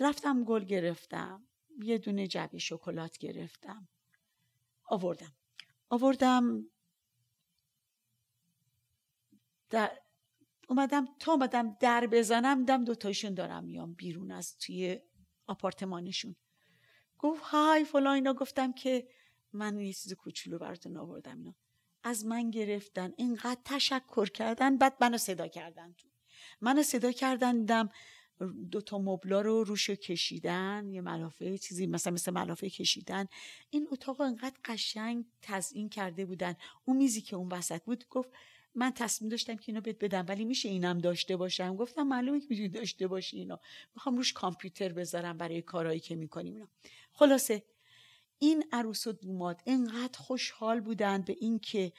رفتم 0.00 0.44
گل 0.44 0.64
گرفتم. 0.64 1.46
یه 1.82 1.98
دونه 1.98 2.26
جبه 2.26 2.58
شکلات 2.58 3.18
گرفتم. 3.18 3.88
آوردم. 4.84 5.32
آوردم 5.88 6.64
در 9.70 9.99
اومدم 10.70 11.08
تا 11.18 11.32
اومدم 11.32 11.76
در 11.80 12.06
بزنم 12.06 12.64
دم 12.64 12.84
دوتایشون 12.84 13.34
دارم 13.34 13.64
میام 13.64 13.94
بیرون 13.94 14.30
از 14.30 14.58
توی 14.58 14.98
آپارتمانشون. 15.46 16.36
گفت 17.18 17.42
های 17.42 17.84
فلان 17.84 18.14
اینا 18.14 18.34
گفتم 18.34 18.72
که 18.72 19.08
من 19.52 19.80
یه 19.80 19.92
چیز 19.92 20.12
کوچولو 20.12 20.58
براتون 20.58 20.96
آوردم 20.96 21.36
اینا. 21.38 21.54
از 22.02 22.26
من 22.26 22.50
گرفتن 22.50 23.12
اینقدر 23.16 23.60
تشکر 23.64 24.26
کردن 24.26 24.78
بعد 24.78 24.96
منو 25.00 25.18
صدا 25.18 25.48
کردن 25.48 25.92
تو. 25.92 26.08
منو 26.60 26.82
صدا 26.82 27.12
کردن 27.12 27.64
دم 27.64 27.90
دو 28.70 28.80
تا 28.80 28.98
مبلا 28.98 29.40
رو 29.40 29.64
روش 29.64 29.90
کشیدن 29.90 30.88
یه 30.90 31.00
ملافه 31.00 31.58
چیزی 31.58 31.86
مثلا 31.86 32.12
مثل 32.12 32.32
ملافه 32.32 32.70
کشیدن. 32.70 33.26
این 33.70 33.88
اتاق 33.90 34.20
انقدر 34.20 34.56
قشنگ 34.64 35.24
تزیین 35.42 35.88
کرده 35.88 36.26
بودن. 36.26 36.54
اون 36.84 36.96
میزی 36.96 37.20
که 37.20 37.36
اون 37.36 37.48
وسط 37.48 37.82
بود 37.84 38.08
گفت 38.08 38.30
من 38.74 38.90
تصمیم 38.90 39.28
داشتم 39.28 39.56
که 39.56 39.64
اینو 39.66 39.80
بهت 39.80 40.04
بدم 40.04 40.24
ولی 40.28 40.44
میشه 40.44 40.68
اینم 40.68 40.98
داشته 40.98 41.36
باشم؟ 41.36 41.76
گفتم 41.76 42.02
معلومه 42.02 42.40
که 42.40 42.46
می‌تونی 42.50 42.68
داشته 42.68 43.06
باشی 43.06 43.36
اینا 43.36 43.60
می‌خوام 43.94 44.16
روش 44.16 44.32
کامپیوتر 44.32 44.92
بذارم 44.92 45.38
برای 45.38 45.62
کارهایی 45.62 46.00
که 46.00 46.16
می‌کنیم 46.16 46.54
اینا. 46.54 46.68
خلاصه 47.12 47.62
این 48.38 48.64
عروس 48.72 49.06
و 49.06 49.12
دوماد 49.12 49.62
انقدر 49.66 50.18
خوشحال 50.18 50.80
بودن 50.80 51.22
به 51.22 51.36
اینکه 51.40 51.92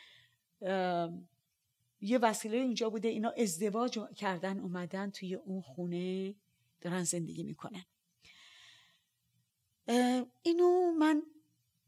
یه 2.02 2.18
وسیله 2.18 2.58
اینجا 2.58 2.90
بوده 2.90 3.08
اینا 3.08 3.30
ازدواج 3.30 4.00
کردن 4.16 4.60
اومدن 4.60 5.10
توی 5.10 5.36
اون 5.36 5.62
خونه 5.62 6.36
دارن 6.82 7.04
زندگی 7.04 7.44
می‌کنن. 7.44 7.86
اینو 10.42 10.92
من 11.00 11.24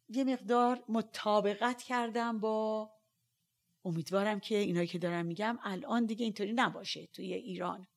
یه 0.10 0.24
مقدار 0.24 0.84
مطابقت 0.90 1.82
کردم 1.82 2.40
با 2.40 2.92
امیدوارم 3.86 4.40
که 4.40 4.58
اینایی 4.58 4.88
که 4.88 5.00
دارم 5.00 5.26
میگم 5.26 5.60
الان 5.64 6.06
دیگه 6.06 6.24
اینطوری 6.24 6.54
نباشه 6.54 7.08
توی 7.08 7.34
ایران. 7.34 7.88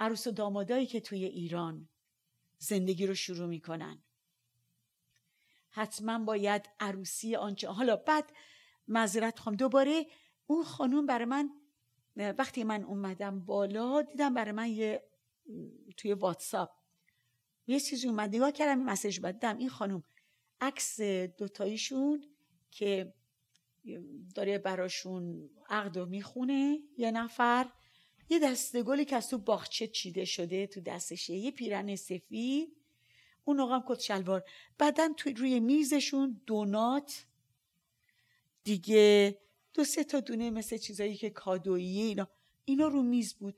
عروس 0.00 0.26
و 0.26 0.30
دامادایی 0.30 0.86
که 0.86 1.00
توی 1.00 1.24
ایران 1.24 1.88
زندگی 2.58 3.06
رو 3.06 3.14
شروع 3.14 3.48
می‌کنن. 3.48 4.02
حتما 5.70 6.18
باید 6.18 6.68
عروسی 6.80 7.36
آنچه 7.36 7.68
حالا 7.68 7.96
بعد 7.96 8.32
معذرت 8.88 9.38
خواهم. 9.38 9.56
دوباره 9.56 10.06
اون 10.46 10.64
خانوم 10.64 11.06
برای 11.06 11.24
من 11.24 11.50
وقتی 12.16 12.64
من 12.64 12.84
اومدم 12.84 13.40
بالا 13.40 14.02
دیدم 14.02 14.34
برای 14.34 14.52
من 14.52 14.68
یه 14.68 15.02
توی 15.96 16.12
واتساپ. 16.12 16.70
یه 17.66 17.80
چیزی 17.80 18.08
اومد. 18.08 18.36
نگاه 18.36 18.52
کردم 18.52 18.82
مسیج 18.82 19.20
بدم 19.20 19.56
این 19.58 19.68
خانوم 19.68 20.02
عکس 20.60 21.00
دوتاییشون 21.38 22.24
که 22.70 23.14
داره 24.34 24.58
براشون 24.58 25.50
عقد 25.68 25.96
و 25.96 26.06
می‌خونه 26.06 26.78
یه 26.98 27.10
نفر. 27.10 27.66
یه 28.30 28.38
دسته 28.38 28.82
گلی 28.82 29.04
که 29.04 29.16
از 29.16 29.30
تو 29.30 29.38
باغچه 29.38 29.86
چیده 29.86 30.24
شده 30.24 30.66
تو 30.66 30.80
دستشه. 30.80 31.34
یه 31.34 31.50
پیرن 31.50 31.96
سفید. 31.96 32.76
اون 33.44 33.60
آقام 33.60 33.84
کت 33.86 34.00
شلوار. 34.00 34.44
بعدا 34.78 35.08
توی 35.16 35.32
روی 35.32 35.60
میزشون. 35.60 36.40
دونات 36.46 37.26
دیگه 38.64 39.38
دو 39.74 39.84
سه 39.84 40.04
تا 40.04 40.20
دونه 40.20 40.50
مثل 40.50 40.76
چیزایی 40.76 41.16
که 41.16 41.30
کادویی 41.30 42.00
اینا. 42.02 42.28
اینا 42.64 42.88
رو 42.88 43.02
میز 43.02 43.34
بود. 43.34 43.56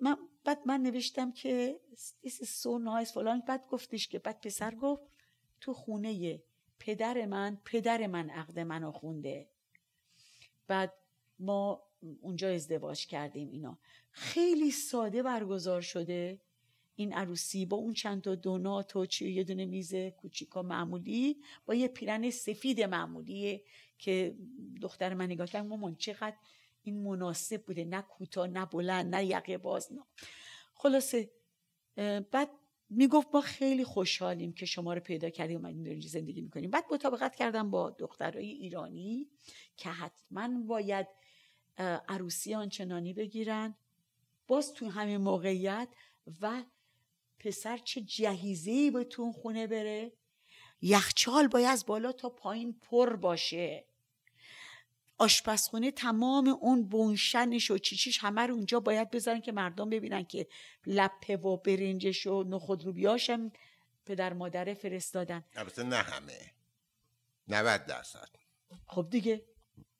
من 0.00 0.16
بعد 0.44 0.58
من 0.66 0.80
نوشتم 0.80 1.32
که 1.32 1.80
this 2.24 2.30
is 2.30 2.46
so 2.46 2.84
nice 2.84 3.12
فلان. 3.14 3.40
بعد 3.40 3.66
گفتش 3.66 4.08
که 4.08 4.18
بعد 4.18 4.40
پسر 4.40 4.74
گفت 4.74 5.02
تو 5.60 5.74
خونه 5.74 6.42
پدر 6.78 7.26
من 7.26 7.58
پدر 7.64 8.06
من 8.06 8.30
عقد 8.30 8.58
منو 8.58 8.92
خونده. 8.92 9.49
بعد 10.70 10.92
ما 11.38 11.82
اونجا 12.20 12.48
ازدواج 12.48 13.06
کردیم 13.06 13.50
اینا. 13.50 13.78
خیلی 14.10 14.70
ساده 14.70 15.22
برگزار 15.22 15.80
شده. 15.80 16.40
این 16.94 17.12
عروسی 17.12 17.66
با 17.66 17.76
اون 17.76 17.94
چند 17.94 18.22
تا 18.22 18.34
دونات 18.34 18.96
و 18.96 19.06
چی 19.06 19.30
یه 19.30 19.44
دونه 19.44 19.66
میز 19.66 19.94
کوچیکا 19.94 20.62
معمولی 20.62 21.36
با 21.66 21.74
یه 21.74 21.88
پیرن 21.88 22.30
سفید 22.30 22.80
معمولی 22.80 23.62
که 23.98 24.34
دختر 24.82 25.14
من 25.14 25.24
نگاه 25.26 25.46
کرد 25.46 25.66
مامان 25.66 25.96
چقدر 25.96 26.36
این 26.82 27.02
مناسب 27.02 27.62
بوده. 27.62 27.84
نه 27.84 28.02
کوتاه 28.02 28.46
نه 28.46 28.66
بلند 28.66 29.14
نه 29.14 29.24
یقه 29.24 29.58
باز 29.58 29.92
نه. 29.92 30.02
خلاصه 30.74 31.30
بعد 32.30 32.50
می‌گفت 32.90 33.28
ما 33.34 33.40
خیلی 33.40 33.84
خوشحالیم 33.84 34.52
که 34.52 34.66
شما 34.66 34.94
رو 34.94 35.00
پیدا 35.00 35.30
کردیم 35.30 35.56
اومدیم 35.56 35.84
اینجا 35.84 36.08
زندگی 36.08 36.40
می‌کنیم. 36.40 36.70
بعد 36.70 36.84
مطابقت 36.92 37.36
کردم 37.36 37.70
با 37.70 37.90
دخترای 37.90 38.48
ایرانی 38.48 39.28
که 39.76 39.88
حتما 39.88 40.48
باید 40.66 41.06
عروسی 42.08 42.54
آنچنانی 42.54 43.14
بگیرن. 43.14 43.74
باز 44.48 44.74
تو 44.74 44.88
همین 44.88 45.16
موقعیت 45.16 45.88
و 46.40 46.62
پسر 47.38 47.76
چه 47.76 48.00
جهیزه 48.00 48.90
به 48.90 49.04
تو 49.04 49.32
خونه 49.32 49.66
بره؟ 49.66 50.12
یخچال 50.82 51.48
باید 51.48 51.66
از 51.66 51.86
بالا 51.86 52.12
تا 52.12 52.30
پایین 52.30 52.72
پر 52.72 53.16
باشه. 53.16 53.84
آشپزخونه 55.20 55.90
تمام 55.90 56.48
اون 56.48 56.88
بونشنش 56.88 57.70
و 57.70 57.78
چیچیش 57.78 58.18
همه 58.18 58.46
رو 58.46 58.54
اونجا 58.54 58.80
باید 58.80 59.10
بذارن 59.10 59.40
که 59.40 59.52
مردم 59.52 59.90
ببینن 59.90 60.24
که 60.24 60.46
لپه 60.86 61.36
و 61.36 61.56
برنجش 61.56 62.26
و 62.26 62.42
نخود 62.42 62.84
روبیاش 62.84 63.30
هم 63.30 63.52
پدر 64.06 64.32
مادره 64.32 64.74
فرستادن. 64.74 65.44
البته 65.56 65.82
نه 65.82 65.96
همه. 65.96 66.52
90 67.48 67.86
درصد. 67.86 68.28
خب 68.86 69.06
دیگه 69.10 69.44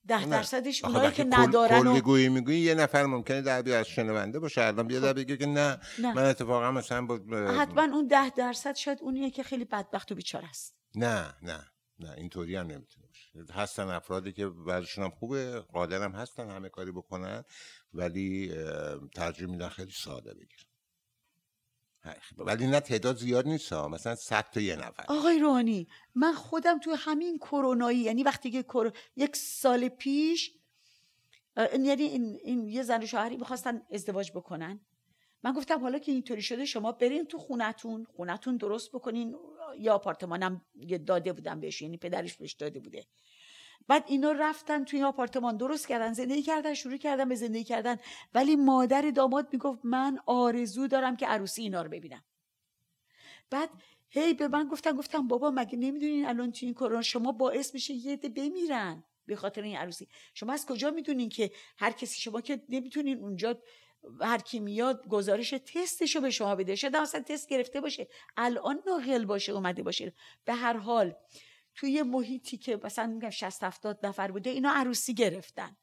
ده 0.07 0.27
درصدش 0.27 0.85
اونایی 0.85 1.13
که 1.13 1.25
ندارن 1.25 1.87
و... 1.87 2.01
گویی 2.01 2.29
می‌گویی 2.29 2.61
یه 2.61 2.75
نفر 2.75 3.07
ممکنه 3.07 3.43
در 3.43 3.63
بیاد 3.63 3.83
شنونده 3.83 4.39
باشه. 4.39 4.63
الان 4.63 4.87
بیاد 4.87 5.03
خب. 5.03 5.19
بگه 5.19 5.37
که 5.37 5.47
نه, 5.47 5.81
نه, 5.99 6.15
من 6.15 6.25
اتفاقا 6.25 6.71
مثلا 6.71 7.07
با... 7.07 7.17
حتما 7.53 7.83
اون 7.83 8.07
ده 8.07 8.31
درصد 8.31 8.77
شاید 8.77 8.99
اونیه 9.03 9.31
که 9.31 9.43
خیلی 9.43 9.65
بدبخت 9.65 10.13
و 10.13 10.15
بیچاره 10.15 10.49
است. 10.49 10.75
نه 10.95 11.35
نه. 11.43 11.67
نه 12.01 12.13
اینطوری 12.13 12.57
هم 12.57 12.67
نمی‌تونه 12.67 13.07
باشه. 13.07 13.53
هستن 13.53 13.83
افرادی 13.89 14.33
که 14.33 14.47
وضعشون 14.47 15.05
هم 15.05 15.11
خوبه 15.11 15.61
قادرم 15.61 16.13
هستن 16.13 16.51
همه 16.51 16.69
کاری 16.69 16.93
بکنن 16.93 17.45
ولی 17.95 18.53
ترجیح 19.15 19.47
میدن 19.47 19.69
خیلی 19.69 19.91
ساده 19.91 20.35
بگیرن. 20.35 20.65
ولی 22.39 22.67
نه 22.67 22.81
تعداد 22.81 23.17
زیاد 23.17 23.47
نیست 23.47 23.73
مثلا 23.73 24.15
100 24.15 24.51
تا 24.51 24.61
یه 24.61 24.77
نفر. 24.77 25.05
آقای 25.09 25.39
روحانی 25.39 25.89
من 26.15 26.33
خودم 26.33 26.79
تو 26.79 26.95
همین 26.99 27.39
کرونایی 27.39 27.99
یعنی 27.99 28.23
وقتی 28.23 28.51
که 28.51 28.65
یک 29.17 29.37
سال 29.37 29.89
پیش 29.89 30.53
یعنی 31.57 32.03
این, 32.03 32.39
این 32.43 32.69
یه 32.69 32.83
زن 32.83 33.03
و 33.03 33.07
شوهری 33.07 33.37
می‌خواستن 33.37 33.83
ازدواج 33.91 34.33
بکنن. 34.33 34.81
من 35.43 35.53
گفتم 35.53 35.81
حالا 35.81 35.99
که 35.99 36.13
اینطوری 36.13 36.43
شده 36.43 36.65
شما 36.65 36.93
برین 36.93 37.27
تو 37.27 37.39
خونتون 37.39 38.05
خونتون 38.05 38.57
درست 38.57 38.93
بکنین. 38.93 39.37
یا 39.79 39.95
آپارتمانم 39.95 40.61
داده 41.07 41.33
بودم 41.33 41.61
بهش 41.61 41.83
یعنی 41.83 41.97
پدرش 41.97 42.37
بهش 42.37 42.53
داده 42.53 42.81
بوده. 42.81 43.07
بعد 43.89 44.05
اینا 44.07 44.33
رفتن 44.33 44.85
توی 44.85 45.03
آپارتمان 45.03 45.57
درست 45.57 45.89
کردن 45.89 46.13
زندگی 46.13 46.43
کردن 46.43 46.75
شروع 46.75 46.97
کردن 46.97 47.29
به 47.29 47.35
زندگی 47.35 47.65
کردن. 47.65 47.97
ولی 48.35 48.57
مادر 48.57 49.11
داماد 49.11 49.49
می‌گفت 49.53 49.81
من 49.85 50.19
آرزو 50.27 50.87
دارم 50.87 51.17
که 51.17 51.27
عروسی 51.27 51.63
اینا 51.63 51.83
رو 51.83 51.91
ببینم. 51.91 52.25
بعد 53.51 53.71
هی 54.09 54.35
به 54.35 54.49
من 54.49 54.69
گفتن 54.69 54.93
گفتم 54.97 55.29
بابا 55.29 55.51
مگه 55.51 55.79
نمی‌دونین 55.79 56.27
الان 56.27 56.53
توی 56.53 56.67
این 56.67 56.75
کرونا 56.75 57.03
شما 57.03 57.33
باعث 57.33 57.75
میشه 57.75 57.95
یه 57.95 58.17
ده 58.17 58.29
بمیرن 58.29 59.05
به 59.27 59.37
خاطر 59.37 59.63
این 59.63 59.77
عروسی. 59.77 60.09
شما 60.35 60.53
از 60.53 60.67
کجا 60.67 60.91
می‌دونین 60.91 61.29
که 61.29 61.51
هر 61.77 61.91
کسی 61.91 62.21
شما 62.21 62.41
که 62.41 62.63
نمی‌تونین 62.69 63.19
اونجا 63.19 63.59
هر 64.21 64.39
کی 64.39 64.61
میاد 64.61 65.09
گزارش 65.09 65.51
تستش 65.51 66.17
رو 66.17 66.23
به 66.23 66.31
شما 66.31 66.57
بده 66.57 66.77
شده 66.77 66.99
اصلا 66.99 67.23
تست 67.23 67.49
گرفته 67.49 67.81
باشه. 67.81 68.09
الان 68.37 68.83
ناقل 68.87 69.25
باشه 69.25 69.53
اومده 69.53 69.83
باشه. 69.83 70.15
به 70.45 70.55
هر 70.55 70.77
حال 70.77 71.15
توی 71.75 72.03
محیطی 72.03 72.57
که 72.57 72.81
مثلا 72.85 73.07
میگم 73.07 73.31
60 73.31 73.65
70 73.65 74.07
نفر 74.07 74.31
بوده 74.31 74.51
اینا 74.51 74.71
عروسی 74.71 75.15
گرفتن. 75.15 75.77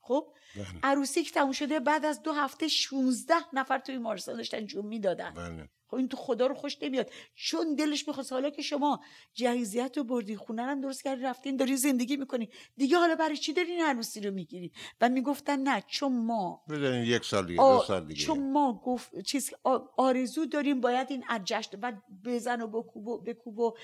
خب. 0.00 0.34
عروسی 0.82 1.22
که 1.22 1.30
تموم 1.30 1.52
شده 1.52 1.80
بعد 1.80 2.04
از 2.04 2.22
دو 2.22 2.32
هفته 2.32 2.68
16 2.68 3.34
نفر 3.52 3.78
توی 3.78 3.98
مارسان 3.98 4.36
داشتن 4.36 4.66
جون 4.66 4.86
می‌دادن 4.86 5.34
بله. 5.34 5.68
خب 5.92 5.96
این 5.96 6.08
تو 6.08 6.16
خدا 6.16 6.46
رو 6.46 6.54
خوش 6.54 6.82
نمیاد 6.82 7.10
چون 7.34 7.74
دلش 7.74 8.08
می‌خواست 8.08 8.32
حالا 8.32 8.50
که 8.50 8.62
شما 8.62 9.00
جهیزیت 9.34 9.98
رو 9.98 10.04
بردی 10.04 10.36
خونه 10.36 10.62
هم 10.62 10.80
درست 10.80 11.04
کردی 11.04 11.22
رفتین 11.22 11.56
داری 11.56 11.76
زندگی 11.76 12.16
می‌کنی 12.16 12.48
دیگه 12.76 12.96
حالا 12.98 13.14
برای 13.14 13.36
چی 13.36 13.52
دارین 13.52 13.80
عروسی 13.80 14.20
رو 14.20 14.30
می‌گیرید 14.30 14.72
و 15.00 15.08
می‌گفتن 15.08 15.60
نه 15.60 15.82
چون 15.86 16.26
ما 16.26 16.62
بذارین 16.68 17.04
یک 17.04 17.24
سال 17.24 17.46
دیگه 17.46 17.62
دو 17.62 17.82
سال 17.86 18.06
دیگه 18.06 18.20
چون 18.20 18.52
ما 18.52 18.80
گفت 18.84 19.20
چیز 19.20 19.50
آرزو 19.96 20.46
داریم 20.46 20.80
باید 20.80 21.06
این 21.10 21.24
جشن 21.44 21.78
و 21.82 21.92
بزن 22.24 22.60
و 22.60 22.66
بکوب 22.66 23.08
و 23.08 23.18
بکوب 23.18 23.58
و 23.58 23.76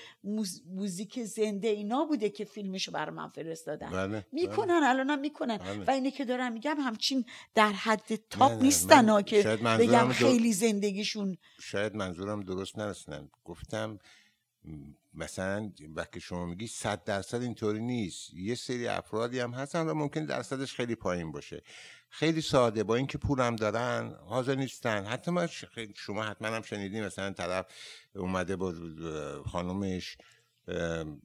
موزیک 0.65 1.23
زنده 1.23 1.67
اینا 1.67 2.05
بوده 2.05 2.29
که 2.29 2.45
فیلمشو 2.45 2.91
برای 2.91 3.15
من 3.15 3.29
فرستادن 3.29 3.89
بله. 3.89 4.25
می‌کنن 4.31 4.79
بله. 4.79 4.89
الانم 4.89 5.19
می‌کنن 5.19 5.57
بله. 5.57 5.83
و 5.83 5.91
اینه 5.91 6.11
که 6.11 6.25
دارم 6.25 6.58
میگم 6.59 6.79
همچین 6.79 7.25
در 7.55 7.71
حد 7.71 8.15
تاپ 8.29 8.51
نیستن 8.51 9.21
که 9.21 9.43
بگم 9.79 10.09
خیلی 10.09 10.53
زندگیشون 10.53 11.37
شاید 11.61 11.95
منظورم 11.95 12.43
درست 12.43 12.77
نرسنم 12.77 13.29
گفتم 13.43 13.99
مثلا 15.13 15.71
وقتی 15.95 16.19
شما 16.19 16.45
میگی 16.45 16.67
صد 16.67 17.03
درصد 17.03 17.41
اینطوری 17.41 17.79
نیست. 17.79 18.33
یه 18.33 18.55
سری 18.55 18.87
افرادی 18.87 19.39
هم 19.39 19.51
هستن 19.51 19.87
و 19.87 19.93
ممکن 19.93 20.25
درصدش 20.25 20.73
خیلی 20.73 20.95
پایین 20.95 21.31
باشه. 21.31 21.63
خیلی 22.09 22.41
ساده 22.41 22.83
با 22.83 22.95
اینکه 22.95 23.17
پولم 23.17 23.55
دارن 23.55 24.15
حاضر 24.25 24.55
نیستن. 24.55 25.05
حتی 25.05 25.31
ما 25.31 25.47
شما 25.95 26.23
حتما 26.23 26.47
هم 26.47 26.61
شنیدیم 26.61 27.05
مثلا 27.05 27.33
طرف 27.33 27.65
اومده 28.15 28.55
با 28.55 28.73
خانومش 29.51 30.17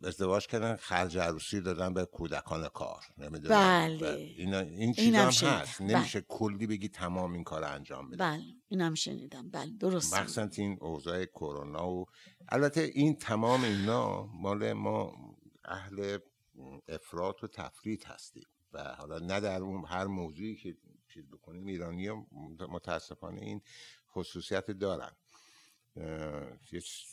ازدواج 0.03 0.47
کردن 0.47 0.77
خرج 0.77 1.19
عروسی 1.19 1.61
دادن 1.61 1.95
به 1.95 2.05
کودکان 2.05 2.69
کار. 2.69 3.05
نمی‌دونم. 3.19 3.55
بله. 3.55 4.09
این, 4.37 4.55
این 4.55 4.93
چیز 4.93 5.15
هم 5.15 5.29
هست. 5.29 5.83
بله. 5.83 5.97
نمیشه 5.97 6.21
کلی 6.21 6.67
بگی 6.67 6.89
تمام 6.89 7.33
این 7.33 7.45
کار 7.45 7.65
انجام 7.65 8.09
بده. 8.09 8.17
بله. 8.17 8.43
اینم 8.69 8.95
شنیدم. 8.95 9.51
بله. 9.51 9.71
درست 9.71 10.15
مخصوصا 10.15 10.49
این 10.57 10.79
اوضاع 10.81 11.25
کرونا 11.25 11.91
و 11.91 12.07
البته 12.49 12.81
این 12.81 13.17
تمام 13.17 13.65
اینا 13.65 14.27
مال 14.27 14.73
ما 14.73 15.15
اهل 15.65 16.19
افراط 16.89 17.45
و 17.45 17.47
تفریط 17.47 18.07
هستیم. 18.07 18.47
و 18.73 18.85
حالا 18.85 19.19
نه 19.19 19.41
در 19.41 19.63
اون 19.63 19.85
هر 19.89 20.05
موضوعی 20.05 20.57
که 20.57 20.77
چیز 21.15 21.25
بکنیم 21.31 21.67
ایرانی 21.67 22.09
متاسفانه 22.69 23.41
این 23.41 23.61
خصوصیت 24.13 24.71
دارن. 24.71 25.11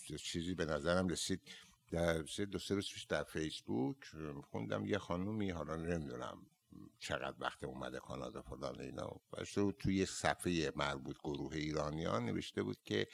یه 0.10 0.18
چیزی 0.18 0.56
به 0.56 0.66
نظرم 0.66 1.08
رسید. 1.08 1.42
در 1.92 2.26
سه 2.26 2.46
دو 2.46 2.60
سه 2.60 2.76
روز 2.76 2.89
پیش 2.94 3.04
در 3.04 3.24
فیسبوک 3.24 3.98
خوندم 4.52 4.86
یه 4.86 4.98
خانومی 4.98 5.50
حالا 5.50 5.76
نمی‌دونم 5.76 6.38
چقدر 7.00 7.36
وقت 7.39 7.64
اومده 7.64 8.00
کانادا 8.00 8.42
فلان 8.42 8.82
اینا. 8.82 9.22
باشه 9.32 9.72
توی 9.72 10.06
صفحه 10.06 10.72
مربوط 10.76 11.18
گروه 11.24 11.56
ایرانیان 11.56 12.26
نوشته 12.26 12.64
بود 12.64 12.78
که 12.84 13.08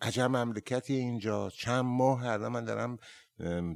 عجب 0.00 0.22
مملکتی 0.22 0.94
اینجا. 0.94 1.50
چند 1.50 1.84
ماه 1.84 2.26
الان 2.26 2.52
من 2.52 2.64
دارم 2.64 2.98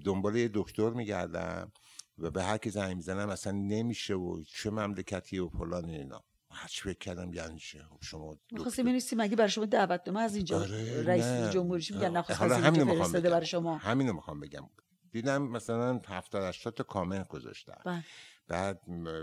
دنبال 0.05 0.37
یه 0.37 0.51
دکتر 0.55 0.91
میگردم 0.91 1.73
و 2.19 2.31
به 2.31 2.43
هر 2.43 2.59
کی 2.59 2.71
زنگ 2.71 2.97
می‌زنم 2.97 3.29
اصلا 3.29 3.53
نمیشه 3.53 4.15
و 4.15 4.43
چه 4.43 4.71
مملکتی 4.71 5.39
و 5.39 5.49
فلان 5.49 5.85
اینا. 5.85 6.25
هرچی 6.51 6.83
فکر 6.83 6.99
کردم 6.99 7.33
یعنی 7.33 7.59
چه 7.59 7.83
خب 7.83 7.99
شما 8.01 8.39
می‌خواستی 8.53 8.83
بنویسی 8.83 9.17
مگه 9.17 9.37
برای 9.37 9.51
شما 9.51 9.65
دعوتنامه 9.65 10.21
از 10.21 10.37
اینجا 10.37 10.61
آره، 10.61 11.05
رئیس 11.07 11.25
نه. 11.25 11.51
جمهوریش 11.51 11.91
میگن 11.91 12.11
نخواست 12.11 12.41
حالا 12.41 12.71
می‌خوام 12.71 13.13
بگم. 13.13 13.31
برای 13.31 13.47
شما 13.47 13.77
همینو 13.79 14.13
می‌خوام 14.13 14.41
بگم 14.41 14.69
دیدم 15.11 15.43
مثلا 15.43 16.01
70 16.09 16.43
80 16.43 16.75
تا 16.75 16.85
کامنت 16.85 17.29
گذاشتن 17.29 17.79
بله. 17.85 18.05
بعد 18.49 18.81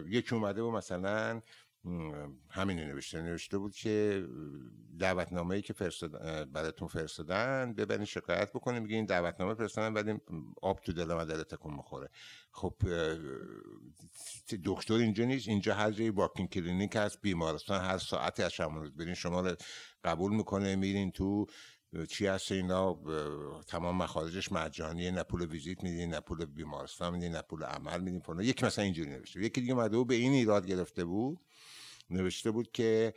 یکی 0.08 0.36
اومده 0.36 0.62
و 0.62 0.72
مثلا 0.72 1.42
همینو 2.50 2.88
نوشته 2.88 3.22
نوشته 3.22 3.58
بود 3.58 3.76
که 3.76 4.28
دعوتنامه 5.00 5.56
ای 5.56 5.62
که 5.62 5.74
فرستادن 5.74 6.46
براتون 6.46 6.88
فرستادن 6.88 7.74
ببرین 7.74 8.06
شکایت 8.06 8.50
بکنین 8.54 8.80
میگه 8.80 8.96
این 8.96 9.06
دعوتنامه 9.06 9.54
فرستادن 9.54 9.94
ولی 9.94 10.20
آب 10.62 10.80
تو 10.80 10.94
دل 10.94 11.14
من 11.14 11.28
تکون 11.28 11.74
می‌خوره 11.74 12.10
خب 12.52 12.74
دکتر 14.66 14.94
اینجا 14.94 15.26
نیست 15.26 15.48
اینجا 15.48 15.76
هر 15.76 15.92
جایی 15.92 16.10
walk-in 16.10 16.50
clinic 16.50 16.96
هست 16.96 17.22
بیمارستان 17.22 17.82
هر 17.82 17.98
ساعتی 17.98 18.44
از 18.44 18.52
شما 18.52 18.80
روز 18.80 18.96
برین 18.96 19.14
شما 19.14 19.42
رو 19.42 19.56
قبول 20.04 20.36
می‌کنه 20.36 20.76
میرین 20.76 21.12
تو 21.12 21.46
چی 22.10 22.28
هست 22.28 22.52
اینا 22.52 23.00
تمام 23.68 23.98
مخارجش 23.98 24.52
مجانیه 24.52 25.12
نه 25.12 25.24
پول 25.24 25.46
ویزیت 25.46 25.84
میدین 25.84 26.10
نه 26.10 26.20
پول 26.20 26.46
بیمارستان 26.46 27.14
میدین 27.14 27.32
نه 27.32 27.42
پول 27.42 27.64
عمل 27.64 28.02
میدین 28.02 28.20
فلان 28.20 28.44
یکی 28.44 28.66
مثلا 28.66 28.84
اینجوری 28.84 29.10
نوشته. 29.10 29.42
یکی 29.42 29.62
دیگه 29.62 29.74
بود 29.90 30.08
به 30.08 30.16
این 30.16 30.34
ایراد 30.34 30.68
گرفته 30.68 31.06
بود 31.06 31.40
نوشته 32.10 32.52
بود 32.52 32.72
که 32.72 33.14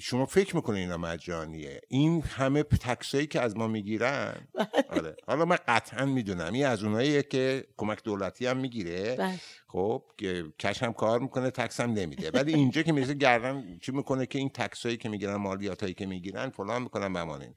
شما 0.00 0.26
فکر 0.26 0.56
می‌کنه 0.56 0.78
اینا 0.78 0.96
مجانیه 0.96 1.80
این 1.88 2.22
همه 2.22 2.62
تکسایی 2.62 3.26
که 3.26 3.40
از 3.40 3.56
ما 3.56 3.66
می‌گیرن. 3.66 4.48
آره. 4.88 5.16
حالا 5.26 5.44
من 5.44 5.58
قطعا 5.68 6.06
می‌دونم. 6.06 6.52
این 6.52 6.66
از 6.66 6.84
اوناییه 6.84 7.22
که 7.22 7.66
کمک 7.76 8.02
دولتی 8.02 8.46
هم 8.46 8.56
می‌گیره. 8.56 9.16
بله. 9.16 9.40
خب 9.68 10.02
که 10.18 10.44
کش 10.58 10.82
هم 10.82 10.92
کار 10.92 11.20
می‌کنه 11.20 11.50
تکس 11.50 11.80
هم 11.80 11.92
نمیده. 11.92 12.30
ولی 12.30 12.54
اینجا 12.54 12.82
که 12.82 12.92
می‌رسه 12.92 13.14
گردن 13.14 13.78
چی 13.82 13.92
می‌کنه 13.92 14.26
که 14.26 14.38
این 14.38 14.48
تکسایی 14.48 14.96
که 14.96 15.08
می‌گیرن 15.08 15.36
مالیاتایی 15.36 15.94
که 15.94 16.06
می‌گیرن 16.06 16.50
فلان 16.50 16.82
می‌کنن 16.82 17.12
بمانین. 17.12 17.54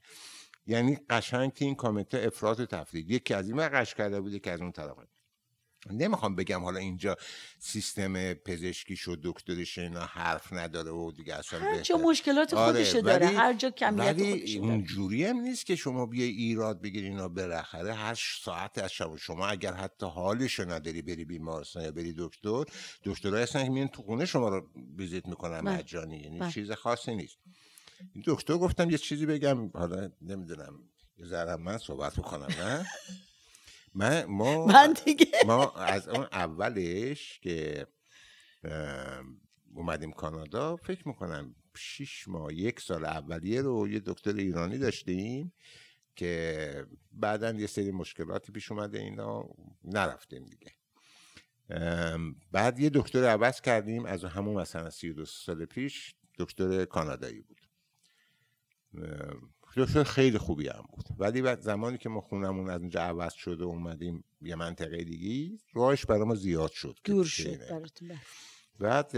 یعنی 0.67 0.97
قشنگ 1.09 1.53
که 1.53 1.65
این 1.65 1.75
کامنت 1.75 2.15
افراط 2.15 2.59
و 2.59 2.65
تفرید 2.65 3.11
یکی 3.11 3.33
از 3.33 3.49
این 3.49 3.69
قش 3.69 3.95
کرده 3.95 4.21
بود 4.21 4.33
یکی 4.33 4.49
از 4.49 4.61
اون 4.61 4.71
طرف 4.71 4.97
نمی‌خوام 5.91 6.35
بگم 6.35 6.63
حالا 6.63 6.79
اینجا 6.79 7.17
سیستم 7.59 8.33
پزشکیش 8.33 9.07
و 9.07 9.15
دکترش 9.23 9.77
اینا 9.77 10.05
حرف 10.05 10.53
نداره 10.53 10.91
و 10.91 11.11
دیگه 11.11 11.35
اصلا 11.35 11.59
هر 11.59 11.81
جا. 11.81 11.97
مشکلات 11.97 12.53
آره، 12.53 12.73
خودشو 12.73 13.01
داره 13.01 13.27
هر 13.27 13.53
جا 13.53 13.69
کمیت 13.69 14.17
داره 14.17 14.57
اونجوری 14.59 15.25
هم 15.25 15.39
نیست 15.39 15.65
که 15.65 15.75
شما 15.75 16.05
بیای 16.05 16.29
ایراد 16.29 16.81
بگیری 16.81 17.07
اینا 17.07 17.27
بالاخره 17.27 17.93
هر 17.93 18.17
ساعت 18.43 18.77
از 18.77 18.91
شب 18.91 19.15
شما 19.15 19.47
اگر 19.47 19.73
حتی 19.73 20.05
حالشو 20.05 20.71
نداری 20.71 21.01
بری 21.01 21.25
بیمارستان 21.25 21.83
یا 21.83 21.91
بری 21.91 22.15
دکتر 22.17 22.63
دکترها 23.03 23.37
هستن 23.39 23.63
که 23.63 23.69
میان 23.69 23.87
تو 23.87 24.01
خونه 24.01 24.25
شما 24.25 24.49
رو 24.49 24.69
ویزیت 24.97 25.25
می‌کنن 25.25 25.61
بله. 25.61 25.77
مجانی 25.77 26.17
یعنی 26.17 26.39
بله. 26.39 26.51
چیز 26.51 26.71
خاصی 26.71 27.15
نیست 27.15 27.37
این 28.13 28.23
دکتر 28.27 28.57
گفتم 28.57 28.89
یه 28.89 28.97
چیزی 28.97 29.25
بگم 29.25 29.69
حالا 29.69 30.11
نمی‌دونم 30.21 30.79
یه 31.17 31.25
ذره 31.25 31.55
من 31.55 31.77
صحبت 31.77 32.15
بکنم 32.15 32.47
نه 32.59 32.85
من 33.97 34.25
ما 34.25 34.65
من 34.73 34.93
دیگه. 35.05 35.27
ما 35.47 35.71
از 35.71 36.07
اون 36.09 36.23
اولش 36.31 37.39
که 37.39 37.87
اومدیم 39.75 40.11
کانادا 40.11 40.75
فکر 40.75 41.07
می‌کنم 41.07 41.55
شیش 41.77 42.27
ماه 42.27 42.53
یک 42.53 42.79
سال 42.79 43.05
اولیه 43.05 43.61
رو 43.61 43.87
یه 43.89 43.99
دکتر 44.05 44.33
ایرانی 44.35 44.77
داشتیم 44.77 45.53
که 46.15 46.85
بعدا 47.11 47.51
یه 47.51 47.67
سری 47.67 47.91
مشکلاتی 47.91 48.51
پیش 48.51 48.71
اومده 48.71 48.99
اینا 48.99 49.45
نرفتیم 49.83 50.45
دیگه. 50.45 50.71
بعد 52.51 52.79
یه 52.79 52.89
دکتر 52.93 53.23
عوض 53.25 53.61
کردیم 53.61 54.05
از 54.05 54.25
همون 54.25 54.61
مثلا 54.61 54.89
سی 54.89 55.13
دو 55.13 55.25
سال 55.25 55.65
پیش 55.65 56.15
دکتر 56.39 56.85
کانادایی 56.85 57.41
بود. 57.41 57.61
دکتر 59.77 60.03
خیلی 60.03 60.37
خوبی 60.37 60.67
هم 60.67 60.83
بود 60.93 61.05
ولی 61.17 61.41
بعد 61.41 61.61
زمانی 61.61 61.97
که 61.97 62.09
ما 62.09 62.21
خونمون 62.21 62.69
از 62.69 62.81
اونجا 62.81 63.01
عوض 63.01 63.33
شد 63.33 63.61
و 63.61 63.67
اومدیم 63.67 64.23
یه 64.41 64.55
منطقه 64.55 65.03
دیگی 65.03 65.59
راهش 65.73 66.05
برای 66.05 66.23
ما 66.23 66.35
زیاد 66.35 66.71
شد 66.71 66.95
که 67.03 67.11
دور 67.11 67.25
شد 67.25 67.59
بله. 67.69 68.19
بعد 68.79 69.15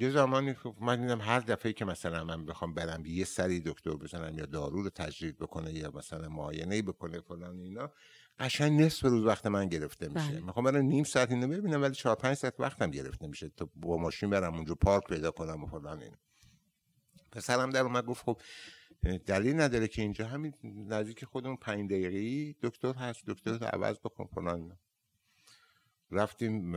یه 0.00 0.10
زمانی 0.10 0.54
خب 0.54 0.76
من 0.80 1.00
دیدم 1.00 1.20
هر 1.20 1.40
دفعه 1.40 1.72
که 1.72 1.84
مثلا 1.84 2.24
من 2.24 2.46
بخوام 2.46 2.74
برم 2.74 3.06
یه 3.06 3.24
سری 3.24 3.60
دکتر 3.60 3.90
بزنم 3.90 4.38
یا 4.38 4.46
دارو 4.46 4.82
رو 4.82 4.90
تجدید 4.90 5.38
بکنه 5.38 5.72
یا 5.72 5.90
مثلا 5.94 6.28
معاینه 6.28 6.82
بکنه 6.82 7.20
فلان 7.20 7.58
اینا 7.58 7.90
قشنگ 8.38 8.80
نصف 8.80 9.02
روز 9.04 9.24
وقت 9.24 9.46
من 9.46 9.68
گرفته 9.68 10.08
میشه 10.08 10.28
بله. 10.28 10.40
می‌خوام 10.40 10.64
برم 10.64 10.84
نیم 10.84 11.04
ساعت 11.04 11.30
اینو 11.30 11.48
ببینم 11.48 11.82
ولی 11.82 11.94
چهار 11.94 12.16
پنج 12.16 12.36
ساعت 12.36 12.54
وقتم 12.58 12.90
گرفته 12.90 13.26
میشه 13.26 13.48
تا 13.56 13.68
با 13.76 13.96
ماشین 13.96 14.30
برم 14.30 14.54
اونجا 14.54 14.74
پارک 14.74 15.04
پیدا 15.04 15.30
کنم 15.30 15.64
و 15.64 15.66
فلان 15.66 16.02
اینا 16.02 16.16
پسرم 17.32 17.70
در 17.70 17.80
اومد 17.80 18.06
گفت 18.06 18.24
خب 18.24 18.40
دلیل 19.26 19.60
نداره 19.60 19.88
که 19.88 20.02
اینجا 20.02 20.26
همین 20.26 20.54
نزدیک 20.88 21.24
خودمون 21.24 21.56
پنج 21.56 21.90
دقیقه 21.90 22.56
دکتر 22.62 22.92
هست. 22.92 23.26
دکتر 23.26 23.50
رو 23.58 23.66
عوض 23.66 23.96
بکن 23.98 24.26
فلان. 24.26 24.78
رفتیم 26.10 26.76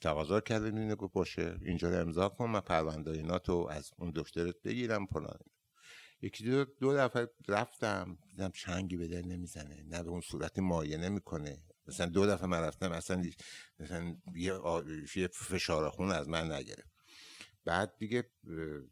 تقاضا 0.00 0.40
کردیم 0.40 0.76
اینو 0.76 0.96
گفت 0.96 1.12
باشه. 1.12 1.58
اینجا 1.62 1.90
رو 1.90 2.00
امضا 2.00 2.28
کن. 2.28 2.50
من 2.50 2.60
پرونده 2.60 3.10
اینا 3.10 3.38
تو 3.38 3.68
از 3.70 3.90
اون 3.98 4.12
دکترت 4.14 4.62
بگیرم 4.64 5.06
فلان 5.06 5.38
یکی 6.22 6.44
دو, 6.44 6.64
دو 6.64 6.96
دفعه 6.96 7.28
رفتم. 7.48 8.18
دیدم 8.30 8.50
چنگی 8.50 8.96
به 8.96 9.08
دل 9.08 9.26
نمی‌زنه. 9.26 9.82
نه 9.88 10.02
به 10.02 10.10
اون 10.10 10.20
صورتی 10.20 10.60
معاینه 10.60 11.08
می‌کنه 11.08 11.62
مثلا 11.86 12.06
دو 12.06 12.26
دفعه 12.26 12.46
من 12.46 12.60
رفتم 12.60 12.92
اصلا 12.92 13.22
مثلا 13.78 14.16
یه, 14.34 14.52
یه 15.16 15.28
فشار 15.28 15.90
خون 15.90 16.12
از 16.12 16.28
من 16.28 16.52
نگرفت. 16.52 16.93
بعد 17.64 17.96
دیگه 17.98 18.24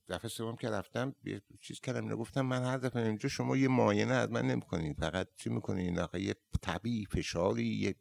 دفعه 0.09 0.29
سوم 0.29 0.57
که 0.57 0.71
رفتم 0.71 1.15
یه 1.25 1.43
چیز 1.61 1.81
کردم 1.81 2.05
اینو 2.05 2.17
گفتم 2.17 2.41
من 2.41 2.65
هر 2.65 2.79
دفعه 2.79 3.07
اینجا 3.07 3.29
شما 3.29 3.57
یه 3.57 3.69
معاینه 3.69 4.15
از 4.15 4.31
من 4.31 4.47
نمی‌کنین 4.47 4.95
فقط 4.95 5.29
چی 5.37 5.51
می‌کنین؟ 5.51 5.99
آخه 5.99 6.21
یه 6.21 6.35
طبی 6.63 7.07
فشاری 7.07 7.65
یه 7.65 7.95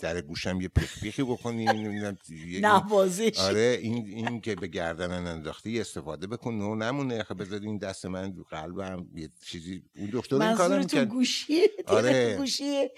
در 0.00 0.20
گوشم 0.20 0.60
یه 0.60 0.68
پخ 0.68 1.46
نمی‌دونم 1.46 2.18
یه- 2.28 2.60
نوازش 2.60 3.38
آره 3.38 3.78
این 3.82 4.06
این 4.06 4.40
که 4.40 4.54
به 4.54 4.66
گردن 4.66 5.10
انداختی 5.26 5.80
استفاده 5.80 6.26
بکن 6.26 6.54
نو 6.54 6.74
نمونه. 6.74 7.22
خب 7.22 7.40
بذار 7.42 7.60
این 7.60 7.78
دست 7.78 8.06
من 8.06 8.34
قلبم 8.50 9.06
یه 9.14 9.28
چیزی 9.44 9.82
اون 9.96 10.10
دکتر 10.12 10.42
این 10.42 10.56
کارو 10.56 10.78
می‌کرد. 10.78 11.08
گوشی؟ 11.08 11.60
آره. 11.86 12.36
گوشی 12.38 12.88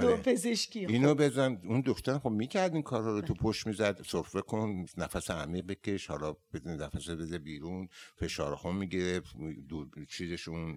دو 0.00 0.06
آره. 0.08 0.16
پزشکی 0.16 0.86
اینو 0.86 1.14
بزن. 1.14 1.60
اون 1.64 1.82
دکتر 1.86 2.18
خب 2.18 2.30
می‌کرد 2.30 2.74
این 2.74 2.82
کارا 2.82 3.14
رو 3.14 3.20
تو 3.20 3.34
پشت 3.34 3.66
می‌زد 3.66 4.00
سرفه 4.06 4.40
کن 4.40 4.86
نفس 4.96 5.30
عمیق 5.30 5.66
بکش 5.66 6.06
حالا 6.06 6.36
بدون 6.52 6.72
نفس 6.82 7.08
بده 7.10 7.38
بیرون 7.38 7.88
فشار 8.16 8.56
خون 8.56 8.76
می‌گیره 8.76 9.22
دور 9.68 9.88
چیزشون 10.08 10.76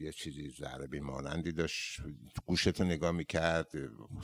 یه 0.00 0.12
چیزی 0.12 0.50
ضربه 0.50 1.00
مانندی 1.00 1.52
داشت. 1.52 2.00
گوشتو 2.46 2.84
نگاه 2.84 3.10
می‌کرد 3.10 3.70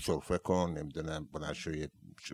سرفه 0.00 0.38
کن 0.38 0.74
نمی‌دونم 0.78 1.28
بلند 1.32 1.56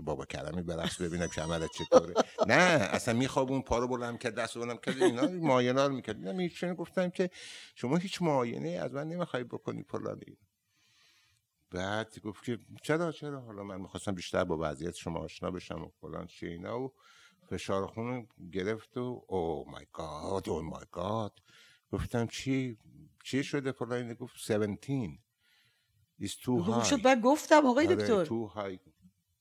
بابا 0.03 0.25
کرمی 0.25 0.63
برقص 0.63 1.01
ببینم 1.01 1.29
که 1.29 1.43
عملت 1.43 1.71
چطوره. 1.73 2.15
نه 2.47 2.55
اصلا 2.55 3.15
میخواب 3.15 3.53
اون 3.53 3.63
پا 3.63 3.79
رو 3.79 3.89
بلند 3.89 4.19
کرد 4.19 4.35
دست 4.35 4.59
بلند 4.59 4.81
کرد 4.81 5.03
اینا 5.03 5.23
معاینه 5.23 5.87
رو 5.87 5.95
می‌کرد. 5.95 6.17
نه 6.17 6.75
گفتم 6.75 7.11
که 7.11 7.31
شما 7.75 7.97
هیچ 7.97 8.23
معاینه 8.23 8.69
از 8.69 8.93
من 8.93 9.09
نمی‌خوای 9.09 9.45
بکنی 9.45 9.83
فلانی. 9.83 10.39
بعد 11.71 12.19
گفت 12.19 12.45
که 12.45 12.59
چرا 12.83 13.13
چرا؟ 13.13 13.41
حالا 13.41 13.63
من 13.63 13.81
می‌خواستم 13.81 14.15
بیشتر 14.15 14.45
با 14.45 14.59
وضعیت 14.61 14.95
شما 14.95 15.19
آشنا 15.19 15.51
بشم 15.51 15.83
و 15.83 15.89
فلان 16.01 16.27
چی 16.27 16.47
اینا. 16.47 16.81
و 16.81 16.93
فشار 17.51 17.87
خون 17.87 18.29
گرفت 18.53 18.97
و 18.97 19.25
او 19.29 19.65
مای 19.71 19.87
گاد 19.93 20.49
او 20.49 20.63
مای 20.63 20.87
گاد. 20.93 21.33
گفتم 21.93 22.27
چی 22.27 22.79
چی 23.25 23.45
شده 23.45 23.73
فلان 23.73 24.15
گفت 24.15 24.51
17 24.51 25.19
is 26.23 26.31
too 26.31 26.45
خوب 26.45 26.83
high 26.83 26.87
شد 26.87 27.03
بعد 27.03 27.21
گفتم 27.21 27.67
آقای 27.67 27.87
آره، 27.87 27.97
دکتر. 27.97 28.25
too 28.25 28.51
high. 28.57 28.79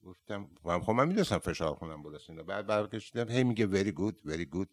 گفتم 0.04 0.50
من- 0.66 0.80
خب 0.82 0.92
من 0.92 1.08
می‌دونستم 1.08 1.38
فشار 1.38 1.76
خونم 1.76 2.02
بالاست 2.04 2.30
اینا 2.30 2.44
بعد 2.44 2.68
برگشتم 2.68 3.30
هی 3.30 3.44
میگه 3.44 3.68
very 3.68 3.92
good 3.92 4.16
very 4.32 4.46
good 4.56 4.70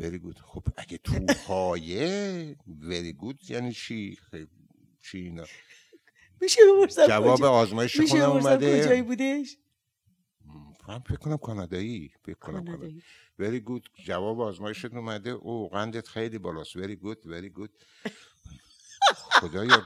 very 0.00 0.18
good. 0.24 0.38
خب 0.42 0.62
اگه 0.76 0.98
تو 0.98 1.26
هایه 1.46 2.56
very 2.80 3.22
good 3.24 3.50
یعنی 3.50 3.72
چی؟ 3.72 4.16
خب، 4.16 4.48
چی 5.02 5.18
اینا؟ 5.18 5.44
میشه 6.40 6.60
بپرسم 6.76 7.06
جواب 7.06 7.42
آزمایش 7.44 8.00
میشه 8.00 8.12
خونم 8.26 8.30
بپرسم 8.30 8.48
اومده. 8.48 8.82
کجایی 8.84 9.02
بودش؟ 9.02 9.56
من 10.88 10.98
فکر 10.98 11.16
کنم 11.16 11.36
کانادایی 11.36 12.10
فکر 12.24 12.34
کنم 12.34 12.64
کانادایی. 12.64 13.02
Very 13.40 13.60
good. 13.60 14.04
جواب 14.04 14.40
آزمایشت 14.40 14.94
اومده. 14.94 15.30
او 15.30 15.68
قندت 15.68 16.08
خیلی 16.08 16.38
بالاست. 16.38 16.78
Very 16.78 16.96
good. 16.96 17.18
Very 17.24 17.50
good. 17.60 17.70
خدایا 19.12 19.82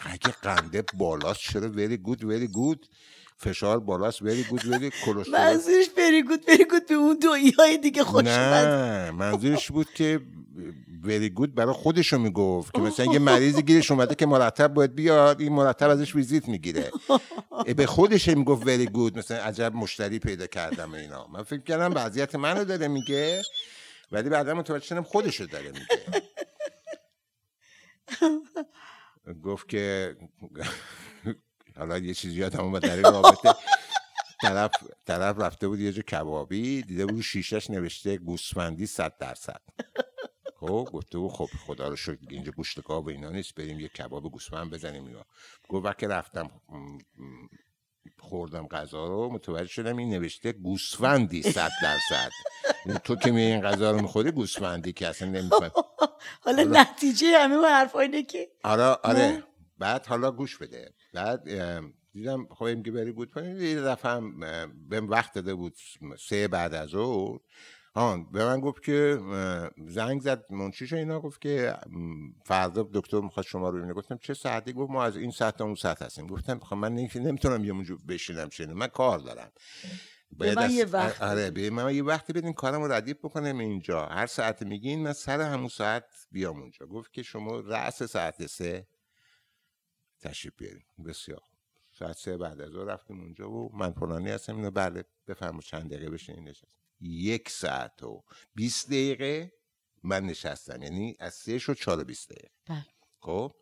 اگه 0.00 0.30
قنده 0.30 0.84
بالاست 0.94 1.40
چرا 1.40 1.72
very 1.72 1.98
good 2.06 2.18
very 2.20 2.48
good. 2.48 2.88
فشار 3.42 3.80
بالاست 3.80 4.18
very 4.18 4.44
good 4.50 4.62
very 4.62 5.04
کلسترول 5.04 5.32
منظورش 5.32 5.88
بری 5.96 6.22
گود 6.22 6.46
بری 6.46 6.64
گود 6.64 6.86
به 6.86 6.94
اون 6.94 7.18
دویای 7.18 7.78
دیگه 7.82 8.04
خوش 8.04 8.24
نه 8.24 9.10
منظورش 9.10 9.70
بود 9.70 9.86
که 9.94 10.20
وری 11.04 11.30
گود 11.30 11.54
برای 11.54 11.74
خودشو 11.74 12.18
می‌گفت 12.18 12.74
که 12.74 12.80
مثلا 12.80 13.12
یه 13.12 13.18
مریضی 13.30 13.62
گیرش 13.62 13.90
اومده 13.90 14.14
که 14.14 14.26
مرتب 14.26 14.74
باید 14.74 14.94
بیاد 14.94 15.40
این 15.40 15.52
مرتب 15.52 15.90
ازش 15.90 16.14
ویزیت 16.14 16.48
می‌گیره. 16.48 16.90
به 17.76 17.86
خودش 17.86 18.28
می‌گفت 18.28 18.66
وری 18.66 18.86
گود 18.86 19.18
مثلا 19.18 19.36
عجب 19.36 19.74
مشتری 19.74 20.18
پیدا 20.18 20.46
کردم 20.46 20.92
اینا. 20.94 21.26
من 21.26 21.42
فکر 21.42 21.62
کردم 21.62 21.92
وضعیت 21.94 22.34
منو 22.34 22.64
داره 22.64 22.88
میگه 22.88 23.42
ولی 24.12 24.28
بعدا 24.28 24.54
متوجه 24.54 24.86
شدم 24.86 25.02
خودشو 25.02 25.44
داره 25.44 25.68
میگه. 25.68 26.22
گفت 29.44 29.68
که 29.68 30.16
حالا 31.76 31.98
یه 31.98 32.14
چیزی 32.14 32.34
یادم 32.34 32.60
اومد 32.60 32.82
در 32.82 32.94
این 32.94 33.02
رابطه. 33.02 33.54
طرف 34.42 34.70
طرف 35.06 35.38
رفته 35.38 35.68
بود 35.68 35.80
یه 35.80 35.92
جا 35.92 36.02
کبابی 36.02 36.82
دیده 36.82 37.06
بود 37.06 37.20
شیشش 37.20 37.70
نوشته 37.70 38.16
گوسفندی 38.16 38.86
صد 38.86 39.16
درصد. 39.18 39.60
خب 40.60 40.88
گفته 40.92 41.18
بود 41.18 41.30
خب 41.32 41.48
خدا 41.66 41.88
رو 41.88 41.96
شکر 41.96 42.18
اینجا 42.30 42.52
گوشت 42.52 42.80
کباب 42.80 43.08
اینا 43.08 43.30
نیست 43.30 43.54
بریم 43.54 43.80
یه 43.80 43.88
کباب 43.88 44.32
گوسفند 44.32 44.70
بزنیم 44.70 45.06
اینا. 45.06 45.24
گفت 45.68 45.86
وقتی 45.86 46.06
رفتم 46.06 46.50
خوردم 48.18 48.66
غذا 48.66 49.06
رو 49.06 49.32
متوجه 49.32 49.68
شدم 49.68 49.96
این 49.96 50.10
نوشته 50.10 50.52
گوسفندی 50.52 51.42
صد 51.42 51.70
درصد. 51.82 52.30
تو 53.04 53.16
که 53.16 53.30
می 53.30 53.42
این 53.42 53.60
غذا 53.60 53.90
رو 53.90 54.02
می‌خوری 54.02 54.30
گوسفندی 54.30 54.92
که 54.92 55.08
اصلا 55.08 55.28
نمیفهم 55.28 55.70
حالا 56.44 56.62
نتیجه 56.62 57.38
همه 57.38 57.54
اون 57.54 57.64
حرفا 57.64 58.00
اینه 58.00 58.22
که 58.22 58.48
آره 58.64 58.82
آره. 58.82 59.44
بعد 59.78 60.06
حالا 60.06 60.30
گوش 60.30 60.58
بده. 60.58 60.94
بعد 61.14 61.48
دیدم 62.12 62.46
خب 62.50 62.62
این 62.62 62.82
که 62.82 62.90
بری 62.90 63.12
بود 63.12 63.36
یه 63.36 63.80
دفعه 63.80 64.12
هم 64.12 64.40
بهم 64.88 65.08
وقت 65.08 65.34
داده 65.34 65.54
بود 65.54 65.74
سه 66.18 66.48
بعد 66.48 66.74
از 66.74 66.88
ظهر. 66.88 67.38
آن 67.94 68.30
به 68.32 68.44
من 68.44 68.60
گفت 68.60 68.82
که 68.82 69.18
زنگ 69.88 70.20
زد 70.20 70.44
منشیش 70.50 70.92
اینا 70.92 71.20
گفت 71.20 71.40
که 71.40 71.74
فردا 72.44 72.88
دکتر 72.94 73.20
می‌خواد 73.20 73.46
شما 73.46 73.70
رو 73.70 73.78
ببینه. 73.78 73.94
گفتم 73.94 74.18
چه 74.22 74.34
ساعتی؟ 74.34 74.72
گفت 74.72 74.90
ما 74.90 75.04
از 75.04 75.16
این 75.16 75.30
ساعت 75.30 75.56
تا 75.56 75.64
اون 75.64 75.74
ساعت 75.74 76.02
هستیم. 76.02 76.26
گفتم 76.26 76.58
خب 76.58 76.76
من 76.76 76.94
نمی‌تونم 76.94 77.64
یه 77.64 77.72
اونجا 77.72 77.96
بشینم 78.08 78.48
شنه 78.48 78.74
من 78.74 78.86
کار 78.86 79.18
دارم. 79.18 79.52
باید 80.32 80.58
من 80.58 80.70
یه 80.70 80.84
وقت 80.84 81.22
آره 81.22 81.50
به 81.50 81.70
من 81.70 81.94
یه 81.94 82.02
وقتی 82.02 82.32
بدین 82.32 82.52
کارم 82.52 82.82
رو 82.82 82.92
ردیف 82.92 83.16
بکنم 83.16 83.58
اینجا. 83.58 84.06
هر 84.06 84.26
ساعت 84.26 84.62
میگین 84.62 85.02
من 85.02 85.12
سر 85.12 85.40
همون 85.40 85.68
ساعت 85.68 86.04
بیام 86.30 86.60
اونجا. 86.60 86.86
گفت 86.86 87.12
که 87.12 87.22
شما 87.22 87.60
رأس 87.60 88.02
ساعت 88.02 88.46
سه 88.46 88.86
تشریف 90.22 90.54
بیاریم. 90.56 90.84
بسیار 91.06 91.42
ساعت 91.98 92.16
سه 92.16 92.36
بعد 92.36 92.60
از 92.60 92.76
رفتیم 92.76 93.20
اونجا 93.20 93.50
و 93.50 93.76
من 93.76 93.92
فلانی 93.92 94.30
هستم 94.30 94.56
اینو 94.56 94.70
بله 94.70 95.04
بفرمایید 95.28 95.64
چند 95.64 95.90
دقیقه 95.90 96.10
بشین 96.10 96.48
نشست 96.48 96.76
یک 97.00 97.48
ساعت 97.48 98.02
و 98.02 98.24
20 98.54 98.86
دقیقه 98.86 99.52
من 100.02 100.24
نشستم 100.24 100.82
یعنی 100.82 101.16
از 101.18 101.34
سه 101.34 101.58
شد 101.58 101.74
چهار 101.74 102.00
و 102.00 102.04
بیست 102.04 102.30
دقیقه. 102.30 102.50
بله. 102.66 102.86
خب؟ 103.18 103.54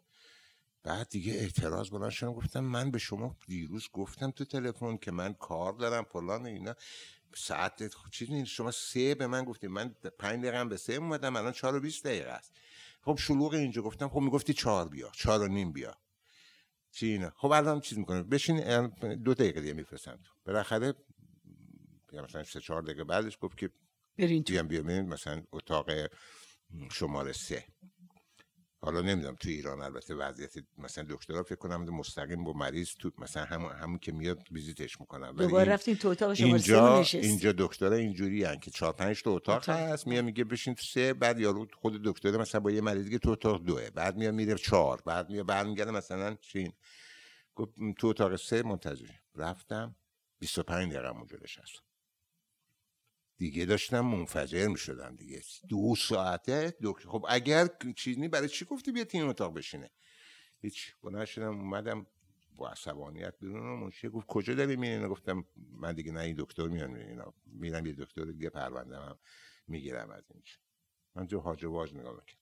بعد 0.82 1.08
دیگه 1.08 1.32
اعتراض 1.32 1.90
بلند 1.90 2.11
شدم 2.11 2.32
گفتم 2.32 2.61
من 2.61 2.90
به 2.90 2.98
شما 2.98 3.36
دیروز 3.46 3.88
گفتم 3.92 4.30
تو 4.30 4.44
تلفن 4.44 4.96
که 4.96 5.11
من 5.11 5.32
کار 5.34 5.72
دارم 5.72 6.04
فلان 6.04 6.46
اینا. 6.46 6.74
ساعت 7.34 7.90
چیزی 8.11 8.32
نیست 8.32 8.50
شما 8.50 8.70
سه 8.70 9.14
به 9.14 9.26
من 9.26 9.44
گفتیم 9.44 9.72
من 9.72 9.94
پنج 10.18 10.44
دقیقه 10.44 10.64
به 10.64 10.76
سه 10.76 10.92
اومدم 10.92 11.36
الان 11.36 11.52
چهار 11.52 11.76
و 11.76 11.80
بیست 11.80 12.04
دقیقه 12.04 12.30
است. 12.30 12.52
خب 13.02 13.16
شلوغ 13.18 13.54
اینجا 13.54 13.82
گفتم 13.82 14.08
خب 14.08 14.20
می‌گفتی 14.20 14.54
چهار 14.54 14.88
بیا 14.88 15.11
چهار 15.14 15.42
و 15.42 15.48
نیم 15.48 15.72
بیا 15.72 15.96
چی 16.91 17.07
اینا؟ 17.07 17.30
خب 17.36 17.51
الان 17.51 17.80
چیز 17.80 17.99
می‌کنه. 17.99 18.22
بشین 18.22 18.86
دو 19.14 19.34
دقیقه 19.34 19.61
دیگه 19.61 19.72
میفرستم 19.72 20.16
تو. 20.24 20.32
بالاخره 20.47 20.95
مثلا 22.12 22.45
سه 22.45 22.61
چهار 22.61 22.82
دقیقه 22.82 23.05
بعدش 23.05 23.38
گفت 23.41 23.59
که 23.59 23.70
برین 24.18 24.43
بیام 24.43 24.68
بیام. 24.68 25.01
مثلا 25.01 25.43
اتاق 25.53 25.91
شماره 26.93 27.32
سه. 27.32 27.64
حالا 28.83 29.01
نمی‌دونم 29.01 29.35
تو 29.35 29.49
ایران 29.49 29.81
البته 29.83 30.14
وضعیت 30.14 30.53
مثلا 30.78 31.07
دکترا 31.11 31.43
فکر 31.43 31.55
کنم 31.55 31.85
مستقیم 31.85 32.45
با 32.45 32.53
مریض 32.53 32.91
تو 32.99 33.11
مثلا 33.18 33.45
همون 33.45 33.72
همون 33.72 33.99
که 33.99 34.12
میاد 34.12 34.39
ویزیتش 34.51 35.01
می‌کنن. 35.01 35.33
دوباره 35.33 35.72
رفتین 35.72 35.97
تو 35.97 36.09
اتاق 36.09 36.35
شماره 36.35 36.53
اینجا 36.53 37.03
اینجا 37.12 37.53
دکترا 37.59 37.97
اینجوری 37.97 38.45
هن 38.45 38.59
که 38.59 38.70
چهار 38.70 38.93
پنج 38.93 39.22
تا 39.22 39.31
اتاق, 39.31 39.57
اتاق. 39.57 39.76
هست 39.76 40.07
میاد 40.07 40.24
میگه 40.24 40.45
بشین 40.45 40.74
تو 40.74 40.83
سه 40.83 41.14
بعد 41.14 41.41
یارو 41.41 41.66
خود 41.74 42.03
دکتر 42.05 42.37
مثلا 42.37 42.61
با 42.61 42.70
یه 42.70 42.81
مریضی 42.81 43.11
که 43.11 43.18
تو 43.18 43.31
اتاق 43.31 43.64
دوه 43.64 43.91
بعد 43.91 44.16
میاد 44.16 44.35
میره 44.35 44.55
چهار 44.55 45.03
بعد 45.07 45.31
میاد 45.31 45.47
برمیگرده 45.47 45.91
مثلا 45.91 46.37
چین. 46.41 46.72
گفت 47.55 47.74
تو 47.99 48.07
اتاق 48.07 48.37
سه 48.37 48.62
منتظر. 48.62 49.11
رفتم 49.35 49.97
25 50.39 50.93
دقیقه 50.93 51.09
اونجا 51.09 51.37
نشستم. 51.43 51.83
دیگه 53.41 53.64
داشتم 53.64 54.01
منفجر 54.01 54.66
می 54.66 54.78
شدم 54.78 55.16
دیگه. 55.16 55.43
دو 55.68 55.95
ساعته 55.99 56.74
دکتر 56.82 57.09
خب 57.09 57.26
اگر 57.28 57.68
چیزی 57.97 58.28
برای 58.28 58.49
چی 58.49 58.64
گفتی 58.64 58.93
بیا 58.93 59.05
این 59.11 59.22
اتاق 59.22 59.55
بشینه؟ 59.55 59.91
هیچ 60.61 60.95
بلند 61.03 61.24
شدم 61.24 61.59
اومدم 61.59 62.07
با 62.57 62.68
عصبانیت 62.68 63.34
بیرون 63.41 63.66
و 63.66 63.76
منشی 63.76 64.09
گفت 64.09 64.26
کجا 64.26 64.55
داری 64.55 64.76
میری؟ 64.76 65.09
گفتم 65.09 65.45
من 65.72 65.93
دیگه 65.93 66.12
نه 66.12 66.20
این 66.20 66.36
دکتر 66.38 66.66
میان 66.66 66.97
اینا 66.97 67.34
میرم 67.47 67.86
یه 67.86 67.93
دکتر 67.99 68.24
دیگه 68.24 68.51
پرونده 68.51 68.97
هم 68.97 69.18
می‌گیرم 69.66 70.11
از 70.11 70.24
اینجا 70.30 70.53
من 71.14 71.26
جو 71.26 71.41
حاج 71.41 71.64
واج 71.64 71.95
نگاه 71.95 72.12
می‌کنم 72.12 72.41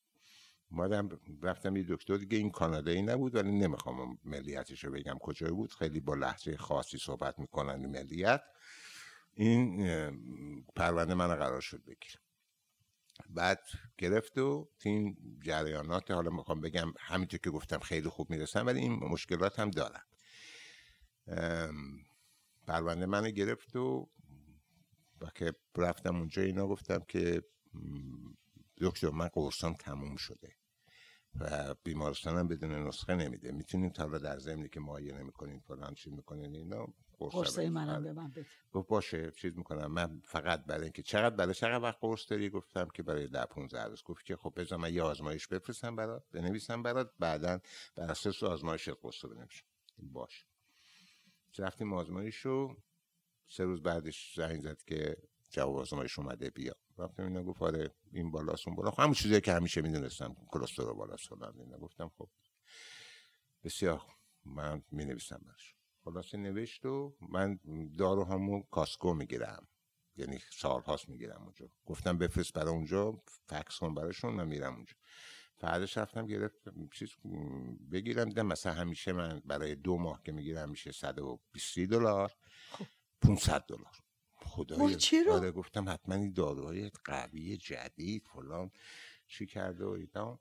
اومدم 0.71 1.21
رفتم 1.43 1.77
یه 1.77 1.87
دکتر 1.89 2.17
دیگه 2.17 2.39
این 2.39 2.51
کانادایی 2.51 3.03
نبود 3.03 3.35
ولی 3.35 3.53
نمی‌خوام 3.53 4.19
ملیتش 4.25 4.85
رو 4.85 4.93
بگم 4.93 5.19
کجا 5.21 5.55
بود. 5.55 5.73
خیلی 5.73 6.01
با 6.01 6.15
لحجه 6.15 6.57
خاصی 6.57 6.99
صحبت 6.99 7.39
می‌کنن 7.39 7.87
ملیت. 7.87 8.43
این 9.39 9.87
پرونده 10.77 11.15
من 11.15 11.37
قرار 11.37 11.61
شد 11.61 11.85
بگیر 11.85 12.21
بعد 13.31 13.61
گرفت 13.99 14.39
و 14.39 14.71
این 14.85 15.17
جریانات 15.43 16.11
حالا 16.11 16.31
می‌خوام 16.31 16.61
بگم 16.61 16.93
همینطور 16.99 17.41
که 17.41 17.51
گفتم 17.51 17.79
خیلی 17.79 18.09
خوب 18.09 18.31
می‌رسم 18.31 18.67
ولی 18.67 18.81
این 18.81 18.93
مشکلات 18.93 19.59
هم 19.59 19.71
دارم 19.71 20.03
پرونده 22.67 23.07
منو 23.07 23.31
گرفت 23.31 23.77
و 23.77 24.11
و 25.21 25.31
که 25.35 25.53
رفتم 25.77 26.17
اونجا 26.17 26.43
اینا 26.43 26.67
گفتم 26.67 27.01
که 27.09 27.43
دکتر 28.81 29.11
من 29.11 29.29
قرصام 29.29 29.75
تموم 29.75 30.17
شده 30.17 30.53
و 31.41 31.75
بیمارستانم 31.85 32.49
بدون 32.49 32.89
نسخه 32.89 33.15
نمیده. 33.15 33.53
می‌تونید 33.53 33.99
حالا 33.99 34.19
در 34.19 34.39
زمینی 34.39 34.69
که 34.69 34.81
معاینه 34.81 35.23
می‌کنین 35.23 35.61
فلان 35.61 35.95
چی 35.95 36.11
می‌کنین 36.11 36.55
اینا 36.55 36.87
قرصای 37.19 37.69
منم 37.69 38.03
به 38.05 38.13
من 38.13 38.31
بده. 38.31 38.47
گفت 38.73 38.89
باشه 38.89 39.31
چیز 39.31 39.57
می‌کنم. 39.57 39.87
من 39.87 40.21
فقط 40.25 40.65
برای 40.65 40.83
اینکه 40.83 41.03
چقدر 41.03 41.37
برای 41.37 41.55
چقدر 41.55 41.83
وقت 41.83 41.99
قرص 42.01 42.31
داری؟ 42.31 42.51
گفتم 42.51 42.89
که 42.95 43.03
برای 43.03 43.29
ده 43.29 43.45
15 43.45 43.85
روز. 43.85 44.03
گفت 44.03 44.25
که 44.25 44.37
خب 44.37 44.53
بذار 44.57 44.79
من 44.79 44.95
یه 44.95 45.03
آزمایش 45.03 45.47
بفرستم 45.49 45.97
برات 45.97 46.25
بنویسم 46.33 46.83
برات 46.83 47.13
بعدا 47.19 47.61
بر 47.97 48.11
اساس 48.11 48.43
آزمایش 48.43 48.89
قرص 48.89 49.25
رو 49.25 49.31
بنویسم 49.31 49.63
باش. 49.99 50.47
رفتیم 51.59 51.93
آزمایش 51.93 52.37
رو. 52.37 52.77
سه 53.49 53.65
روز 53.65 53.83
بعدش 53.83 54.35
زنگ 54.37 54.61
زد 54.61 54.83
که 54.83 55.17
جواب 55.51 55.77
آزمایش 55.77 56.19
اومده 56.19 56.51
بیا. 56.51 56.75
رفتم 56.99 57.23
اینا 57.23 57.43
گفت 57.43 57.63
آره 57.63 57.91
این 58.13 58.31
بالاست 58.31 58.69
اون 58.69 58.77
بالا 58.77 58.91
خب 58.91 59.01
همون 59.01 59.15
چیزی 59.15 59.41
که 59.41 59.53
همیشه 59.53 59.81
می‌دونستم 59.81 60.37
کلسترول 60.49 60.93
بالاست 60.93 61.29
فلان 61.29 61.61
اینا. 61.61 61.79
گفتم 61.79 62.09
خب 62.19 62.29
بسیار 63.65 64.03
من 64.45 64.83
می 64.91 65.05
نویسم 65.05 65.41
براش. 65.47 65.78
خلاصه 66.09 66.39
نوشت 66.39 66.87
و 66.87 67.17
من 67.21 67.59
دارو 67.99 68.25
همون 68.25 68.63
کاسکو 68.71 69.15
می‌گیرم. 69.15 69.69
یعنی 70.17 70.39
سال 70.53 70.83
هاست 70.83 71.09
می‌گیرم 71.09 71.43
اونجا. 71.43 71.71
گفتم 71.87 72.19
بفرست 72.19 72.53
برای 72.53 72.71
اونجا 72.71 73.23
فکس 73.47 73.79
کن 73.79 73.95
براشون 73.95 74.35
من 74.35 74.49
میرم 74.49 74.75
اونجا. 74.75 74.93
بعدش 75.61 75.99
رفتم 75.99 76.27
گرفت 76.27 76.59
چیز 76.93 77.11
بگیرم 77.93 78.25
دیدم 78.25 78.47
مثلا 78.47 78.73
همیشه 78.73 79.13
من 79.13 79.43
برای 79.45 79.75
دو 79.75 79.99
ماه 79.99 80.23
که 80.23 80.33
می‌گیرم 80.33 80.71
میشه 80.71 80.93
120 80.93 81.79
دلار 81.79 82.33
500 83.23 83.65
دلار. 83.69 83.97
خدای 84.35 84.95
چرا؟ 84.95 85.35
آره 85.35 85.53
گفتم 85.53 85.89
حتما 85.89 86.15
این 86.15 86.33
داروهای 86.33 86.91
قوی 87.05 87.57
جدید 87.57 88.27
فلان. 88.33 88.71
چی 89.27 89.47
کرده 89.47 89.85
و 89.85 89.89
اینا. 89.89 90.41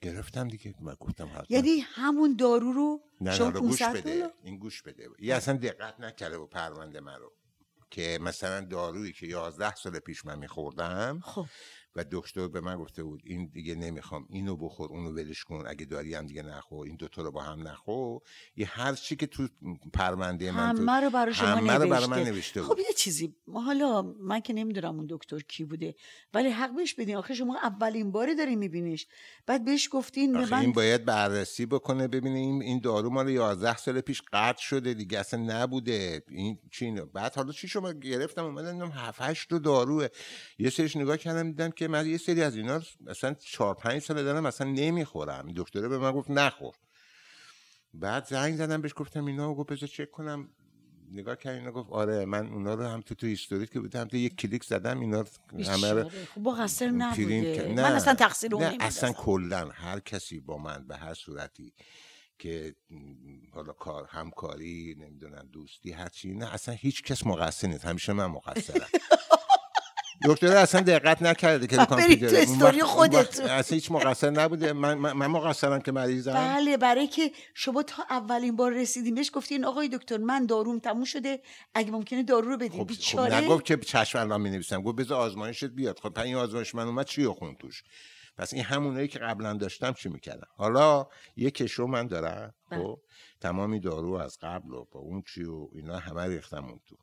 گرفتم 0.00 0.48
دیگه. 0.48 0.74
من 0.80 0.94
گفتم 1.00 1.26
حتما. 1.28 1.44
یعنی 1.48 1.80
همون 1.80 2.36
دارو 2.36 2.72
رو 2.72 3.00
نه 3.20 3.34
شما 3.36 3.50
نه 3.50 3.60
گوش 3.60 3.82
500 3.82 3.96
بده. 4.00 4.14
دلار؟ 4.14 4.32
این 4.42 4.58
گوش 4.58 4.82
بده. 4.82 5.08
یه 5.18 5.34
اصلا 5.34 5.56
دقت 5.56 6.00
نکرده 6.00 6.36
و 6.36 6.46
پرونده 6.46 7.00
من 7.00 7.14
رو. 7.18 7.32
که 7.90 8.18
مثلا 8.22 8.60
دارویی 8.60 9.12
که 9.12 9.26
11 9.26 9.74
سال 9.74 9.98
پیش 9.98 10.24
من 10.24 10.38
میخوردم 10.38 11.20
خب. 11.24 11.46
و 11.96 12.04
دکتر 12.12 12.48
به 12.48 12.60
من 12.60 12.76
گفته 12.76 13.02
بود 13.02 13.22
این 13.24 13.46
دیگه 13.46 13.74
نمی‌خوام 13.74 14.26
اینو 14.30 14.56
بخور 14.56 14.90
اونو 14.90 15.10
ولش 15.10 15.44
کن 15.44 15.64
اگه 15.66 15.84
داری 15.84 16.14
هم 16.14 16.26
دیگه 16.26 16.42
نخور 16.42 16.86
این 16.86 16.96
دوتا 16.96 17.22
رو 17.22 17.30
با 17.30 17.42
هم 17.42 17.68
نخور. 17.68 18.20
یه 18.56 18.66
هر 18.66 18.94
چی 18.94 19.16
که 19.16 19.26
تو 19.26 19.48
پرونده 19.92 20.52
من 20.52 20.74
تو 20.74 20.82
همه 20.82 21.04
رو 21.04 21.10
برای 21.10 21.34
شما 21.34 21.46
همه 21.46 21.72
رو 21.72 21.88
برای 21.88 21.90
نوشته. 21.90 22.10
من 22.10 22.22
نوشته 22.22 22.62
خب 22.62 22.68
بود 22.68 22.78
یه 22.78 22.92
چیزی 22.96 23.36
حالا 23.54 24.02
من 24.02 24.40
که 24.40 24.52
نمی‌دونم 24.52 24.96
اون 24.96 25.06
دکتر 25.10 25.38
کی 25.38 25.64
بوده 25.64 25.94
ولی 26.34 26.48
حق 26.48 26.74
بهش 26.74 26.94
بدین. 26.94 27.16
آخه 27.16 27.34
شما 27.34 27.58
اولین 27.62 28.12
باری 28.12 28.34
داری 28.34 28.56
میبینیش. 28.56 29.06
بعد 29.46 29.64
بهش 29.64 29.88
گفتین 29.92 30.32
به 30.32 30.50
من 30.50 30.60
این 30.60 30.72
باید 30.72 31.04
بررسی 31.04 31.66
بکنه 31.66 32.08
ببینه 32.08 32.38
این 32.38 32.62
این 32.62 32.80
دارو 32.80 33.10
مال 33.10 33.28
11 33.28 33.76
سال 33.76 34.00
پیش 34.00 34.22
قطع 34.32 34.62
شده 34.62 34.94
دیگه 34.94 35.18
اصلا 35.18 35.40
نبوده. 35.40 36.22
این 36.28 36.58
چی 36.72 36.90
بعد 36.90 37.34
حالا 37.34 37.52
چی 37.52 37.68
شما 37.68 37.92
گرفتم؟ 37.92 38.44
اومدم 38.44 38.72
دیدم 38.72 38.90
7 38.90 39.22
8 39.22 39.50
تا 39.50 39.58
داروه. 39.58 40.08
یه 40.58 40.70
سریش 40.70 40.96
نگاه 40.96 41.16
کردم 41.16 41.48
دیدم 41.48 41.70
که 41.78 41.88
من 41.88 42.06
یه 42.06 42.16
سری 42.18 42.42
از 42.42 42.56
اینا 42.56 42.80
اصلا 43.06 43.34
4 43.34 43.74
5 43.74 44.02
سال 44.02 44.22
دارم 44.22 44.46
اصلا 44.46 44.70
نمی‌خورم. 44.70 45.52
دکتره 45.56 45.88
به 45.88 45.98
من 45.98 46.12
گفت 46.12 46.30
نخور. 46.30 46.74
بعد 47.94 48.26
زنگ 48.26 48.56
زدم 48.56 48.82
بهش 48.82 48.92
گفتم 48.96 49.24
اینا 49.24 49.54
گفت 49.54 49.72
بذار 49.72 49.88
چک 49.88 50.10
کنم. 50.10 50.48
نگاه 51.12 51.36
کرد 51.36 51.54
اینا 51.54 51.72
گفت 51.72 51.90
آره 51.90 52.24
من 52.24 52.46
اونا 52.46 52.74
رو 52.74 52.82
هم 52.86 53.00
تو 53.00 53.14
تو 53.14 53.26
هیستوریک 53.26 53.70
که 53.70 53.80
بودم 53.80 54.04
تو 54.04 54.16
یک 54.16 54.36
کلیک 54.36 54.64
زدم 54.64 55.00
اینا 55.00 55.20
رو 55.20 55.64
همه 55.64 55.92
رو 55.92 56.08
خب 56.08 56.40
مقصر 56.40 56.88
نبوده. 56.90 57.56
کرد. 57.56 57.70
من 57.70 57.78
اصلا 57.92 58.14
تقصیر 58.14 58.54
اون. 58.54 58.76
اصلا 58.80 59.12
کلا 59.12 59.68
هر 59.68 60.00
کسی 60.00 60.40
با 60.40 60.58
من 60.58 60.86
به 60.86 60.96
هر 60.96 61.14
صورتی 61.14 61.72
که 62.38 62.74
حالا 63.52 63.72
کار 63.72 64.06
همکاری 64.10 64.96
نمی‌دونم 64.98 65.48
دوستی 65.52 65.92
هر 65.92 66.08
چی 66.08 66.34
نه 66.34 66.54
اصلا 66.54 66.74
هیچ 66.74 67.02
کس 67.02 67.26
مقصر 67.26 67.68
نیست. 67.68 67.84
همیشه 67.84 68.12
من 68.12 68.26
مقصرم. 68.26 68.88
دکتر 70.24 70.46
اصلا 70.46 70.80
دقت 70.80 71.22
نکرده 71.22 71.66
که 71.66 71.76
کامپیوتر 71.76 72.36
استوری 72.36 72.82
خودت. 72.82 73.40
اصلا 73.40 73.74
هیچ 73.74 73.90
مقصر 73.90 74.30
نبوده. 74.30 74.72
من, 74.72 74.94
من, 74.94 75.26
مقصرم 75.26 75.80
که 75.80 75.92
مریضم 75.92 76.32
بله 76.32 76.76
برای 76.76 77.06
که 77.06 77.32
شما 77.54 77.82
تا 77.82 78.02
اولین 78.10 78.56
بار 78.56 78.72
رسیدیم 78.72 79.14
بهش 79.14 79.30
گفتین 79.34 79.64
آقای 79.64 79.88
دکتر 79.88 80.16
من 80.16 80.46
داروم 80.46 80.78
تموم 80.78 81.04
شده 81.04 81.40
اگه 81.74 81.90
ممکنه 81.90 82.22
دارو 82.22 82.50
رو 82.50 82.56
بدین. 82.56 82.70
خب, 82.70 82.78
خب 82.78 82.86
بیچاره؟ 82.86 83.40
نگفت 83.40 83.64
که 83.64 83.76
چشم 83.76 84.18
الان 84.18 84.40
می 84.40 84.50
نویسم 84.50 84.82
گفت 84.82 84.96
بذار 84.96 85.20
آزمایشت 85.20 85.64
بیاد. 85.64 85.98
خب 85.98 86.18
این 86.18 86.36
آزمایش 86.36 86.74
من 86.74 86.86
اومد 86.86 87.06
چی 87.06 87.26
خون 87.26 87.56
توش؟ 87.60 87.82
پس 88.38 88.54
این 88.54 88.64
همونایی 88.64 89.08
که 89.08 89.18
قبلا 89.18 89.54
داشتم 89.54 89.92
چی 89.92 90.08
می‌کردم 90.08 90.48
حالا 90.56 91.06
یه 91.36 91.50
کشو 91.50 91.86
من 91.86 92.06
دارم 92.06 92.54
بله. 92.70 92.80
خب 92.80 93.00
تمامی 93.40 93.80
دارو 93.80 94.12
از 94.12 94.38
قبل 94.42 94.72
و 94.72 94.84
با 94.92 95.00
اون 95.00 95.22
چی 95.34 95.44
و 95.44 95.68
اینا 95.72 95.98
همه 95.98 96.26
ریختم 96.26 96.64
اون 96.64 96.80
تو. 96.88 96.96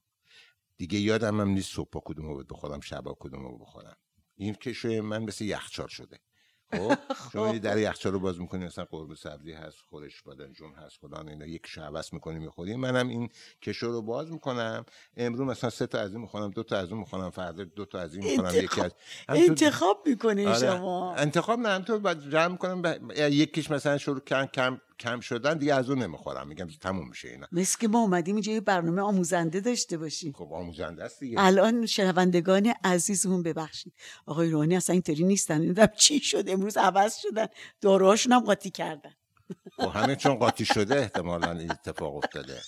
دیگه 0.78 1.00
یادم 1.00 1.42
هم 1.42 1.50
نیست 1.50 1.74
صبح 1.74 1.90
کدومو 2.06 2.34
باید 2.34 2.48
بخورم 2.48 2.80
شبا 2.80 3.18
کدومو 3.20 3.58
بخورم. 3.58 3.98
این 4.36 4.54
کشو 4.54 4.90
من 4.90 5.24
مثل 5.24 5.46
یخچال 5.46 5.88
شده. 5.88 6.20
خب؟ 6.76 6.98
شما 7.34 7.54
یه 7.54 7.60
در 7.60 7.78
یخچال 7.78 8.14
رو 8.14 8.20
باز 8.20 8.40
می‌کنی 8.40 8.66
مثلا 8.66 8.86
قرمه 8.86 9.16
سبزی 9.16 9.52
هست 9.52 9.78
خورش 9.90 10.22
بادنجون 10.22 10.74
هست 10.74 10.98
فلان 10.98 11.30
اینا 11.30 11.46
یک 11.46 11.64
کشو 11.64 11.82
عوض 11.82 12.14
می‌کنی 12.14 12.40
می‌خوری. 12.40 12.76
منم 12.76 13.08
این 13.08 13.30
کشو 13.62 13.88
رو 13.88 14.02
باز 14.02 14.32
می‌کنم. 14.32 14.86
امروز 15.18 15.42
مثلا 15.42 15.70
سه 15.70 15.88
تا 15.88 16.00
از 16.00 16.12
این 16.12 16.22
می‌خورم 16.22 16.52
دو 16.52 16.64
تا 16.64 16.78
از 16.78 16.92
اون 16.92 17.00
می‌خورم 17.00 17.30
فردا 17.30 17.64
دو 17.64 17.86
تا 17.86 18.00
از 18.00 18.16
این 18.16 18.24
می‌خورم 18.24 18.56
یکی 18.56 18.82
انتخاب, 18.82 18.92
از 19.28 19.50
انتخاب 19.50 20.04
می‌کنه 20.08 20.48
آره. 20.48 20.60
شما. 20.60 21.16
انتخاب 21.16 21.60
نه 21.60 21.70
همینطور 21.70 22.00
باید 22.00 22.30
جمع 22.30 22.48
می‌کنم 22.48 22.82
ب... 22.82 23.12
یکیش 23.18 23.72
مثلا 23.72 23.98
شروع 23.98 24.20
کم 24.20 24.46
کم 24.46 24.82
کم 25.00 25.20
شدن 25.20 25.58
دیگه 25.58 25.74
از 25.74 25.90
اون 25.90 26.02
نمی‌خورم. 26.02 26.48
میگم 26.48 26.68
تموم 26.82 27.10
میشه 27.10 27.28
اینا. 27.28 27.48
مثل 27.52 27.78
که 27.80 27.88
ما 27.88 28.00
اومدیم 28.00 28.36
اینجا 28.36 28.52
یه 28.52 28.62
برنامه 28.62 29.02
آموزنده 29.02 29.60
داشته 29.60 29.98
باشیم. 29.98 30.34
خب 30.34 30.54
آموزنده 30.54 31.04
است 31.04 31.20
دیگه. 31.20 31.36
الان 31.40 31.86
شنوندگان 31.86 32.74
عزیزمون 32.84 33.44
ببخشید. 33.44 33.94
آقای 34.26 34.50
روحانی 34.50 34.76
اصلا 34.76 34.94
اینطوری 34.94 35.24
نیستن. 35.24 35.62
دیدم 35.62 35.88
چی 35.98 36.20
شد 36.20 36.44
امروز 36.50 36.78
عوض 36.78 37.16
شدن. 37.18 37.48
داروهاشون 37.82 38.32
هم 38.34 38.40
قاطی 38.40 38.70
کردن. 38.70 39.14
خب 39.78 39.88
همین 39.88 40.16
چون 40.16 40.36
قاطی 40.36 40.66
شده 40.66 40.96
احتمالا 40.96 41.52
این 41.52 41.72
اتفاق 41.72 42.16
افتاده. 42.16 42.62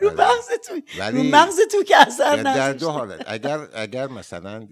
رو. 0.00 0.10
مغزتون. 0.10 0.82
ولی- 0.98 1.16
رو 1.30 1.36
مغزتون 1.36 1.84
که 1.88 1.96
اثر 1.96 2.42
در 2.42 2.72
دو. 2.72 2.90
حالت. 2.90 3.24
اگر 3.26 3.68
اگر 3.74 4.06
مثلا 4.06 4.68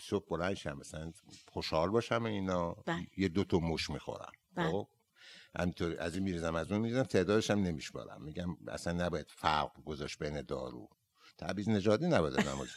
صبح 0.00 0.26
بلند 0.30 0.54
شم 0.54 0.76
مثلا 0.80 1.12
خوشحال 1.52 1.90
باشم 1.90 2.24
اینا 2.24 2.72
بله. 2.86 3.06
یه 3.16 3.28
دو 3.28 3.44
تا 3.44 3.58
مش 3.58 3.90
می‌خورم. 3.90 4.32
بله. 4.54 4.70
خب؟ 4.70 4.88
همینطور 5.58 5.96
از 5.98 6.14
این 6.14 6.24
میریزم 6.24 6.54
از 6.54 6.72
اون 6.72 6.80
میریزم 6.80 7.02
تعدادش 7.02 7.50
هم 7.50 7.62
نمیشمارم 7.62 8.22
میگم 8.22 8.56
اصلا 8.68 8.92
نباید 9.06 9.26
فرق 9.28 9.84
گذاشت 9.84 10.18
بین 10.18 10.42
دارو. 10.42 10.88
تعویض 11.38 11.68
نژادی 11.68 12.06
نباید 12.06 12.40
نماز 12.40 12.68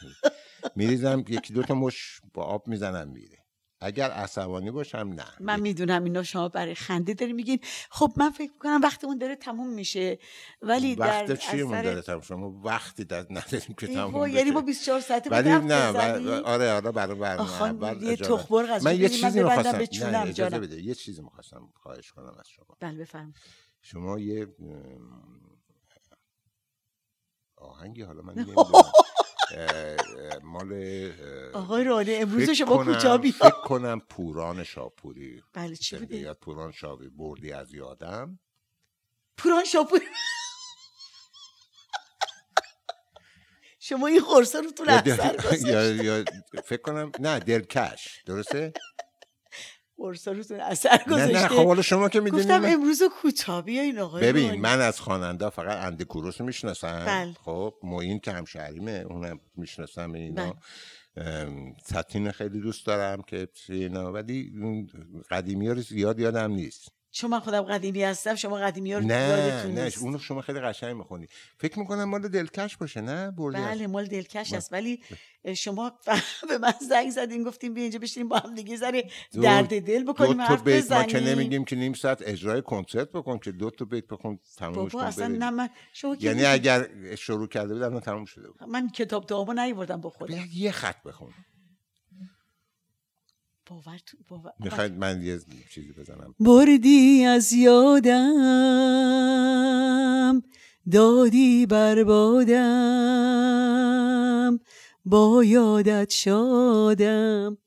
میریزم 0.76 1.24
یکی 1.28 1.52
دو 1.54 1.62
تا 1.62 1.74
مش 1.74 2.20
با 2.34 2.44
آب 2.44 2.68
می‌زنم 2.68 3.08
میره. 3.08 3.39
اگر 3.80 4.10
عصبانی 4.10 4.70
باشم 4.70 4.98
نه. 4.98 5.24
من 5.40 5.60
می‌دونم 5.60 6.04
اینا 6.04 6.22
شما 6.22 6.48
برای 6.48 6.74
خنده 6.74 7.14
داری 7.14 7.32
میگین. 7.32 7.60
خب 7.90 8.12
من 8.16 8.30
فکر 8.30 8.50
می‌کنم 8.52 8.80
وقتمون 8.82 9.18
داره 9.18 9.36
تموم 9.36 9.72
میشه. 9.72 10.18
ولی 10.62 10.96
در 10.96 11.06
وقت 11.06 11.32
چی 11.40 11.62
اثر- 11.62 11.82
داره 11.82 12.02
تموم 12.02 12.20
شما 12.20 12.60
وقتی 12.64 13.04
در 13.04 13.26
نداریم 13.30 13.74
که 13.78 13.86
تموم 13.86 14.14
وای، 14.14 14.32
یعنی 14.32 14.50
بشه. 14.50 14.60
24 14.60 15.00
ساعته 15.00 15.30
ولی 15.30 15.48
نه 15.48 15.90
و-؟ 15.90 16.46
آره 16.46 16.72
آره 16.72 16.90
برای 16.92 17.18
برنامه 17.18 18.02
یه 18.02 18.16
از 18.70 18.84
من 18.84 18.90
اون 18.90 19.00
یه 19.00 19.08
چیزی 19.08 19.42
می‌خواستم 19.42 20.06
نه 20.06 20.18
اجازه. 20.18 20.58
بده. 20.58 20.82
یه 20.82 20.94
چیزی 20.94 21.22
می‌خواستم 21.22 21.68
خواهش 21.74 22.12
کنم 22.12 22.34
از 22.38 22.48
شما. 22.48 22.76
بله 22.80 22.98
بفرم 22.98 23.34
شما 23.82 24.18
یه 24.18 24.46
آهنگی 27.56 28.02
حالا 28.02 28.22
من 28.22 28.34
نمی‌دونم. 28.34 28.66
مال 30.42 30.72
آقای 31.52 31.84
رانه 31.84 32.18
امروز 32.20 32.50
شما 32.50 32.84
کجا 32.84 33.18
بیا 33.18 33.32
فکر 33.32 33.50
کنم 33.50 34.00
پوران 34.00 34.64
شاپوری. 34.64 35.42
بله 35.52 35.76
چی 35.76 35.96
بوده؟ 35.96 36.32
پوران 36.32 36.72
شاپوری 36.72 37.08
بردی 37.08 37.52
از 37.52 37.74
یادم 37.74 38.38
پوران 39.36 39.64
شاپور 39.64 40.00
شما 43.78 44.06
این 44.06 44.20
خورسا 44.20 44.58
رو 44.58 44.70
تو 44.70 44.84
یا 46.04 46.24
فکر 46.64 46.82
کنم 46.82 47.12
نه 47.20 47.38
دلکش. 47.38 48.22
درسته؟ 48.26 48.72
خورسا 50.00 50.32
رو 50.32 50.42
تو 50.42 50.54
اثر 50.54 50.88
نه 51.06 51.16
نه 51.16 51.26
گذاشته 51.26 51.48
خب 51.48 51.66
حالا 51.66 51.82
شما 51.82 52.08
که 52.08 52.20
گفتم 52.20 52.36
می‌دونید 52.36 52.74
امروز 52.74 53.02
کوتاه 53.02 53.62
بیاین 53.62 53.98
آقای 53.98 54.22
ببین. 54.22 54.60
من 54.60 54.80
از 54.80 55.00
خواننده 55.00 55.50
فقط 55.50 55.84
اندی 55.84 56.04
کوروس 56.04 56.40
رو 56.40 56.46
می‌شناسم 56.46 57.04
بله. 57.06 57.32
خب 57.32 57.74
معین 57.82 58.18
که 58.18 58.32
همشهریمه 58.32 59.04
اونم 59.10 59.40
می‌شناسم 59.56 60.12
اینا 60.12 60.56
بله. 61.16 61.74
ساتین 61.84 62.30
خیلی 62.30 62.60
دوست 62.60 62.86
دارم 62.86 63.22
که 63.22 63.48
اینا 63.68 64.12
ولی 64.12 64.52
قدیمی 65.30 65.66
ها 65.66 65.72
رو 65.72 65.80
زیاد 65.80 66.20
یادم 66.20 66.52
نیست 66.52 66.88
چون 67.12 67.30
من 67.30 67.40
خودم 67.40 67.62
قدیمی 67.62 68.02
هستم 68.02 68.34
شما 68.34 68.56
قدیمی 68.56 68.92
ها 68.92 68.98
رو 68.98 69.04
نه 69.04 69.66
نه 69.66 69.92
اونو 70.00 70.18
شما 70.18 70.40
خیلی 70.40 70.60
قشنگ 70.60 70.96
می‌خونی. 70.96 71.26
فکر 71.58 71.78
می‌کنم 71.78 72.04
مال 72.04 72.28
دلکش 72.28 72.76
باشه 72.76 73.00
نه؟ 73.00 73.30
بردی 73.30 73.58
از- 73.58 73.64
بله 73.78 73.86
مال 73.86 74.06
دلکش 74.06 74.48
بله. 74.48 74.56
است. 74.56 74.72
ولی 74.72 75.00
شما 75.56 75.92
به 76.48 76.58
من 76.58 76.72
زنگ 76.88 77.10
زدین 77.10 77.42
گفتیم 77.44 77.74
بیا 77.74 77.82
اینجا 77.82 77.98
بشینیم 77.98 78.28
با 78.28 78.38
هم 78.38 78.54
دیگه 78.54 78.76
دو- 79.32 79.42
درد 79.42 79.80
دل 79.86 80.04
دو 80.04 80.12
بکنیم 80.12 80.36
تا 80.36 80.42
حرف 80.44 80.62
بیت 80.62 80.92
ما 80.92 81.02
که 81.02 81.20
نمیگیم 81.20 81.64
که 81.64 81.76
نیم 81.76 81.92
ساعت 81.92 82.22
اجرای 82.26 82.62
کنسرت 82.62 83.08
بکن 83.12 83.38
که 83.38 83.52
دو 83.52 83.70
تا 83.70 83.84
بیت 83.84 84.06
بکن 84.06 84.38
تمومش 84.58 84.76
بابا 84.76 84.88
کن 84.88 84.98
اصلا. 85.00 85.26
نه 85.28 85.50
من 85.50 85.68
شما 85.92 86.16
یعنی 86.20 86.44
اگر 86.44 86.88
شروع 87.16 87.48
کرده 87.48 87.74
بود 87.74 87.82
الان 87.82 88.00
تموم 88.00 88.24
شده 88.24 88.48
بود. 88.50 88.62
من 88.68 88.88
کتاب 88.88 89.26
دعامو 89.26 89.52
نیوردم 89.52 90.00
با 90.00 90.10
خودم. 90.10 90.38
یه 90.54 90.70
خط 90.70 90.96
بخون 93.70 93.82
باورتون 93.82 94.20
باور 94.28 94.52
می‌خواید 94.58 94.92
من 94.92 95.22
یه 95.22 95.40
چیزی 95.70 95.92
بزنم. 95.92 96.34
بردی 96.40 97.24
از 97.24 97.52
یادم 97.52 98.32
دادی 100.92 101.66
بربادم 101.66 102.50
با 105.04 105.44
یادت 105.44 106.10
شادم. 106.10 107.58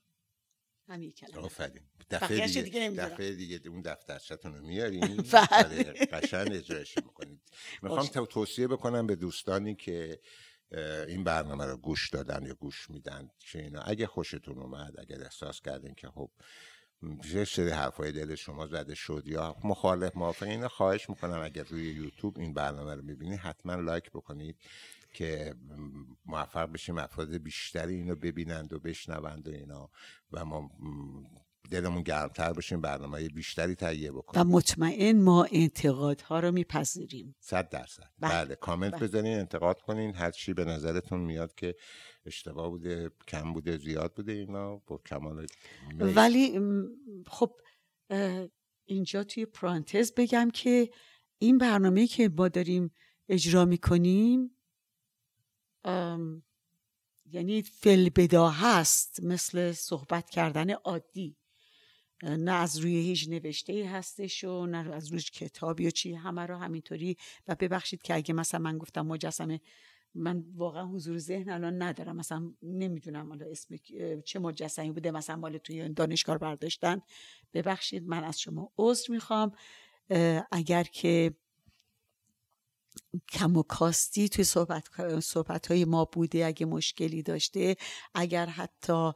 همین 0.88 1.12
کلمه. 1.12 1.44
آفرین. 1.46 1.82
دفعه 2.12 2.48
دیگه 2.48 2.62
دیگه. 2.62 2.90
دفعه 2.90 3.34
دیگه 3.36 3.60
اون 3.70 3.82
دفترچتون 3.82 4.54
رو 4.56 4.66
میارین؟ 4.66 5.16
بله. 5.34 5.48
آره، 5.52 5.84
قشنگ 5.94 6.52
اجرایش 6.52 6.98
می‌کنید. 6.98 7.42
می‌خوام. 7.82 8.06
تو- 8.08 8.26
توصیه 8.26 8.68
بکنم 8.68 9.08
به 9.08 9.16
دوستانی 9.16 9.76
که 9.76 10.20
این 11.08 11.24
برنامه 11.24 11.66
رو 11.66 11.78
گوش 11.78 12.10
دادن 12.10 12.46
یا 12.46 12.54
گوش 12.54 12.90
میدن 12.90 13.30
چه 13.40 13.60
اینا. 13.60 13.82
اگه 13.82 14.08
خوشتون 14.08 14.58
اومد 14.58 15.00
اگر 15.00 15.24
احساس 15.24 15.62
کردین 15.62 15.94
که 15.94 16.08
خب 16.08 16.30
یه 17.34 17.46
سری 17.46 17.70
حرفای 17.70 18.12
دل 18.12 18.36
شما 18.36 18.68
زده 18.68 18.96
شد 18.96 19.24
یا 19.26 19.56
مخالف 19.64 20.16
موافق 20.16 20.48
اینا 20.48 20.68
خواهش 20.68 21.10
می‌کنم 21.10 21.42
اگر 21.44 21.64
روی 21.64 21.92
یوتیوب 21.92 22.40
این 22.40 22.54
برنامه 22.54 22.96
رو 22.96 23.02
می‌بینید 23.02 23.40
حتما 23.40 23.76
لایک 23.76 24.10
بکنید 24.10 24.58
که 25.14 25.56
موفق 26.26 26.72
بشیم 26.72 26.98
افراد 26.98 27.38
بیشتری 27.38 27.96
اینو 27.96 28.16
ببینند 28.16 28.74
و 28.74 28.80
بشنوند 28.80 29.48
و 29.48 29.52
اینا. 29.52 29.90
و 30.32 30.46
ما 30.46 30.72
دلمون 31.72 32.04
گرمتر 32.04 32.54
بشیم 32.54 32.82
برنامه 32.82 33.12
های 33.12 33.30
بیشتری 33.30 33.76
تهیه 33.76 34.12
و 34.12 34.18
بکنیم 34.18 34.48
مطمئن 34.48 35.22
ما 35.22 35.48
انتقادها 35.52 36.40
رو 36.40 36.52
میپذیریم 36.52 37.36
صد 37.40 37.70
درصد 37.70 38.10
بله. 38.20 38.46
بله 38.46 38.56
کامنت 38.56 38.94
بله. 38.94 39.08
بزنین 39.08 39.40
انتقاد 39.40 39.82
کنین 39.82 40.16
هر 40.16 40.32
چی 40.32 40.54
به 40.54 40.66
نظرتون 40.66 41.20
میاد 41.20 41.56
که 41.56 41.76
اشتباه 42.26 42.70
بوده 42.70 43.12
کم 43.28 43.54
بوده 43.54 43.78
زیاد 43.78 44.14
بوده 44.14 44.32
اینا 44.32 44.76
با 44.76 44.98
کمال. 44.98 45.48
ولی 46.00 46.60
خب 47.28 47.62
اینجا 48.86 49.24
توی 49.24 49.46
پرانتز 49.46 50.14
بگم 50.18 50.50
که 50.54 50.90
این 51.38 51.58
برنامه 51.58 52.08
که 52.08 52.30
ما 52.30 52.48
داریم 52.48 52.92
اجرا 53.30 53.66
می‌کنیم 53.66 54.58
یعنی 57.26 57.62
فلبدا 57.62 58.50
هست 58.50 59.24
مثل 59.24 59.72
صحبت 59.72 60.30
کردن 60.30 60.72
عادی 60.72 61.38
نه 62.24 62.52
از 62.52 62.78
روی 62.78 62.96
هیچ 62.96 63.30
نوشته 63.30 63.74
ای 63.74 63.84
هستش 63.84 64.44
و 64.44 64.66
نه 64.66 64.94
از 64.94 65.12
روی 65.12 65.22
کتابی 65.22 65.88
و 65.88 65.90
چی 65.90 66.14
همه 66.14 66.46
رو 66.46 66.58
همینطوری. 66.58 67.18
و 67.48 67.56
ببخشید 67.56 68.02
که 68.02 68.16
اگه 68.16 68.34
مثلا 68.34 68.60
من 68.60 68.78
گفتم 68.78 69.08
مجسمه 69.08 69.62
من 70.16 70.44
واقعا 70.56 70.86
حضور 70.88 71.18
ذهن 71.18 71.50
الان 71.50 71.82
ندارم. 71.82 72.16
مثلا 72.16 72.54
نمی‌دونم 72.64 73.30
حالا 73.30 73.46
اسم 73.46 73.76
چه 74.26 74.40
مجسمی 74.40 74.92
بوده. 74.92 75.12
مثلا 75.12 75.36
مال 75.36 75.58
توی 75.58 75.90
دانشگاه 75.90 76.38
برداشتن. 76.38 77.02
ببخشید 77.54 78.08
من 78.08 78.24
از 78.24 78.40
شما 78.40 78.72
عذر 78.78 79.12
می‌خوام. 79.14 79.52
اگر 80.52 80.84
که 80.84 81.36
کم 83.32 83.58
و 83.58 83.64
کاستی 83.64 84.30
توی 84.30 84.44
صحبت, 84.44 85.20
صحبت 85.20 85.72
های 85.72 85.86
ما 85.86 86.06
بوده 86.06 86.46
اگه 86.46 86.66
مشکلی 86.66 87.24
داشته 87.24 87.76
اگر 88.14 88.46
حتی 88.46 89.12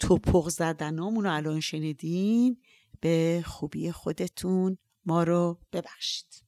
توپق 0.00 0.48
زدنامون 0.48 1.24
رو 1.24 1.34
الان 1.34 1.60
شنیدین؟ 1.60 2.62
به 3.00 3.42
خوبی 3.46 3.92
خودتون 3.92 4.78
ما 5.04 5.22
رو 5.22 5.58
ببخشید. 5.72 6.44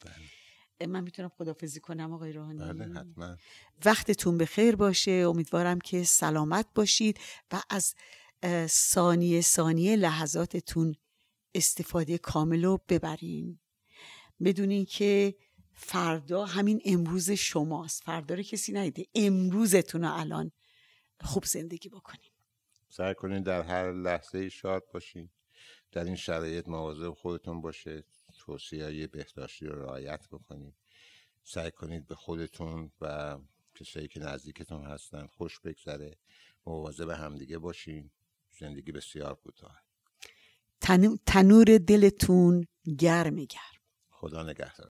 بله. 0.00 0.86
من 0.86 1.00
می‌تونم 1.00 1.28
خدافزی 1.28 1.80
کنم 1.80 2.12
آقای 2.12 2.32
روحانی؟ 2.32 2.58
بله 2.58 2.94
حتما. 2.94 3.36
وقتتون 3.84 4.38
به 4.38 4.46
خیر 4.46 4.76
باشه. 4.76 5.10
امیدوارم 5.10 5.78
که 5.78 6.04
سلامت 6.04 6.66
باشید 6.74 7.18
و 7.52 7.62
از 7.70 7.94
ثانیه 8.66 9.40
ثانیه 9.40 9.96
لحظاتتون 9.96 10.94
استفاده 11.54 12.18
کامل 12.18 12.64
رو 12.64 12.80
ببرین. 12.88 13.58
بدونین 14.44 14.84
که 14.84 15.34
فردا 15.74 16.44
همین 16.44 16.82
امروز 16.84 17.30
شماست. 17.30 18.02
فردا 18.02 18.34
رو 18.34 18.42
کسی 18.42 18.72
نیده 18.72 19.04
امروزتون 19.14 20.02
رو 20.02 20.14
الان 20.14 20.52
خوب 21.20 21.44
زندگی 21.44 21.88
بکنین 21.88 22.30
سعی 22.88 23.14
کنین 23.14 23.42
در 23.42 23.62
هر 23.62 23.92
لحظه 23.92 24.48
شاد 24.48 24.84
باشین. 24.94 25.30
در 25.92 26.04
این 26.04 26.16
شرایط 26.16 26.68
مواظب 26.68 27.10
خودتون 27.10 27.60
باشه. 27.60 28.04
توصیه 28.38 28.84
های 28.84 29.06
بهداشتی 29.06 29.66
رو 29.66 29.82
رعایت 29.82 30.28
بکنید 30.28 30.74
سعی 31.42 31.70
کنید 31.70 32.06
به 32.06 32.14
خودتون 32.14 32.92
و 33.00 33.38
کسایی 33.74 34.08
که 34.08 34.20
نزدیکتون 34.20 34.84
هستن 34.84 35.26
خوش 35.26 35.60
بگذره. 35.60 36.16
مواظب 36.66 37.10
همدیگه 37.10 37.58
باشین. 37.58 38.10
زندگی 38.58 38.92
بسیار 38.92 39.34
کوتاه 39.34 39.82
تنور 41.26 41.78
دلتون 41.78 42.66
گرم 42.98 43.36
گرم. 43.36 43.82
خدا 44.08 44.42
نگهدار. 44.42 44.84